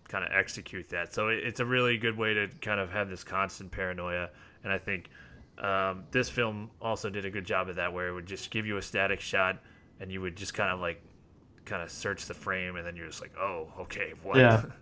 kind 0.08 0.24
of 0.24 0.32
execute 0.32 0.90
that. 0.90 1.14
So 1.14 1.30
it, 1.30 1.40
it's 1.40 1.60
a 1.60 1.66
really 1.66 1.98
good 1.98 2.18
way 2.18 2.34
to 2.34 2.48
kind 2.62 2.80
of 2.80 2.92
have 2.92 3.10
this 3.10 3.24
constant 3.24 3.72
paranoia 3.72 4.30
and 4.64 4.72
i 4.72 4.78
think 4.78 5.10
um, 5.64 6.04
this 6.12 6.30
film 6.30 6.70
also 6.82 7.10
did 7.10 7.26
a 7.26 7.30
good 7.30 7.46
job 7.46 7.70
of 7.70 7.78
that 7.78 7.94
where 7.94 8.08
it 8.08 8.14
would 8.14 8.26
just 8.26 8.52
give 8.52 8.66
you 8.66 8.78
a 8.78 8.82
static 8.82 9.20
shot 9.20 9.60
and 10.00 10.12
you 10.12 10.22
would 10.22 10.36
just 10.36 10.54
kind 10.54 10.72
of 10.72 10.80
like 10.80 11.02
kind 11.66 11.82
of 11.82 11.90
search 11.90 12.26
the 12.26 12.34
frame 12.34 12.76
and 12.76 12.86
then 12.86 12.96
you're 12.96 13.08
just 13.08 13.22
like 13.22 13.32
oh 13.40 13.72
okay 13.80 14.14
what 14.22 14.38
Yeah. 14.38 14.64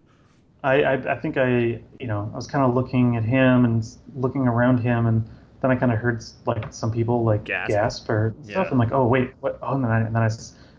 I, 0.64 0.84
I, 0.84 0.94
I 1.14 1.16
think 1.20 1.38
I, 1.38 1.82
you 2.00 2.08
know, 2.08 2.30
I 2.34 2.36
was 2.36 2.48
kind 2.48 2.64
of 2.64 2.76
looking 2.76 3.16
at 3.16 3.24
him 3.24 3.66
and 3.66 3.84
looking 4.16 4.48
around 4.48 4.78
him, 4.80 5.08
and 5.08 5.28
then 5.62 5.72
I 5.72 5.76
kind 5.76 5.92
of 5.92 5.98
heard 5.98 6.24
like 6.46 6.72
some 6.72 6.92
people 6.92 7.24
like 7.24 7.44
Gasp. 7.44 7.70
gasp, 7.72 8.10
or 8.10 8.36
stuff. 8.44 8.68
Yeah. 8.68 8.70
I'm 8.72 8.78
like, 8.78 8.92
oh 8.92 9.08
wait, 9.08 9.32
what? 9.40 9.58
Oh, 9.62 9.74
and 9.74 9.84
then 9.84 9.92
I, 9.92 10.00
and 10.02 10.16
then 10.16 10.22
I, 10.22 10.30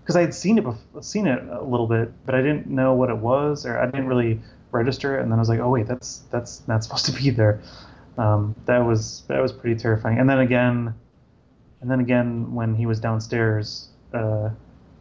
because 0.00 0.16
I 0.16 0.20
had 0.20 0.34
seen 0.34 0.58
it, 0.58 0.64
before, 0.64 1.02
seen 1.02 1.26
it 1.26 1.42
a 1.48 1.62
little 1.62 1.86
bit, 1.86 2.12
but 2.24 2.34
I 2.34 2.42
didn't 2.42 2.68
know 2.68 2.94
what 2.94 3.10
it 3.10 3.16
was, 3.16 3.66
or 3.66 3.78
I 3.78 3.86
didn't 3.86 4.06
really 4.06 4.40
register 4.70 5.18
it. 5.18 5.22
And 5.22 5.32
then 5.32 5.38
I 5.38 5.42
was 5.42 5.48
like, 5.48 5.60
oh 5.60 5.70
wait, 5.70 5.86
that's 5.86 6.22
that's 6.30 6.66
not 6.68 6.84
supposed 6.84 7.06
to 7.06 7.12
be 7.12 7.30
there. 7.30 7.60
Um, 8.18 8.54
that 8.66 8.78
was 8.78 9.24
that 9.28 9.40
was 9.40 9.52
pretty 9.52 9.80
terrifying. 9.80 10.18
And 10.18 10.28
then 10.28 10.38
again, 10.38 10.94
and 11.80 11.90
then 11.90 12.00
again 12.00 12.54
when 12.54 12.74
he 12.74 12.86
was 12.86 13.00
downstairs, 13.00 13.88
uh, 14.12 14.50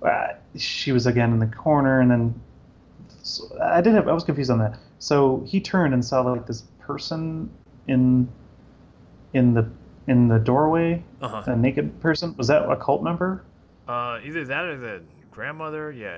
uh, 0.01 0.27
she 0.55 0.91
was 0.91 1.05
again 1.07 1.31
in 1.33 1.39
the 1.39 1.47
corner, 1.47 1.99
and 1.99 2.09
then 2.09 2.41
so 3.23 3.43
I 3.61 3.81
did 3.81 3.93
have 3.93 4.07
I 4.07 4.13
was 4.13 4.23
confused 4.23 4.51
on 4.51 4.59
that. 4.59 4.77
So 4.99 5.43
he 5.47 5.59
turned 5.59 5.93
and 5.93 6.03
saw 6.03 6.21
like 6.21 6.47
this 6.47 6.63
person 6.79 7.49
in 7.87 8.29
in 9.33 9.53
the 9.53 9.69
in 10.07 10.27
the 10.27 10.39
doorway, 10.39 11.03
uh-huh. 11.21 11.51
a 11.51 11.55
naked 11.55 11.99
person. 12.01 12.35
Was 12.37 12.47
that 12.47 12.69
a 12.69 12.75
cult 12.75 13.03
member? 13.03 13.43
uh, 13.91 14.19
either 14.23 14.45
that 14.45 14.65
or 14.65 14.77
the 14.77 15.01
grandmother 15.31 15.91
yeah 15.91 16.17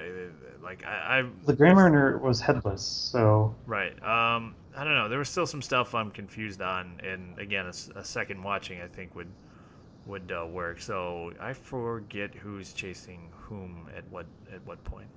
like 0.62 0.86
I, 0.86 1.20
I 1.20 1.26
The 1.46 1.54
grandmother 1.54 2.18
was 2.18 2.40
headless, 2.40 2.82
so 2.82 3.56
Right. 3.66 4.02
Um, 4.04 4.56
I 4.76 4.84
don't 4.84 4.96
know. 4.96 5.08
There 5.10 5.20
was 5.20 5.30
still 5.30 5.46
some 5.46 5.62
stuff 5.62 5.94
I'm 5.94 6.10
confused 6.12 6.62
on, 6.62 7.00
and 7.04 7.38
again, 7.38 7.68
a 7.96 8.04
second 8.04 8.42
watching 8.44 8.82
I 8.82 8.88
think 8.88 9.16
would 9.16 9.30
would 10.06 10.32
uh, 10.32 10.46
work. 10.46 10.82
So 10.82 11.32
I 11.40 11.54
forget 11.54 12.34
who's 12.36 12.74
chasing 12.74 13.30
whom 13.32 13.88
at 13.96 14.04
what 14.10 14.26
at 14.54 14.66
what 14.66 14.84
point. 14.84 15.08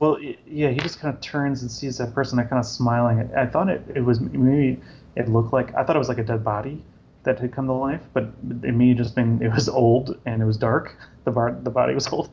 well, 0.00 0.18
yeah, 0.46 0.70
he 0.70 0.78
just 0.80 1.00
kind 1.00 1.14
of 1.14 1.20
turns 1.20 1.62
and 1.62 1.70
sees 1.70 1.98
that 1.98 2.12
person. 2.14 2.38
kind 2.38 2.58
of 2.58 2.66
smiling. 2.66 3.30
I 3.34 3.46
thought 3.46 3.68
it, 3.68 3.82
it 3.94 4.00
was 4.02 4.20
maybe 4.20 4.80
it 5.14 5.28
looked 5.28 5.52
like 5.52 5.74
I 5.74 5.84
thought 5.84 5.96
it 5.96 6.00
was 6.00 6.08
like 6.08 6.18
a 6.18 6.24
dead 6.24 6.42
body 6.44 6.84
that 7.22 7.38
had 7.38 7.52
come 7.52 7.66
to 7.66 7.72
life, 7.72 8.02
but 8.12 8.24
it 8.62 8.74
may 8.74 8.88
have 8.88 8.98
just 8.98 9.14
been 9.14 9.40
it 9.42 9.52
was 9.52 9.68
old 9.68 10.18
and 10.26 10.42
it 10.42 10.44
was 10.44 10.56
dark. 10.56 10.96
The 11.24 11.30
bar, 11.30 11.56
the 11.62 11.70
body 11.70 11.94
was 11.94 12.06
old, 12.08 12.30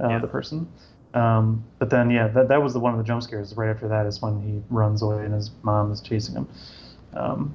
uh, 0.00 0.08
Yeah. 0.08 0.18
the 0.18 0.26
person. 0.28 0.68
Um, 1.14 1.64
but 1.78 1.90
then 1.90 2.10
yeah, 2.10 2.28
that 2.28 2.48
that 2.48 2.62
was 2.62 2.72
the 2.72 2.80
one 2.80 2.92
of 2.92 2.98
the 2.98 3.04
jump 3.04 3.22
scares. 3.22 3.54
Right 3.56 3.70
after 3.70 3.88
that 3.88 4.06
is 4.06 4.22
when 4.22 4.40
he 4.40 4.62
runs 4.70 5.02
away 5.02 5.24
and 5.24 5.34
his 5.34 5.50
mom 5.62 5.92
is 5.92 6.00
chasing 6.00 6.34
him. 6.34 6.48
Um, 7.14 7.54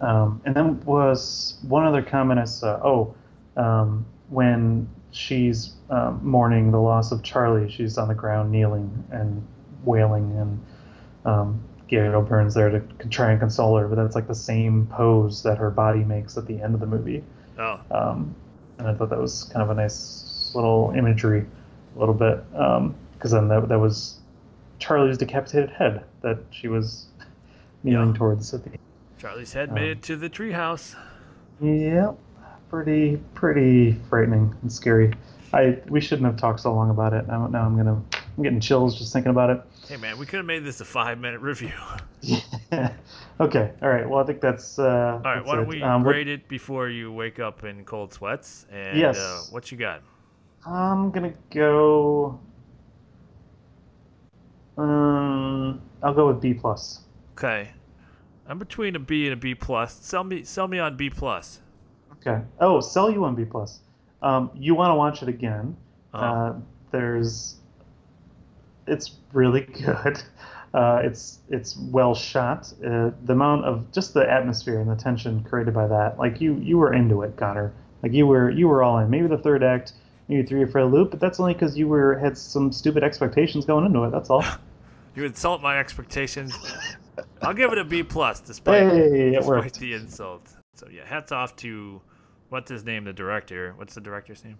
um, 0.00 0.40
and 0.44 0.54
then 0.54 0.80
was 0.84 1.58
one 1.62 1.86
other 1.86 2.02
comment 2.02 2.40
I 2.40 2.44
saw. 2.44 2.80
Oh, 2.82 3.14
um, 3.56 4.04
when 4.28 4.88
she's 5.10 5.74
um, 5.90 6.20
mourning 6.22 6.70
the 6.70 6.80
loss 6.80 7.12
of 7.12 7.22
Charlie, 7.22 7.70
she's 7.70 7.96
on 7.96 8.08
the 8.08 8.14
ground 8.14 8.50
kneeling 8.50 9.04
and 9.10 9.46
wailing, 9.84 10.36
and 10.36 10.60
um, 11.24 11.60
Gabriel 11.88 12.22
Byrne's 12.22 12.54
there 12.54 12.70
to 12.70 12.80
try 13.08 13.30
and 13.30 13.40
console 13.40 13.76
her. 13.78 13.88
But 13.88 13.94
that's 13.94 14.14
like 14.14 14.26
the 14.26 14.34
same 14.34 14.86
pose 14.88 15.42
that 15.44 15.56
her 15.58 15.70
body 15.70 16.04
makes 16.04 16.36
at 16.36 16.46
the 16.46 16.60
end 16.60 16.74
of 16.74 16.80
the 16.80 16.86
movie. 16.86 17.22
Oh, 17.58 17.80
Um, 17.90 18.34
and 18.78 18.88
I 18.88 18.94
thought 18.94 19.08
that 19.10 19.18
was 19.18 19.44
kind 19.44 19.62
of 19.62 19.70
a 19.70 19.74
nice 19.74 20.52
little 20.54 20.92
imagery, 20.94 21.46
a 21.96 21.98
little 21.98 22.14
bit, 22.14 22.44
because 22.52 23.30
then 23.32 23.48
that, 23.48 23.68
that 23.68 23.78
was 23.78 24.18
Charlie's 24.78 25.18
decapitated 25.18 25.70
head 25.70 26.04
that 26.22 26.38
she 26.50 26.68
was 26.68 27.06
kneeling 27.82 28.10
Yeah. 28.12 28.18
towards 28.18 28.52
at 28.54 28.62
the 28.64 28.70
end. 28.70 28.78
Charlie's 29.18 29.52
head 29.54 29.70
Um, 29.70 29.76
made 29.76 29.90
it 29.90 30.02
to 30.02 30.16
the 30.16 30.28
treehouse. 30.28 30.94
Yep, 31.60 32.18
pretty 32.68 33.16
pretty 33.34 33.92
frightening 34.10 34.54
and 34.60 34.70
scary. 34.70 35.14
I 35.54 35.78
we 35.88 36.00
shouldn't 36.02 36.26
have 36.26 36.36
talked 36.36 36.60
so 36.60 36.74
long 36.74 36.90
about 36.90 37.14
it. 37.14 37.26
Now, 37.26 37.46
now 37.46 37.64
I'm 37.64 37.76
gonna 37.78 38.02
I'm 38.36 38.42
getting 38.42 38.60
chills 38.60 38.98
just 38.98 39.12
thinking 39.14 39.30
about 39.30 39.48
it. 39.48 39.62
Hey 39.88 39.96
man, 39.96 40.18
we 40.18 40.26
could 40.26 40.36
have 40.36 40.44
made 40.46 40.64
this 40.64 40.80
a 40.82 40.84
five 40.84 41.18
minute 41.18 41.40
review. 41.40 41.72
okay, 43.40 43.72
all 43.82 43.88
right. 43.88 44.08
Well, 44.08 44.22
I 44.22 44.26
think 44.26 44.40
that's. 44.40 44.78
Uh, 44.78 44.82
All 44.84 45.20
right, 45.22 45.34
that's 45.36 45.46
why 45.46 45.54
don't 45.54 45.64
it. 45.64 45.68
we 45.68 45.82
Um, 45.82 46.04
rate 46.06 46.28
it 46.28 46.48
before 46.48 46.88
you 46.88 47.10
wake 47.12 47.38
up 47.38 47.64
in 47.64 47.84
cold 47.84 48.12
sweats? 48.12 48.66
And 48.70 48.98
Yes. 48.98 49.16
uh, 49.16 49.42
what 49.50 49.70
you 49.72 49.78
got? 49.78 50.02
I'm 50.66 51.10
gonna 51.10 51.32
go. 51.50 52.40
Um, 54.76 55.80
I'll 56.02 56.14
go 56.14 56.26
with 56.28 56.40
B 56.40 56.54
plus. 56.54 57.00
Okay, 57.32 57.70
I'm 58.48 58.58
between 58.58 58.96
a 58.96 58.98
B 58.98 59.26
and 59.26 59.32
a 59.34 59.36
B 59.36 59.54
plus. 59.54 59.94
Sell 59.94 60.24
me, 60.24 60.44
sell 60.44 60.66
me 60.68 60.78
on 60.78 60.96
B 60.96 61.08
plus. 61.08 61.60
Okay. 62.12 62.42
Oh, 62.60 62.80
sell 62.80 63.10
you 63.10 63.24
on 63.24 63.34
B 63.34 63.44
plus. 63.44 63.80
Um, 64.22 64.50
you 64.54 64.74
want 64.74 64.90
to 64.90 64.94
watch 64.94 65.22
it 65.22 65.28
again? 65.28 65.76
Uh-huh. 66.12 66.24
Uh, 66.24 66.56
there's, 66.90 67.56
it's 68.86 69.12
really 69.32 69.60
good. 69.84 70.22
Uh, 70.74 71.00
it's 71.04 71.38
it's 71.48 71.76
well 71.76 72.14
shot. 72.14 72.72
Uh, 72.84 73.10
the 73.24 73.32
amount 73.32 73.64
of 73.64 73.90
just 73.92 74.14
the 74.14 74.28
atmosphere 74.30 74.80
and 74.80 74.90
the 74.90 74.96
tension 74.96 75.42
created 75.44 75.72
by 75.72 75.86
that, 75.86 76.18
like 76.18 76.40
you 76.40 76.56
you 76.56 76.76
were 76.76 76.92
into 76.92 77.22
it, 77.22 77.36
Connor. 77.36 77.72
Like 78.02 78.12
you 78.12 78.26
were 78.26 78.50
you 78.50 78.68
were 78.68 78.82
all 78.82 78.98
in. 78.98 79.08
Maybe 79.08 79.26
the 79.28 79.38
third 79.38 79.62
act, 79.62 79.92
maybe 80.28 80.46
three 80.46 80.62
or 80.62 80.66
for 80.66 80.80
a 80.80 80.86
loop, 80.86 81.10
but 81.10 81.20
that's 81.20 81.40
only 81.40 81.54
because 81.54 81.76
you 81.76 81.88
were 81.88 82.18
had 82.18 82.36
some 82.36 82.72
stupid 82.72 83.02
expectations 83.02 83.64
going 83.64 83.84
into 83.84 84.02
it. 84.04 84.10
That's 84.10 84.30
all. 84.30 84.44
You 85.14 85.24
insult 85.24 85.62
my 85.62 85.78
expectations. 85.78 86.54
I'll 87.40 87.54
give 87.54 87.72
it 87.72 87.78
a 87.78 87.84
B 87.84 88.02
plus, 88.02 88.40
despite 88.40 88.92
hey, 88.92 89.30
despite 89.30 89.72
the 89.72 89.94
insult. 89.94 90.46
So 90.74 90.88
yeah, 90.92 91.06
hats 91.06 91.32
off 91.32 91.56
to 91.56 92.02
what's 92.50 92.70
his 92.70 92.84
name, 92.84 93.04
the 93.04 93.14
director. 93.14 93.72
What's 93.76 93.94
the 93.94 94.02
director's 94.02 94.44
name? 94.44 94.58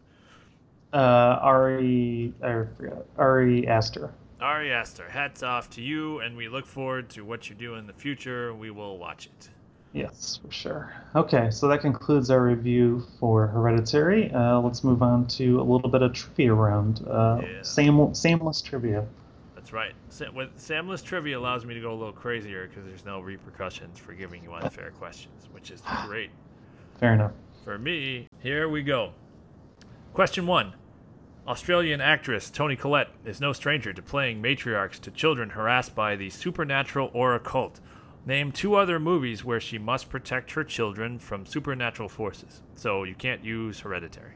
Uh, 0.94 1.38
Ari, 1.42 2.32
I 2.42 2.64
forgot. 2.74 3.04
Ari 3.18 3.68
Aster. 3.68 4.14
Ari 4.40 4.72
Aster. 4.72 5.10
Hats 5.10 5.42
off 5.42 5.68
to 5.70 5.82
you, 5.82 6.20
and 6.20 6.38
we 6.38 6.48
look 6.48 6.66
forward 6.66 7.10
to 7.10 7.22
what 7.22 7.50
you 7.50 7.54
do 7.54 7.74
in 7.74 7.86
the 7.86 7.92
future. 7.92 8.54
We 8.54 8.70
will 8.70 8.96
watch 8.96 9.26
it. 9.26 9.50
Yes, 9.96 10.38
for 10.44 10.52
sure. 10.52 10.92
Okay, 11.14 11.50
so 11.50 11.68
that 11.68 11.80
concludes 11.80 12.30
our 12.30 12.42
review 12.42 13.02
for 13.18 13.46
Hereditary. 13.46 14.30
Uh, 14.30 14.60
let's 14.60 14.84
move 14.84 15.00
on 15.02 15.26
to 15.28 15.58
a 15.58 15.62
little 15.64 15.88
bit 15.88 16.02
of 16.02 16.12
trivia 16.12 16.52
round. 16.52 17.02
Uh, 17.08 17.40
Yeah. 17.42 17.62
same, 17.62 18.14
sameless 18.14 18.60
trivia. 18.60 19.06
That's 19.54 19.72
right. 19.72 19.94
Sa- 20.10 20.30
with 20.30 20.54
Samless 20.58 21.02
trivia 21.02 21.38
allows 21.38 21.64
me 21.64 21.72
to 21.72 21.80
go 21.80 21.92
a 21.92 21.96
little 21.96 22.12
crazier 22.12 22.68
because 22.68 22.84
there's 22.84 23.06
no 23.06 23.20
repercussions 23.20 23.98
for 23.98 24.12
giving 24.12 24.42
you 24.44 24.52
unfair 24.52 24.90
questions, 24.90 25.48
which 25.52 25.70
is 25.70 25.82
great. 26.06 26.30
Fair 27.00 27.14
enough. 27.14 27.32
For 27.64 27.78
me, 27.78 28.28
here 28.42 28.68
we 28.68 28.82
go. 28.82 29.12
Question 30.12 30.46
one 30.46 30.74
Australian 31.48 32.02
actress 32.02 32.50
Toni 32.50 32.76
Collette 32.76 33.08
is 33.24 33.40
no 33.40 33.54
stranger 33.54 33.94
to 33.94 34.02
playing 34.02 34.42
matriarchs 34.42 35.00
to 35.00 35.10
children 35.10 35.48
harassed 35.48 35.94
by 35.94 36.16
the 36.16 36.28
supernatural 36.28 37.10
or 37.14 37.34
occult. 37.34 37.80
Name 38.26 38.50
two 38.50 38.74
other 38.74 38.98
movies 38.98 39.44
where 39.44 39.60
she 39.60 39.78
must 39.78 40.10
protect 40.10 40.50
her 40.52 40.64
children 40.64 41.16
from 41.18 41.46
supernatural 41.46 42.08
forces. 42.08 42.60
So 42.74 43.04
you 43.04 43.14
can't 43.14 43.44
use 43.44 43.78
Hereditary. 43.78 44.32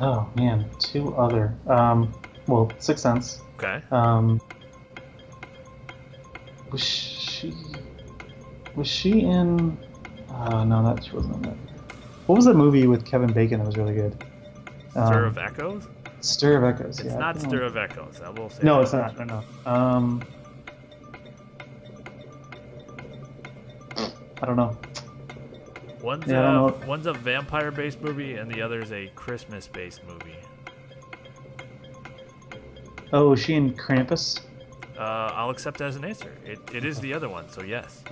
Oh 0.00 0.28
man, 0.34 0.68
two 0.80 1.14
other. 1.14 1.54
Um, 1.68 2.12
well, 2.48 2.70
Sixth 2.78 3.02
Sense. 3.02 3.42
Okay. 3.54 3.80
Um, 3.92 4.40
was 6.72 6.82
she? 6.82 7.54
Was 8.74 8.88
she 8.88 9.20
in? 9.20 9.78
Uh, 10.28 10.64
no, 10.64 10.82
that 10.82 11.04
she 11.04 11.12
wasn't 11.12 11.36
in 11.36 11.42
that. 11.42 11.56
What 12.26 12.36
was 12.36 12.44
that 12.46 12.54
movie 12.54 12.86
with 12.86 13.04
Kevin 13.04 13.32
Bacon 13.32 13.58
that 13.58 13.66
was 13.66 13.76
really 13.76 13.94
good? 13.94 14.24
Stir 14.90 15.00
Um, 15.02 15.24
of 15.26 15.38
Echoes? 15.38 15.88
Stir 16.20 16.56
of 16.56 16.64
Echoes. 16.64 16.98
It's 17.00 17.08
yeah, 17.08 17.18
not 17.18 17.34
don't 17.34 17.44
know. 17.44 17.48
Stir 17.50 17.62
of 17.64 17.76
Echoes. 17.76 18.20
I 18.24 18.30
will 18.30 18.50
say. 18.50 18.60
No, 18.62 18.80
it's 18.80 18.92
not. 18.92 19.16
No, 19.18 19.24
no. 19.24 19.70
Um, 19.70 20.22
I 24.42 24.46
don't 24.46 24.56
know. 24.56 24.76
One's, 26.02 26.26
Yeah, 26.26 26.40
a, 26.48 26.52
know. 26.52 26.80
one's 26.86 27.06
a 27.06 27.12
vampire 27.12 27.70
based 27.70 28.00
movie, 28.00 28.34
and 28.36 28.50
the 28.50 28.62
other 28.62 28.80
is 28.80 28.90
a 28.92 29.08
Christmas 29.14 29.66
based 29.68 30.00
movie. 30.06 30.36
Oh, 33.12 33.32
is 33.32 33.40
she 33.42 33.54
in 33.54 33.74
Krampus? 33.74 34.40
Uh, 34.96 35.32
I'll 35.34 35.50
accept 35.50 35.78
that 35.78 35.88
as 35.88 35.96
an 35.96 36.04
answer. 36.04 36.32
It, 36.44 36.58
it 36.72 36.84
is 36.84 37.00
the 37.00 37.12
other 37.12 37.28
one, 37.28 37.48
so 37.50 37.62
yes. 37.62 38.02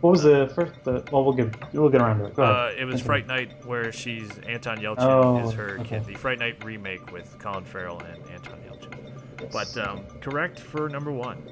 What 0.00 0.10
was 0.10 0.22
the 0.22 0.50
first? 0.54 0.72
The, 0.84 1.04
well, 1.10 1.24
we'll 1.24 1.32
get 1.32 1.72
we'll 1.72 1.88
get 1.88 2.02
around 2.02 2.18
to 2.18 2.24
it. 2.26 2.38
Uh, 2.38 2.70
it 2.76 2.84
was 2.84 3.00
Continue. 3.00 3.04
Fright 3.04 3.26
Night, 3.26 3.66
where 3.66 3.92
she's 3.92 4.30
Anton 4.40 4.78
Yelchin 4.78 4.96
Oh, 5.00 5.48
is 5.48 5.54
her 5.54 5.78
okay. 5.80 5.84
kid. 5.98 6.04
The 6.06 6.14
Fright 6.14 6.38
Night 6.38 6.62
remake 6.64 7.12
with 7.12 7.38
Colin 7.38 7.64
Farrell 7.64 8.00
and 8.00 8.18
Anton 8.30 8.58
Yelchin. 8.68 8.94
Yes. 9.40 9.52
But 9.52 9.88
um, 9.88 10.04
correct 10.20 10.60
for 10.60 10.88
number 10.88 11.12
one. 11.12 11.42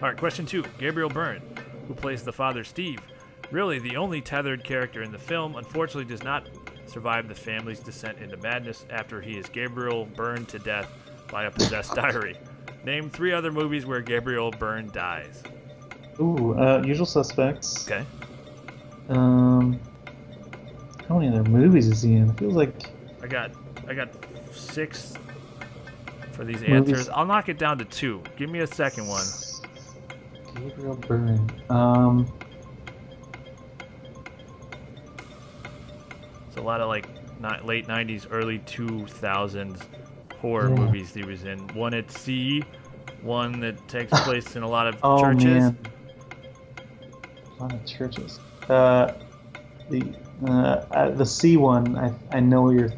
All 0.00 0.08
right, 0.08 0.16
question 0.16 0.46
two. 0.46 0.64
Gabriel 0.78 1.08
Byrne, 1.10 1.42
who 1.88 1.94
plays 1.94 2.22
the 2.22 2.32
father 2.32 2.64
Steve, 2.64 3.00
really 3.50 3.78
the 3.78 3.96
only 3.96 4.20
tethered 4.20 4.64
character 4.64 5.02
in 5.02 5.12
the 5.12 5.18
film, 5.18 5.56
unfortunately 5.56 6.04
does 6.04 6.22
not 6.22 6.48
survive 6.86 7.28
the 7.28 7.34
family's 7.34 7.80
descent 7.80 8.18
into 8.18 8.36
madness 8.38 8.84
after 8.90 9.20
he 9.20 9.38
is 9.38 9.48
Gabriel 9.48 10.06
burned 10.16 10.48
to 10.48 10.58
death 10.58 10.88
by 11.30 11.44
a 11.44 11.50
possessed 11.50 11.94
diary. 11.94 12.36
Name 12.84 13.08
three 13.10 13.32
other 13.32 13.52
movies 13.52 13.86
where 13.86 14.00
Gabriel 14.00 14.50
Byrne 14.50 14.90
dies. 14.92 15.42
Ooh, 16.20 16.58
uh, 16.58 16.82
Usual 16.84 17.06
Suspects. 17.06 17.88
Okay. 17.88 18.04
Um, 19.08 19.80
how 21.08 21.18
many 21.18 21.28
other 21.28 21.48
movies 21.48 21.88
is 21.88 22.02
he 22.02 22.14
in? 22.14 22.30
It 22.30 22.38
feels 22.38 22.54
like 22.54 22.72
I 23.22 23.26
got 23.26 23.52
I 23.88 23.94
got 23.94 24.10
six 24.52 25.14
for 26.32 26.44
these 26.44 26.60
Movies. 26.60 26.92
answers. 26.92 27.08
I'll 27.08 27.26
knock 27.26 27.48
it 27.48 27.58
down 27.58 27.78
to 27.78 27.84
two. 27.84 28.22
Give 28.36 28.50
me 28.50 28.60
a 28.60 28.66
second 28.66 29.06
one. 29.06 29.24
Gabriel 30.54 30.96
Byrne. 30.96 31.50
Um, 31.70 32.32
It's 36.48 36.58
a 36.58 36.60
lot 36.62 36.80
of 36.82 36.88
like 36.88 37.06
not 37.40 37.64
late 37.64 37.86
'90s, 37.88 38.26
early 38.30 38.58
2000s 38.60 39.80
horror 40.38 40.68
Yeah. 40.68 40.74
movies 40.74 41.14
he 41.14 41.22
was 41.24 41.44
in. 41.44 41.58
One 41.68 41.94
at 41.94 42.10
sea, 42.10 42.62
one 43.22 43.58
that 43.60 43.88
takes 43.88 44.10
place 44.24 44.54
in 44.54 44.62
a 44.62 44.68
lot 44.68 44.86
of 44.86 44.96
oh 45.02 45.20
churches. 45.22 45.44
man, 45.44 45.78
a 47.58 47.62
lot 47.62 47.72
of 47.72 47.86
churches. 47.86 48.38
Uh, 48.68 49.12
the 49.88 50.14
uh, 50.46 51.08
the 51.10 51.24
sea 51.24 51.56
one. 51.56 51.96
I 51.96 52.12
I 52.36 52.40
know 52.40 52.62
what 52.62 52.74
you're. 52.74 52.92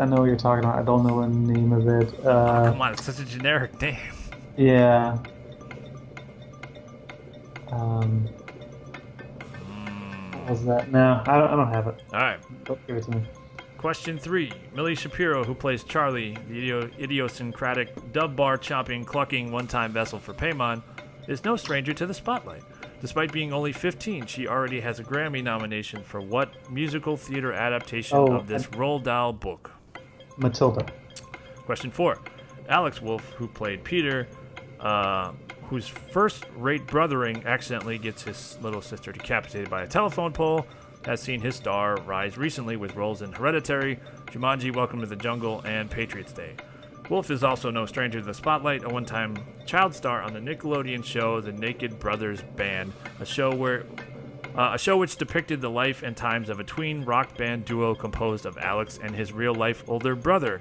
I 0.00 0.04
know 0.04 0.16
what 0.16 0.24
you're 0.24 0.36
talking 0.36 0.64
about. 0.64 0.78
I 0.78 0.82
don't 0.82 1.06
know 1.06 1.20
the 1.22 1.28
name 1.28 1.72
of 1.72 1.86
it. 1.88 2.12
Uh, 2.26 2.64
Come 2.70 2.82
on, 2.82 2.92
it's 2.94 3.04
such 3.04 3.20
a 3.20 3.24
generic 3.24 3.80
name. 3.80 3.96
yeah. 4.56 5.18
Um, 7.72 8.28
what 10.32 10.50
was 10.50 10.64
that? 10.64 10.90
No, 10.90 11.22
I 11.26 11.38
don't, 11.38 11.50
I 11.50 11.56
don't 11.56 11.72
have 11.72 11.86
it. 11.88 12.02
All 12.12 12.20
right. 12.20 12.40
Don't 12.64 12.84
give 12.86 12.96
it 12.96 13.04
to 13.04 13.10
me. 13.10 13.22
Question 13.76 14.18
three. 14.18 14.50
Milly 14.74 14.94
Shapiro, 14.94 15.44
who 15.44 15.54
plays 15.54 15.84
Charlie, 15.84 16.36
the 16.48 16.90
idiosyncratic 17.00 18.12
dub 18.12 18.34
bar 18.34 18.56
chopping, 18.58 19.04
clucking 19.04 19.52
one 19.52 19.66
time 19.68 19.92
vessel 19.92 20.18
for 20.18 20.32
Paimon, 20.34 20.82
is 21.28 21.44
no 21.44 21.54
stranger 21.56 21.92
to 21.92 22.06
the 22.06 22.14
spotlight. 22.14 22.62
Despite 23.00 23.30
being 23.30 23.52
only 23.52 23.72
15, 23.72 24.26
she 24.26 24.48
already 24.48 24.80
has 24.80 24.98
a 24.98 25.04
Grammy 25.04 25.44
nomination 25.44 26.02
for 26.02 26.20
what 26.20 26.50
musical 26.72 27.16
theater 27.16 27.52
adaptation 27.52 28.16
Oh, 28.18 28.32
of 28.32 28.48
this 28.48 28.66
Roald 28.68 29.04
Dahl 29.04 29.32
book? 29.32 29.70
Matilda. 30.36 30.84
Question 31.64 31.92
four. 31.92 32.18
Alex 32.68 33.00
Wolff, 33.00 33.24
who 33.34 33.46
played 33.46 33.84
Peter, 33.84 34.26
uh, 34.80 35.30
whose 35.68 35.86
first 35.86 36.46
rate 36.56 36.86
brothering 36.86 37.44
accidentally 37.46 37.98
gets 37.98 38.22
his 38.22 38.58
little 38.62 38.80
sister 38.80 39.12
decapitated 39.12 39.68
by 39.68 39.82
a 39.82 39.86
telephone 39.86 40.32
pole, 40.32 40.66
has 41.04 41.20
seen 41.20 41.40
his 41.40 41.56
star 41.56 41.96
rise 42.06 42.38
recently 42.38 42.76
with 42.76 42.96
roles 42.96 43.22
in 43.22 43.32
Hereditary, 43.32 43.98
Jumanji, 44.26 44.74
Welcome 44.74 45.00
to 45.00 45.06
the 45.06 45.16
Jungle, 45.16 45.60
and 45.64 45.90
Patriots 45.90 46.32
Day. 46.32 46.54
Wolff 47.08 47.30
is 47.30 47.44
also 47.44 47.70
no 47.70 47.86
stranger 47.86 48.20
to 48.20 48.24
the 48.24 48.34
spotlight, 48.34 48.84
a 48.84 48.88
one 48.88 49.04
time 49.04 49.36
child 49.66 49.94
star 49.94 50.22
on 50.22 50.32
the 50.32 50.40
Nickelodeon 50.40 51.04
show 51.04 51.40
The 51.40 51.52
Naked 51.52 51.98
Brothers 51.98 52.42
Band, 52.56 52.92
a 53.20 53.26
show 53.26 53.54
where 53.54 53.84
uh, 54.56 54.72
a 54.74 54.78
show 54.78 54.96
which 54.96 55.16
depicted 55.16 55.60
the 55.60 55.70
life 55.70 56.02
and 56.02 56.16
times 56.16 56.48
of 56.48 56.60
a 56.60 56.64
tween 56.64 57.04
rock 57.04 57.36
band 57.36 57.64
duo 57.64 57.94
composed 57.94 58.44
of 58.44 58.58
Alex 58.58 58.98
and 59.02 59.14
his 59.14 59.32
real 59.32 59.54
life 59.54 59.84
older 59.86 60.14
brother. 60.14 60.60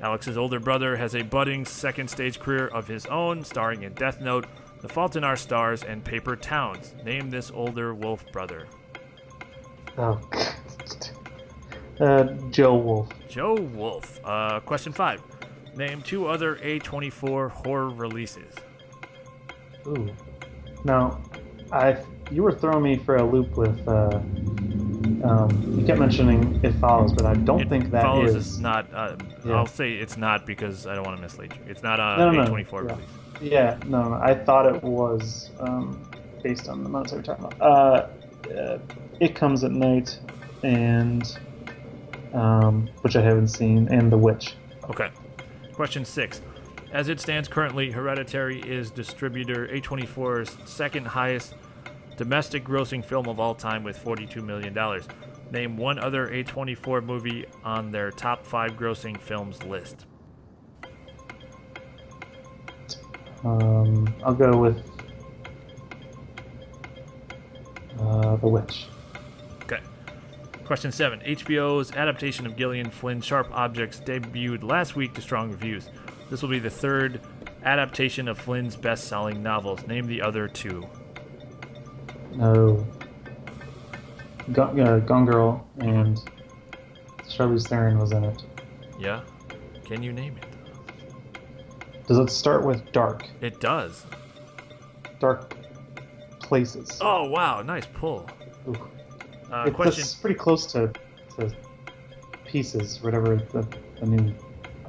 Alex's 0.00 0.36
older 0.36 0.60
brother 0.60 0.96
has 0.96 1.14
a 1.14 1.22
budding 1.22 1.64
second 1.64 2.08
stage 2.08 2.38
career 2.38 2.68
of 2.68 2.86
his 2.86 3.06
own, 3.06 3.42
starring 3.44 3.82
in 3.82 3.94
Death 3.94 4.20
Note, 4.20 4.46
The 4.82 4.88
Fault 4.88 5.16
in 5.16 5.24
Our 5.24 5.36
Stars, 5.36 5.82
and 5.82 6.04
Paper 6.04 6.36
Towns. 6.36 6.94
Name 7.04 7.30
this 7.30 7.50
older 7.50 7.94
Wolff 7.94 8.24
brother. 8.32 8.66
Oh. 9.98 10.20
uh, 12.00 12.24
Joe 12.50 12.76
Wolf. 12.76 13.08
Joe 13.28 13.54
Wolf. 13.54 14.20
Uh, 14.24 14.60
question 14.60 14.92
five. 14.92 15.22
Name 15.74 16.02
two 16.02 16.26
other 16.26 16.56
A24 16.56 17.50
horror 17.50 17.90
releases. 17.90 18.54
Ooh. 19.86 20.10
Now, 20.84 21.20
I 21.72 21.98
you 22.30 22.42
were 22.42 22.52
throwing 22.52 22.82
me 22.82 22.96
for 22.96 23.16
a 23.16 23.24
loop 23.24 23.56
with. 23.56 23.86
Uh, 23.88 24.20
um, 25.24 25.76
you 25.78 25.84
kept 25.86 25.98
mentioning 25.98 26.60
it 26.62 26.72
follows, 26.74 27.12
but 27.12 27.24
I 27.26 27.34
don't 27.34 27.60
It 27.62 27.68
think 27.68 27.90
that 27.90 28.02
follows 28.02 28.34
is. 28.34 28.46
is 28.54 28.60
not. 28.60 28.92
Uh, 28.92 29.16
Yeah. 29.44 29.54
I'll 29.56 29.66
say 29.66 29.92
it's 29.92 30.16
not 30.16 30.44
because 30.46 30.86
I 30.86 30.94
don't 30.94 31.04
want 31.06 31.16
to 31.16 31.22
mislead 31.22 31.52
you. 31.54 31.60
It's 31.70 31.82
not 31.82 32.00
a 32.00 32.16
No, 32.18 32.30
no, 32.30 32.42
no. 32.44 32.50
A24 32.50 32.72
Yeah. 32.72 32.90
release. 32.92 33.06
Yeah, 33.40 33.76
no, 33.86 34.08
no, 34.08 34.14
I 34.16 34.34
thought 34.34 34.66
it 34.74 34.82
was 34.82 35.50
um, 35.60 36.00
based 36.42 36.68
on 36.68 36.82
the 36.82 36.88
notes 36.88 37.12
I 37.12 37.16
were 37.16 37.22
talking 37.22 37.44
about. 37.44 37.60
Uh, 37.60 38.06
uh, 38.52 38.78
it 39.20 39.34
comes 39.34 39.62
at 39.64 39.72
night, 39.72 40.18
and 40.62 41.38
um, 42.32 42.88
which 43.02 43.16
I 43.16 43.22
haven't 43.22 43.48
seen, 43.48 43.88
and 43.88 44.10
The 44.10 44.16
Witch. 44.18 44.54
Okay. 44.90 45.08
Question 45.74 46.04
six. 46.04 46.40
As 46.92 47.08
it 47.08 47.20
stands 47.20 47.48
currently, 47.48 47.90
Hereditary 47.90 48.60
is 48.60 48.90
distributor 48.90 49.66
A24's 49.68 50.56
second 50.64 51.06
highest 51.06 51.54
domestic 52.16 52.64
grossing 52.64 53.04
film 53.04 53.28
of 53.28 53.38
all 53.38 53.54
time 53.54 53.82
with 53.82 54.02
$42 54.02 54.42
million. 54.42 54.76
Name 55.50 55.76
one 55.76 55.98
other 55.98 56.28
A24 56.28 57.04
movie 57.04 57.44
on 57.62 57.90
their 57.90 58.10
top 58.10 58.44
five 58.44 58.72
grossing 58.72 59.18
films 59.18 59.62
list. 59.62 60.06
Um, 63.44 64.12
I'll 64.24 64.34
go 64.34 64.56
with 64.56 64.82
uh, 68.00 68.36
The 68.36 68.48
Witch. 68.48 68.86
Okay. 69.62 69.80
Question 70.64 70.90
seven. 70.90 71.20
HBO's 71.20 71.92
adaptation 71.92 72.44
of 72.46 72.56
Gillian 72.56 72.90
Flynn's 72.90 73.24
Sharp 73.24 73.48
Objects 73.52 74.00
debuted 74.00 74.64
last 74.64 74.96
week 74.96 75.14
to 75.14 75.20
strong 75.20 75.50
reviews. 75.50 75.90
This 76.28 76.42
will 76.42 76.48
be 76.48 76.58
the 76.58 76.70
third 76.70 77.20
adaptation 77.62 78.26
of 78.26 78.38
Flynn's 78.38 78.74
best 78.74 79.04
selling 79.04 79.42
novels. 79.42 79.86
Name 79.86 80.06
the 80.06 80.22
other 80.22 80.48
two. 80.48 80.88
No. 82.36 82.86
Gone, 84.52 84.78
uh, 84.78 84.98
Gone 85.00 85.24
Girl 85.24 85.66
and 85.78 86.18
Charlize 87.28 87.66
Theron 87.68 87.98
was 87.98 88.12
in 88.12 88.24
it. 88.24 88.42
Yeah? 89.00 89.22
Can 89.84 90.02
you 90.02 90.12
name 90.12 90.36
it? 90.36 92.06
Does 92.06 92.18
it 92.18 92.30
start 92.30 92.64
with 92.64 92.92
dark? 92.92 93.26
It 93.40 93.60
does. 93.60 94.06
Dark 95.18 95.54
places. 96.40 96.98
Oh 97.00 97.28
wow, 97.28 97.62
nice 97.62 97.86
pull. 97.86 98.28
Ooh. 98.68 98.74
Uh, 99.50 99.64
It's 99.66 99.76
question. 99.76 100.00
it's 100.02 100.14
pretty 100.14 100.36
close 100.36 100.66
to, 100.72 100.92
to 101.38 101.52
pieces, 102.44 103.02
whatever 103.02 103.36
the, 103.36 103.66
the 103.98 104.06
new. 104.06 104.32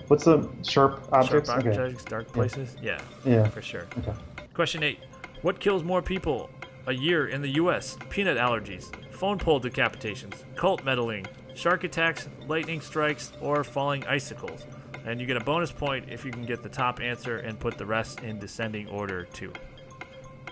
What's 0.08 0.26
the 0.26 0.48
sharp 0.64 1.08
objects? 1.12 1.50
Sharp 1.50 1.66
okay. 1.66 1.96
dark 2.06 2.28
places. 2.32 2.76
Yeah, 2.82 3.02
Yeah. 3.26 3.48
for 3.48 3.62
sure. 3.62 3.88
Okay. 3.98 4.14
Question 4.54 4.84
eight. 4.84 5.00
What 5.42 5.60
kills 5.60 5.84
more 5.84 6.02
people 6.02 6.50
a 6.88 6.94
year 6.94 7.28
in 7.28 7.42
the 7.42 7.50
U.S.? 7.56 7.98
Peanut 8.10 8.38
allergies, 8.38 8.92
phone 9.14 9.38
pole 9.38 9.62
decapitations, 9.62 10.44
cult 10.56 10.84
meddling, 10.84 11.26
shark 11.54 11.84
attacks, 11.84 12.28
lightning 12.48 12.82
strikes, 12.82 13.34
or 13.42 13.64
falling 13.64 14.04
icicles. 14.06 14.66
And 15.06 15.22
you 15.22 15.28
get 15.28 15.38
a 15.38 15.44
bonus 15.44 15.72
point 15.72 16.06
if 16.10 16.26
you 16.26 16.32
can 16.32 16.46
get 16.46 16.64
the 16.64 16.70
top 16.70 17.00
answer 17.00 17.38
and 17.38 17.60
put 17.60 17.78
the 17.78 17.86
rest 17.86 18.22
in 18.22 18.40
descending 18.40 18.88
order 18.88 19.26
too. 19.26 19.54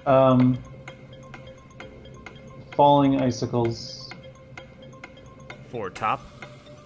Um. 0.06 0.58
Falling 2.76 3.22
icicles. 3.22 4.10
For 5.70 5.90
top, 5.90 6.22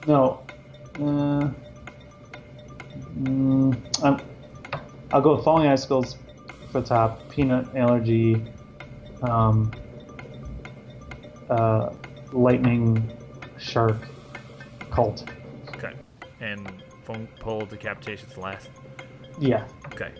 No. 0.07 0.41
Uh, 0.95 1.51
mm, 3.21 4.03
I'm, 4.03 4.19
I'll 5.11 5.21
go 5.21 5.35
with 5.35 5.45
falling 5.45 5.67
icicles 5.67 6.17
for 6.71 6.81
top. 6.81 7.29
Peanut 7.29 7.75
allergy. 7.75 8.43
Um. 9.23 9.71
Uh, 11.49 11.91
lightning, 12.31 13.11
shark, 13.57 13.97
cult. 14.91 15.27
okay. 15.69 15.93
And 16.41 16.71
phone 17.03 17.27
pole 17.39 17.63
decapitations 17.63 18.37
last. 18.37 18.69
Yeah. 19.39 19.67
Okay. 19.87 20.11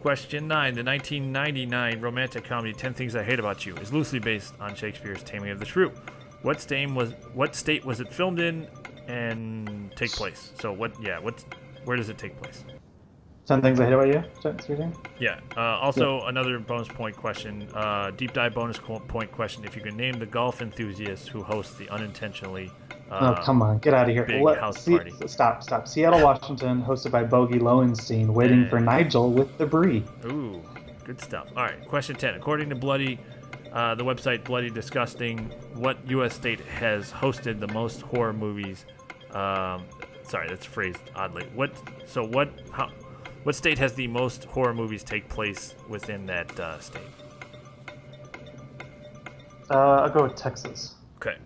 Question 0.00 0.48
9. 0.48 0.74
The 0.74 0.82
1999 0.82 2.00
romantic 2.00 2.44
comedy 2.44 2.72
10 2.72 2.94
Things 2.94 3.14
I 3.14 3.22
Hate 3.22 3.38
About 3.38 3.64
You 3.66 3.76
is 3.76 3.92
loosely 3.92 4.18
based 4.18 4.54
on 4.60 4.74
Shakespeare's 4.74 5.22
Taming 5.22 5.50
of 5.50 5.60
the 5.60 5.66
Shrew. 5.66 5.92
What 6.42 6.60
state 6.60 6.90
was 6.90 7.12
what 7.34 7.54
state 7.54 7.84
was 7.84 8.00
it 8.00 8.12
filmed 8.12 8.40
in 8.40 8.66
and 9.06 9.92
take 9.94 10.10
place? 10.10 10.52
So 10.58 10.72
what 10.72 10.92
yeah, 11.00 11.18
what 11.20 11.44
where 11.84 11.96
does 11.96 12.08
it 12.08 12.18
take 12.18 12.40
place? 12.40 12.64
Ten 13.46 13.60
things 13.60 13.80
I 13.80 13.86
hate 13.86 13.92
about 13.92 14.06
you. 14.06 14.22
Yeah. 15.18 15.40
Uh, 15.56 15.78
also, 15.80 16.20
another 16.26 16.58
bonus 16.60 16.86
point 16.86 17.16
question. 17.16 17.68
Uh, 17.74 18.12
deep 18.12 18.32
dive 18.32 18.54
bonus 18.54 18.78
point 18.78 19.32
question. 19.32 19.64
If 19.64 19.74
you 19.74 19.82
can 19.82 19.96
name 19.96 20.14
the 20.20 20.26
golf 20.26 20.62
enthusiast 20.62 21.28
who 21.28 21.42
hosts 21.42 21.74
the 21.74 21.88
unintentionally. 21.88 22.70
Uh, 23.10 23.34
oh 23.36 23.44
come 23.44 23.60
on, 23.60 23.78
get 23.78 23.94
out 23.94 24.08
of 24.08 24.14
here! 24.14 24.24
big 24.24 24.42
house 24.58 24.82
see- 24.82 24.96
party. 24.96 25.12
Stop, 25.26 25.62
stop. 25.62 25.88
Seattle, 25.88 26.22
Washington, 26.22 26.82
hosted 26.82 27.10
by 27.10 27.24
Bogey 27.24 27.58
Lowenstein, 27.58 28.32
waiting 28.32 28.68
for 28.68 28.80
Nigel 28.80 29.30
with 29.32 29.58
the 29.58 29.66
brie. 29.66 30.04
Ooh, 30.26 30.62
good 31.04 31.20
stuff. 31.20 31.48
All 31.56 31.64
right, 31.64 31.84
question 31.88 32.16
10. 32.16 32.34
According 32.34 32.70
to 32.70 32.76
Bloody, 32.76 33.18
uh, 33.72 33.96
the 33.96 34.04
website 34.04 34.44
Bloody 34.44 34.70
Disgusting, 34.70 35.52
what 35.74 35.98
U.S. 36.08 36.34
state 36.34 36.60
has 36.60 37.10
hosted 37.10 37.60
the 37.60 37.68
most 37.68 38.00
horror 38.02 38.32
movies? 38.32 38.86
Um, 39.32 39.84
sorry, 40.22 40.48
that's 40.48 40.64
phrased 40.64 41.00
oddly. 41.14 41.44
What? 41.54 41.72
So 42.06 42.24
what? 42.24 42.50
How? 42.70 42.90
What 43.42 43.56
state 43.56 43.78
has 43.78 43.92
the 43.94 44.06
most 44.06 44.44
horror 44.44 44.72
movies 44.72 45.02
take 45.02 45.28
place 45.28 45.74
within 45.88 46.26
that 46.26 46.58
uh, 46.60 46.78
state? 46.78 47.02
Uh, 49.68 50.02
I'll 50.02 50.10
go 50.10 50.22
with 50.24 50.36
Texas. 50.36 50.94
Okay. 51.16 51.36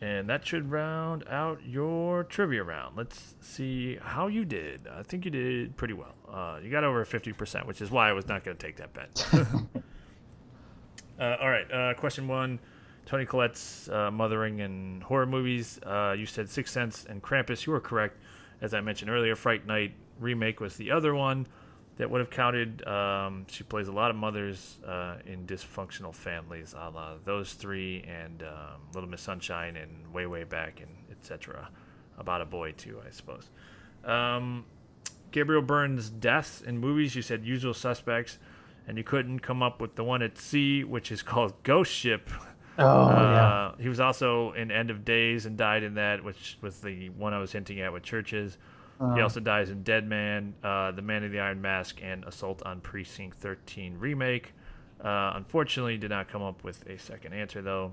And 0.00 0.28
that 0.28 0.46
should 0.46 0.70
round 0.70 1.24
out 1.28 1.60
your 1.66 2.24
trivia 2.24 2.62
round. 2.62 2.96
Let's 2.96 3.34
see 3.40 3.98
how 4.00 4.28
you 4.28 4.44
did. 4.44 4.86
I 4.86 5.02
think 5.02 5.24
you 5.24 5.30
did 5.32 5.76
pretty 5.76 5.94
well. 5.94 6.14
Uh, 6.30 6.58
you 6.62 6.70
got 6.70 6.84
over 6.84 7.04
50%, 7.04 7.66
which 7.66 7.80
is 7.80 7.90
why 7.90 8.08
I 8.08 8.12
was 8.12 8.28
not 8.28 8.44
going 8.44 8.56
to 8.56 8.66
take 8.66 8.76
that 8.76 8.92
bet. 8.92 9.26
uh, 11.18 11.36
all 11.40 11.50
right. 11.50 11.72
Uh, 11.72 11.94
question 11.94 12.28
one 12.28 12.60
Toni 13.04 13.24
Collette's 13.24 13.88
uh, 13.88 14.10
mothering 14.12 14.60
and 14.60 15.02
horror 15.02 15.26
movies. 15.26 15.80
Uh, 15.82 16.14
you 16.16 16.26
said 16.26 16.48
Sixth 16.48 16.72
Sense 16.72 17.06
and 17.08 17.22
Krampus. 17.22 17.66
You 17.66 17.72
were 17.72 17.80
correct. 17.80 18.18
As 18.60 18.74
I 18.74 18.80
mentioned 18.80 19.10
earlier, 19.10 19.34
Fright 19.34 19.66
Night 19.66 19.94
remake 20.18 20.60
was 20.60 20.76
the 20.76 20.90
other 20.90 21.14
one 21.14 21.46
that 21.96 22.10
would 22.10 22.20
have 22.20 22.30
counted. 22.30 22.86
Um, 22.86 23.46
she 23.48 23.64
plays 23.64 23.88
a 23.88 23.92
lot 23.92 24.10
of 24.10 24.16
mothers 24.16 24.78
uh, 24.86 25.16
in 25.24 25.46
dysfunctional 25.46 26.14
families, 26.14 26.74
a 26.76 26.90
la 26.90 27.14
those 27.24 27.54
three 27.54 28.04
and 28.06 28.42
um, 28.42 28.80
Little 28.94 29.08
Miss 29.08 29.22
Sunshine 29.22 29.76
and 29.76 30.12
Way 30.12 30.26
Way 30.26 30.44
Back 30.44 30.80
and 30.80 30.90
etc. 31.10 31.68
About 32.18 32.40
a 32.40 32.46
boy 32.46 32.72
too, 32.72 33.00
I 33.06 33.10
suppose. 33.10 33.50
Um, 34.04 34.64
Gabriel 35.30 35.62
Byrne's 35.62 36.08
deaths 36.10 36.60
in 36.60 36.78
movies. 36.78 37.14
You 37.14 37.22
said 37.22 37.44
Usual 37.44 37.74
Suspects, 37.74 38.38
and 38.86 38.96
you 38.96 39.04
couldn't 39.04 39.40
come 39.40 39.62
up 39.62 39.80
with 39.80 39.96
the 39.96 40.04
one 40.04 40.22
at 40.22 40.38
sea, 40.38 40.84
which 40.84 41.10
is 41.12 41.22
called 41.22 41.62
Ghost 41.62 41.92
Ship. 41.92 42.28
Oh 42.78 43.08
yeah. 43.08 43.46
Uh, 43.46 43.74
He 43.78 43.88
was 43.88 44.00
also 44.00 44.52
in 44.52 44.70
End 44.70 44.90
of 44.90 45.02
Days 45.02 45.46
and 45.46 45.56
died 45.56 45.82
in 45.82 45.94
that, 45.94 46.22
which 46.22 46.58
was 46.60 46.80
the 46.80 47.08
one 47.08 47.32
I 47.32 47.38
was 47.38 47.50
hinting 47.50 47.80
at 47.80 47.90
with 47.90 48.02
churches. 48.02 48.58
He 48.98 49.04
Uh, 49.04 49.22
also 49.22 49.40
dies 49.40 49.68
in 49.70 49.82
Dead 49.82 50.06
Man, 50.08 50.54
uh, 50.62 50.90
The 50.92 51.02
Man 51.02 51.22
in 51.22 51.30
the 51.32 51.40
Iron 51.40 51.60
Mask, 51.60 51.98
and 52.02 52.24
Assault 52.24 52.62
on 52.64 52.80
Precinct 52.80 53.36
13 53.38 53.98
remake. 53.98 54.52
Uh, 55.00 55.32
unfortunately, 55.34 55.98
did 55.98 56.10
not 56.10 56.28
come 56.28 56.42
up 56.42 56.64
with 56.64 56.86
a 56.88 56.98
second 56.98 57.34
answer 57.34 57.60
though. 57.60 57.92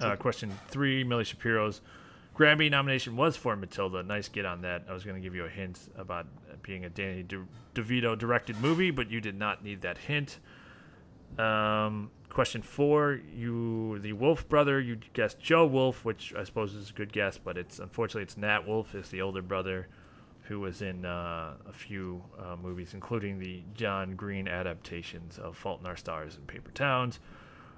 Uh, 0.00 0.16
question 0.16 0.50
three: 0.68 1.04
Milly 1.04 1.24
Shapiro's 1.24 1.82
Grammy 2.34 2.70
nomination 2.70 3.16
was 3.16 3.36
for 3.36 3.54
Matilda. 3.56 4.02
Nice 4.02 4.28
get 4.28 4.46
on 4.46 4.62
that. 4.62 4.84
I 4.88 4.94
was 4.94 5.04
going 5.04 5.16
to 5.16 5.20
give 5.20 5.34
you 5.34 5.44
a 5.44 5.48
hint 5.50 5.78
about 5.98 6.26
being 6.62 6.86
a 6.86 6.88
Danny 6.88 7.22
De- 7.22 7.46
DeVito 7.74 8.16
directed 8.16 8.56
movie, 8.60 8.90
but 8.90 9.10
you 9.10 9.20
did 9.20 9.38
not 9.38 9.62
need 9.62 9.82
that 9.82 9.98
hint. 9.98 10.38
Um, 11.38 12.10
question 12.30 12.62
four: 12.62 13.20
You, 13.34 13.98
the 13.98 14.12
Wolff 14.14 14.48
brother, 14.48 14.80
you 14.80 14.98
guessed 15.12 15.40
Joe 15.40 15.66
Wolf, 15.66 16.04
which 16.04 16.32
I 16.34 16.44
suppose 16.44 16.74
is 16.74 16.90
a 16.90 16.92
good 16.92 17.12
guess, 17.12 17.38
but 17.38 17.58
it's 17.58 17.78
unfortunately 17.78 18.22
it's 18.22 18.36
Nat 18.36 18.66
Wolff, 18.66 18.94
is 18.94 19.10
the 19.10 19.20
older 19.20 19.42
brother, 19.42 19.88
who 20.42 20.60
was 20.60 20.82
in 20.82 21.04
uh, 21.04 21.54
a 21.66 21.72
few 21.72 22.22
uh, 22.38 22.56
movies, 22.56 22.94
including 22.94 23.38
the 23.38 23.62
John 23.74 24.16
Green 24.16 24.48
adaptations 24.48 25.38
of 25.38 25.56
*Fault 25.56 25.80
in 25.80 25.86
Our 25.86 25.96
Stars* 25.96 26.36
and 26.36 26.46
*Paper 26.46 26.70
Towns*. 26.70 27.20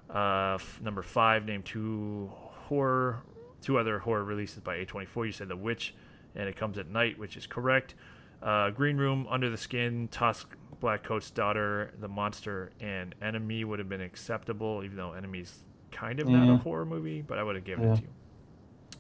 Uh, 0.09 0.55
f- 0.55 0.81
number 0.83 1.03
five: 1.03 1.45
Name 1.45 1.63
two 1.63 2.31
horror, 2.69 3.23
two 3.63 3.79
other 3.79 3.99
horror 3.99 4.25
releases 4.25 4.61
by 4.61 4.85
A24. 4.85 5.27
You 5.27 5.33
said 5.33 5.49
*The 5.49 5.57
Witch* 5.57 5.95
and 6.35 6.49
*It 6.49 6.57
Comes 6.57 6.79
at 6.79 6.89
Night*, 6.89 7.19
which 7.19 7.37
is 7.37 7.47
correct. 7.47 7.95
Uh, 8.43 8.71
Green 8.71 8.97
Room, 8.97 9.27
Under 9.31 9.49
the 9.51 9.57
Skin, 9.57 10.09
Tusk, 10.09 10.57
Black 10.83 11.05
Coat's 11.05 11.31
Daughter, 11.31 11.93
The 12.01 12.09
Monster, 12.09 12.73
and 12.81 13.15
Enemy 13.23 13.65
would 13.65 13.79
have 13.79 13.89
been 13.89 14.01
acceptable, 14.01 14.83
even 14.85 14.97
though 14.97 15.13
Enemy's 15.13 15.61
kind 15.93 16.19
of 16.21 16.27
not 16.29 16.53
a 16.53 16.57
horror 16.57 16.85
movie, 16.85 17.23
but 17.23 17.39
I 17.39 17.43
would 17.45 17.55
have 17.55 17.65
given 17.65 17.85
Yeah. 17.85 17.93
it 17.93 17.97
to 17.99 18.03
you. 18.03 18.09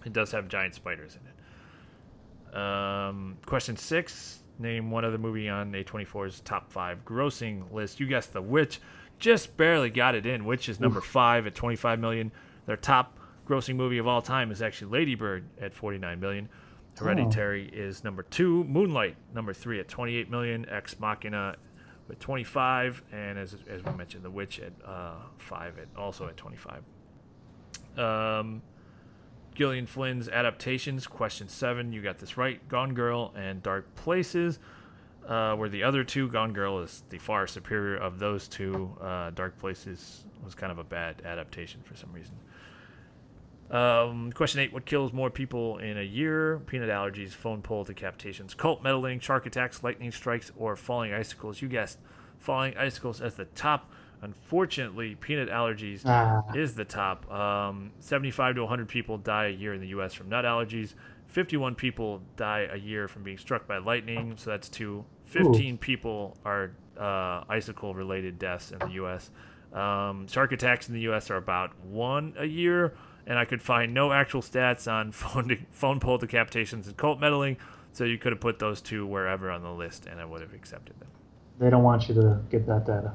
It 0.06 0.12
does 0.12 0.30
have 0.32 0.46
giant 0.48 0.74
spiders 0.74 1.16
in 1.16 2.54
it. 2.54 2.56
Um, 2.56 3.36
question 3.46 3.76
six 3.76 4.38
Name 4.58 4.90
one 4.90 5.04
other 5.04 5.18
movie 5.18 5.48
on 5.48 5.72
A24's 5.72 6.40
top 6.42 6.70
five 6.70 7.04
grossing 7.04 7.72
list. 7.72 7.98
You 7.98 8.06
guessed 8.06 8.32
The 8.32 8.42
Witch. 8.42 8.80
Just 9.18 9.56
barely 9.56 9.90
got 9.90 10.14
it 10.14 10.24
in, 10.26 10.44
Witch 10.44 10.68
is 10.68 10.78
number 10.78 11.00
five 11.00 11.46
at 11.46 11.54
25 11.54 11.98
million. 11.98 12.30
Their 12.66 12.76
top 12.76 13.18
grossing 13.48 13.74
movie 13.76 13.98
of 13.98 14.06
all 14.06 14.22
time 14.22 14.50
is 14.52 14.62
actually 14.62 14.92
Lady 14.92 15.14
Bird 15.16 15.44
at 15.60 15.72
49 15.74 16.20
million. 16.20 16.48
Hereditary 16.98 17.68
is 17.72 18.04
number 18.04 18.22
two. 18.24 18.64
Moonlight, 18.64 19.16
number 19.34 19.52
three 19.54 19.80
at 19.80 19.88
28 19.88 20.30
million. 20.30 20.68
Ex 20.68 21.00
Machina 21.00 21.56
with 22.12 22.20
25. 22.20 23.02
And 23.10 23.38
as, 23.38 23.56
as 23.68 23.82
we 23.82 23.92
mentioned, 23.92 24.22
The 24.22 24.30
Witch 24.30 24.60
at 24.60 24.72
uh, 24.86 25.14
five, 25.38 25.78
at 25.78 25.88
also 25.96 26.28
at 26.28 26.36
25. 26.36 26.82
Um, 27.96 28.62
Gillian 29.54 29.86
Flynn's 29.86 30.28
adaptations, 30.28 31.06
question 31.06 31.48
seven. 31.48 31.92
You 31.92 32.02
got 32.02 32.18
this 32.18 32.36
right. 32.36 32.66
Gone 32.68 32.92
Girl 32.92 33.32
and 33.34 33.62
Dark 33.62 33.94
Places 33.96 34.58
uh, 35.26 35.56
were 35.58 35.70
the 35.70 35.82
other 35.82 36.04
two. 36.04 36.28
Gone 36.28 36.52
Girl 36.52 36.80
is 36.80 37.02
the 37.08 37.18
far 37.18 37.46
superior 37.46 37.96
of 37.96 38.18
those 38.18 38.46
two. 38.46 38.94
Uh, 39.00 39.30
Dark 39.30 39.58
Places 39.58 40.24
was 40.44 40.54
kind 40.54 40.70
of 40.70 40.78
a 40.78 40.84
bad 40.84 41.22
adaptation 41.24 41.80
for 41.82 41.96
some 41.96 42.12
reason. 42.12 42.34
Um, 43.72 44.30
question 44.32 44.60
eight: 44.60 44.72
What 44.72 44.84
kills 44.84 45.12
more 45.12 45.30
people 45.30 45.78
in 45.78 45.96
a 45.98 46.02
year? 46.02 46.60
Peanut 46.66 46.90
allergies, 46.90 47.30
phone 47.30 47.62
pole 47.62 47.84
decapitations, 47.84 48.56
cult 48.56 48.82
meddling, 48.82 49.18
shark 49.18 49.46
attacks, 49.46 49.82
lightning 49.82 50.12
strikes, 50.12 50.52
or 50.56 50.76
falling 50.76 51.12
icicles. 51.14 51.62
You 51.62 51.68
guessed 51.68 51.98
falling 52.38 52.76
icicles 52.76 53.20
as 53.20 53.34
the 53.36 53.46
top. 53.46 53.90
Unfortunately, 54.20 55.16
peanut 55.16 55.48
allergies 55.48 56.02
Ah. 56.04 56.42
is 56.54 56.74
the 56.76 56.84
top. 56.84 57.28
Um, 57.32 57.90
75 57.98 58.54
to 58.56 58.60
100 58.62 58.86
people 58.88 59.18
die 59.18 59.46
a 59.46 59.50
year 59.50 59.74
in 59.74 59.80
the 59.80 59.88
U.S. 59.88 60.14
from 60.14 60.28
nut 60.28 60.44
allergies. 60.44 60.94
51 61.26 61.74
people 61.74 62.20
die 62.36 62.68
a 62.70 62.76
year 62.76 63.08
from 63.08 63.22
being 63.22 63.38
struck 63.38 63.66
by 63.66 63.78
lightning, 63.78 64.34
so 64.36 64.50
that's 64.50 64.68
two. 64.68 65.04
15 65.24 65.78
people 65.78 66.36
are 66.44 66.72
uh, 66.98 67.42
icicle 67.48 67.94
related 67.94 68.38
deaths 68.38 68.70
in 68.70 68.78
the 68.80 68.90
U.S. 68.90 69.30
Um, 69.72 70.28
shark 70.28 70.52
attacks 70.52 70.88
in 70.88 70.94
the 70.94 71.00
U.S. 71.02 71.30
are 71.30 71.36
about 71.38 71.76
one 71.84 72.34
a 72.38 72.44
year, 72.44 72.92
and 73.26 73.38
I 73.38 73.44
could 73.44 73.62
find 73.62 73.94
no 73.94 74.12
actual 74.12 74.42
stats 74.42 74.90
on 74.90 75.12
phone, 75.12 75.48
de- 75.48 75.66
phone 75.70 76.00
pole 76.00 76.18
decapitations 76.18 76.86
and 76.86 76.96
cult 76.96 77.20
meddling, 77.20 77.56
so 77.92 78.04
you 78.04 78.18
could 78.18 78.32
have 78.32 78.40
put 78.40 78.58
those 78.58 78.80
two 78.80 79.06
wherever 79.06 79.50
on 79.50 79.62
the 79.62 79.72
list, 79.72 80.06
and 80.06 80.20
I 80.20 80.24
would 80.24 80.40
have 80.40 80.54
accepted 80.54 80.98
them. 81.00 81.08
They 81.58 81.70
don't 81.70 81.82
want 81.82 82.08
you 82.08 82.14
to 82.14 82.40
get 82.50 82.66
that 82.66 82.86
data. 82.86 83.12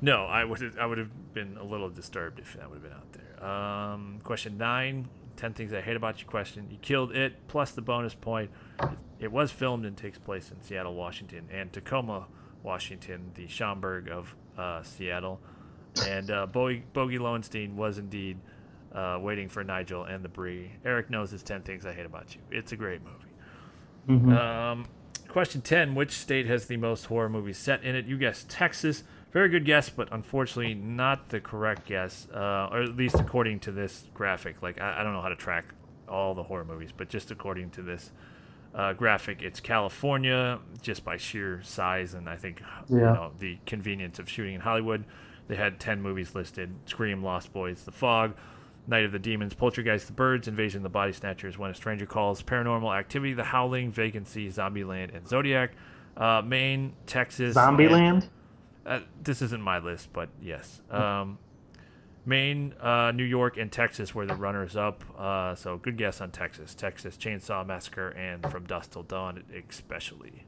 No, 0.00 0.24
I 0.26 0.44
would 0.44 0.78
I 0.78 0.86
would 0.86 0.98
have 0.98 1.34
been 1.34 1.56
a 1.56 1.64
little 1.64 1.88
disturbed 1.88 2.38
if 2.38 2.54
that 2.54 2.68
would 2.68 2.80
have 2.80 2.82
been 2.82 2.92
out 2.92 3.12
there. 3.12 3.48
Um, 3.48 4.20
question 4.22 4.56
nine: 4.58 5.08
Ten 5.36 5.54
things 5.54 5.72
I 5.72 5.80
hate 5.80 5.96
about 5.96 6.20
your 6.20 6.28
question. 6.28 6.68
You 6.70 6.78
killed 6.78 7.14
it, 7.14 7.48
plus 7.48 7.72
the 7.72 7.82
bonus 7.82 8.14
point. 8.14 8.50
It, 9.18 9.32
was 9.32 9.50
filmed 9.50 9.84
and 9.84 9.96
takes 9.96 10.18
place 10.18 10.50
in 10.52 10.62
Seattle, 10.62 10.94
Washington, 10.94 11.48
and 11.52 11.72
Tacoma, 11.72 12.26
Washington, 12.62 13.32
the 13.34 13.48
Schaumburg 13.48 14.08
of 14.08 14.34
uh, 14.56 14.82
Seattle. 14.84 15.40
And 16.06 16.30
uh, 16.30 16.46
Bogey, 16.46 16.84
Bogey 16.92 17.18
Lowenstein 17.18 17.76
was 17.76 17.98
indeed 17.98 18.38
uh, 18.94 19.18
waiting 19.20 19.48
for 19.48 19.62
Nigel 19.64 20.04
and 20.04 20.24
the 20.24 20.28
Brie. 20.28 20.72
Eric 20.84 21.10
knows 21.10 21.30
his 21.30 21.42
ten 21.42 21.62
things 21.62 21.84
I 21.86 21.92
hate 21.92 22.06
about 22.06 22.34
you. 22.34 22.40
It's 22.50 22.72
a 22.72 22.76
great 22.76 23.00
movie. 23.02 24.24
Mhm. 24.24 24.36
Um, 24.36 24.86
question 25.28 25.60
10 25.60 25.94
Which 25.94 26.12
state 26.12 26.46
has 26.46 26.66
the 26.66 26.76
most 26.78 27.04
horror 27.06 27.28
movies 27.28 27.58
set 27.58 27.82
in 27.84 27.94
it? 27.94 28.06
You 28.06 28.16
guessed 28.18 28.48
Texas. 28.48 29.04
Very 29.32 29.50
good 29.50 29.66
guess, 29.66 29.90
but 29.90 30.08
unfortunately 30.10 30.74
not 30.74 31.28
the 31.28 31.38
correct 31.40 31.86
guess, 31.86 32.26
uh, 32.34 32.70
or 32.72 32.82
at 32.82 32.96
least 32.96 33.16
according 33.16 33.60
to 33.60 33.70
this 33.72 34.06
graphic. 34.14 34.62
Like, 34.62 34.80
I, 34.80 35.00
I 35.00 35.02
don't 35.04 35.12
know 35.12 35.20
how 35.20 35.28
to 35.28 35.36
track 35.36 35.66
all 36.08 36.34
the 36.34 36.42
horror 36.44 36.64
movies, 36.64 36.90
but 36.96 37.10
just 37.10 37.30
according 37.30 37.68
to 37.72 37.82
this 37.82 38.10
uh, 38.74 38.94
graphic, 38.94 39.42
it's 39.42 39.60
California, 39.60 40.58
just 40.80 41.04
by 41.04 41.18
sheer 41.18 41.60
size 41.62 42.14
and 42.14 42.26
I 42.28 42.36
think 42.36 42.62
you 42.88 42.96
know 43.14 43.32
the 43.38 43.58
convenience 43.66 44.18
of 44.18 44.30
shooting 44.30 44.54
in 44.54 44.60
Hollywood. 44.62 45.04
They 45.48 45.56
had 45.56 45.78
10 45.78 46.00
movies 46.00 46.34
listed 46.34 46.74
Scream, 46.86 47.22
Lost 47.22 47.52
Boys, 47.52 47.82
The 47.84 47.92
Fog, 47.92 48.34
Night 48.88 49.04
of 49.04 49.12
the 49.12 49.18
Demons, 49.18 49.52
Poltergeist, 49.54 50.06
The 50.06 50.12
Birds, 50.14 50.48
Invasion 50.48 50.78
of 50.78 50.82
the 50.82 50.88
Body 50.88 51.12
Snatchers, 51.12 51.58
When 51.58 51.70
a 51.70 51.74
Stranger 51.74 52.06
Calls, 52.06 52.42
Paranormal 52.42 52.96
Activity, 52.98 53.34
The 53.34 53.44
Howling, 53.44 53.92
Vacancy, 53.92 54.48
Zombieland, 54.50 55.14
and 55.14 55.28
Zodiac. 55.28 55.72
Uh, 56.16 56.42
Maine, 56.44 56.94
Texas. 57.06 57.54
and- 57.56 57.78
Zombieland. 57.78 58.28
uh, 58.86 59.00
this 59.22 59.42
isn't 59.42 59.60
my 59.62 59.78
list, 59.78 60.12
but 60.12 60.30
yes. 60.40 60.80
Um, 60.90 61.38
Maine, 62.24 62.74
uh, 62.80 63.12
New 63.14 63.24
York, 63.24 63.56
and 63.56 63.70
Texas 63.70 64.14
were 64.14 64.26
the 64.26 64.34
runners 64.34 64.74
up. 64.76 65.04
Uh, 65.18 65.54
so 65.54 65.76
good 65.76 65.96
guess 65.96 66.20
on 66.20 66.30
Texas. 66.30 66.74
Texas 66.74 67.16
Chainsaw 67.16 67.64
Massacre 67.66 68.08
and 68.10 68.50
From 68.50 68.64
Dusk 68.66 68.92
Till 68.92 69.02
Dawn, 69.02 69.44
especially. 69.68 70.44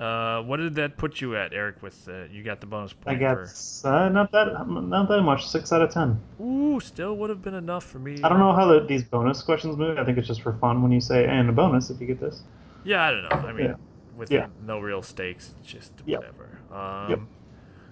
Uh, 0.00 0.42
what 0.44 0.56
did 0.56 0.74
that 0.76 0.96
put 0.96 1.20
you 1.20 1.36
at, 1.36 1.52
Eric? 1.52 1.82
With 1.82 2.08
uh, 2.08 2.24
you 2.32 2.42
got 2.42 2.60
the 2.60 2.66
bonus 2.66 2.94
point. 2.94 3.18
I 3.18 3.20
got 3.20 3.36
for. 3.48 3.88
uh, 3.88 4.08
not 4.08 4.32
that 4.32 4.66
not 4.68 5.08
that 5.08 5.20
much. 5.22 5.46
Six 5.46 5.72
out 5.72 5.82
of 5.82 5.90
ten. 5.92 6.18
Ooh, 6.40 6.80
still 6.80 7.16
would 7.18 7.28
have 7.28 7.42
been 7.42 7.54
enough 7.54 7.84
for 7.84 7.98
me. 7.98 8.22
I 8.22 8.28
don't 8.30 8.38
know 8.38 8.54
how 8.54 8.66
the, 8.66 8.86
these 8.86 9.04
bonus 9.04 9.42
questions 9.42 9.76
move. 9.76 9.98
I 9.98 10.04
think 10.04 10.16
it's 10.16 10.26
just 10.26 10.40
for 10.40 10.54
fun 10.54 10.82
when 10.82 10.90
you 10.90 11.00
say 11.02 11.26
and 11.26 11.50
a 11.50 11.52
bonus 11.52 11.90
if 11.90 12.00
you 12.00 12.06
get 12.06 12.18
this. 12.18 12.42
Yeah, 12.82 13.02
I 13.02 13.10
don't 13.10 13.22
know. 13.24 13.48
I 13.48 13.52
mean, 13.52 13.66
Yeah. 13.66 13.74
with 14.16 14.30
Yeah. 14.32 14.46
no 14.66 14.78
real 14.80 15.02
stakes, 15.02 15.52
it's 15.60 15.70
just 15.70 15.92
Yep. 16.06 16.20
whatever. 16.20 16.58
Um, 16.72 17.10
Yep. 17.10 17.20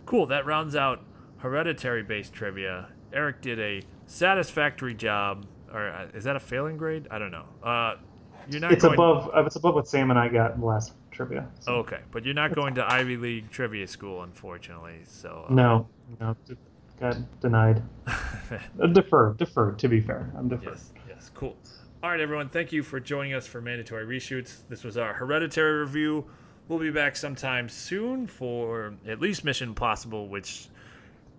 Cool. 0.07 0.27
That 0.27 0.47
rounds 0.47 0.75
out 0.75 1.01
hereditary-based 1.39 2.33
trivia. 2.33 2.89
Eric 3.13 3.43
did 3.43 3.61
a 3.61 3.83
satisfactory 4.07 4.95
job, 4.95 5.45
or 5.73 5.89
uh, 5.91 6.07
is 6.15 6.25
that 6.25 6.37
a 6.37 6.41
failing 6.41 6.79
grade? 6.79 7.07
I 7.11 7.19
don't 7.19 7.31
know. 7.31 7.45
Uh, 7.63 7.97
you're 8.51 8.61
not 8.63 8.73
It's 8.73 8.83
going. 8.83 8.95
above. 8.95 9.31
uh, 9.35 9.45
It's 9.45 9.57
above 9.57 9.75
what 9.75 9.87
Sam 9.89 10.11
and 10.11 10.19
I 10.19 10.29
got 10.29 10.55
in 10.55 10.61
the 10.61 10.67
last 10.67 10.93
trivia. 11.19 11.49
so- 11.61 11.75
Okay, 11.77 12.01
but 12.13 12.25
you're 12.25 12.35
not 12.35 12.55
going 12.55 12.75
to 12.77 12.91
Ivy 12.93 13.17
League 13.17 13.51
trivia 13.51 13.87
school, 13.87 14.23
unfortunately. 14.23 15.01
So 15.05 15.47
uh, 15.49 15.53
No, 15.53 15.89
no, 16.21 16.37
got 17.01 17.17
denied. 17.41 17.83
Uh, 18.81 18.87
deferred, 18.87 19.37
deferred. 19.37 19.79
To 19.79 19.89
be 19.89 20.01
fair, 20.01 20.33
I'm 20.37 20.49
deferred. 20.49 20.69
Yes, 20.79 20.93
yes, 21.07 21.31
cool. 21.35 21.55
All 22.03 22.09
right, 22.11 22.19
everyone, 22.21 22.49
thank 22.49 22.73
you 22.73 22.83
for 22.83 22.99
joining 22.99 23.35
us 23.35 23.47
for 23.47 23.61
Mandatory 23.61 24.07
Reshoots. 24.07 24.61
This 24.71 24.85
was 24.85 24.97
our 24.97 25.13
Hereditary 25.13 25.81
review. 25.81 26.25
We'll 26.69 26.79
be 26.79 26.91
back 26.91 27.15
sometime 27.17 27.69
soon 27.69 28.27
for 28.27 28.95
at 29.07 29.21
least 29.21 29.45
Mission 29.45 29.69
Impossible, 29.71 30.29
which 30.29 30.69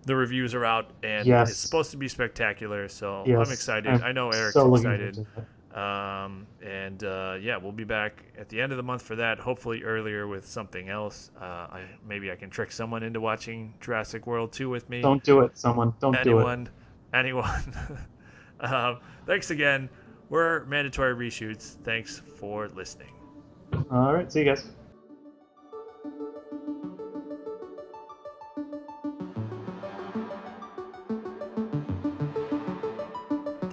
the 0.06 0.16
reviews 0.16 0.54
are 0.54 0.66
out 0.66 0.92
and 1.02 1.26
Yes. 1.26 1.50
it's 1.50 1.60
supposed 1.60 1.90
to 1.92 1.98
be 1.98 2.08
spectacular. 2.08 2.88
So 2.90 3.24
Yes, 3.26 3.48
I'm 3.48 3.52
excited. 3.54 3.92
I'm 3.92 4.04
I 4.04 4.12
know 4.12 4.30
Eric's 4.30 4.54
so 4.54 4.76
excited. 4.76 5.26
Forward 5.74 5.76
to 5.76 5.76
that. 5.76 5.80
Um, 5.80 6.48
and 6.64 7.04
uh, 7.04 7.38
yeah, 7.42 7.58
we'll 7.58 7.72
be 7.72 7.84
back 7.84 8.24
at 8.38 8.50
the 8.50 8.62
end 8.62 8.72
of 8.72 8.78
the 8.78 8.84
month 8.84 9.02
for 9.02 9.16
that. 9.18 9.40
Hopefully 9.40 9.84
earlier 9.84 10.28
with 10.28 10.48
something 10.48 10.90
else. 10.90 11.32
Uh, 11.40 11.44
I, 11.46 11.86
maybe 12.08 12.32
I 12.32 12.36
can 12.36 12.50
trick 12.50 12.72
someone 12.72 13.04
into 13.04 13.22
watching 13.22 13.74
Jurassic 13.80 14.28
World 14.28 14.52
2 14.52 14.70
with 14.70 14.90
me 14.90 15.02
Don't 15.02 15.24
do 15.24 15.42
it, 15.42 15.58
someone. 15.58 15.94
Don't 16.00 16.14
do 16.14 16.20
it. 16.20 16.26
anyone, 16.26 16.70
anyone. 17.14 17.76
um, 18.60 19.00
thanks 19.26 19.52
again. 19.52 19.90
We're 20.30 20.66
mandatory 20.66 21.16
reshoots. 21.16 21.78
Thanks 21.84 22.22
for 22.38 22.68
listening. 22.70 23.14
All 23.92 24.14
right, 24.14 24.32
see 24.32 24.40
you 24.40 24.46
guys. 24.46 24.70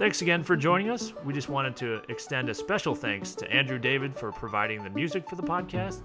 Thanks 0.07 0.21
again 0.21 0.41
for 0.41 0.55
joining 0.55 0.89
us. 0.89 1.11
We 1.25 1.33
just 1.33 1.49
wanted 1.49 1.75
to 1.75 2.01
extend 2.07 2.47
a 2.47 2.53
special 2.53 2.95
thanks 2.95 3.35
to 3.35 3.51
Andrew 3.51 3.77
David 3.77 4.15
for 4.15 4.31
providing 4.31 4.81
the 4.81 4.89
music 4.89 5.29
for 5.29 5.35
the 5.35 5.43
podcast. 5.43 5.99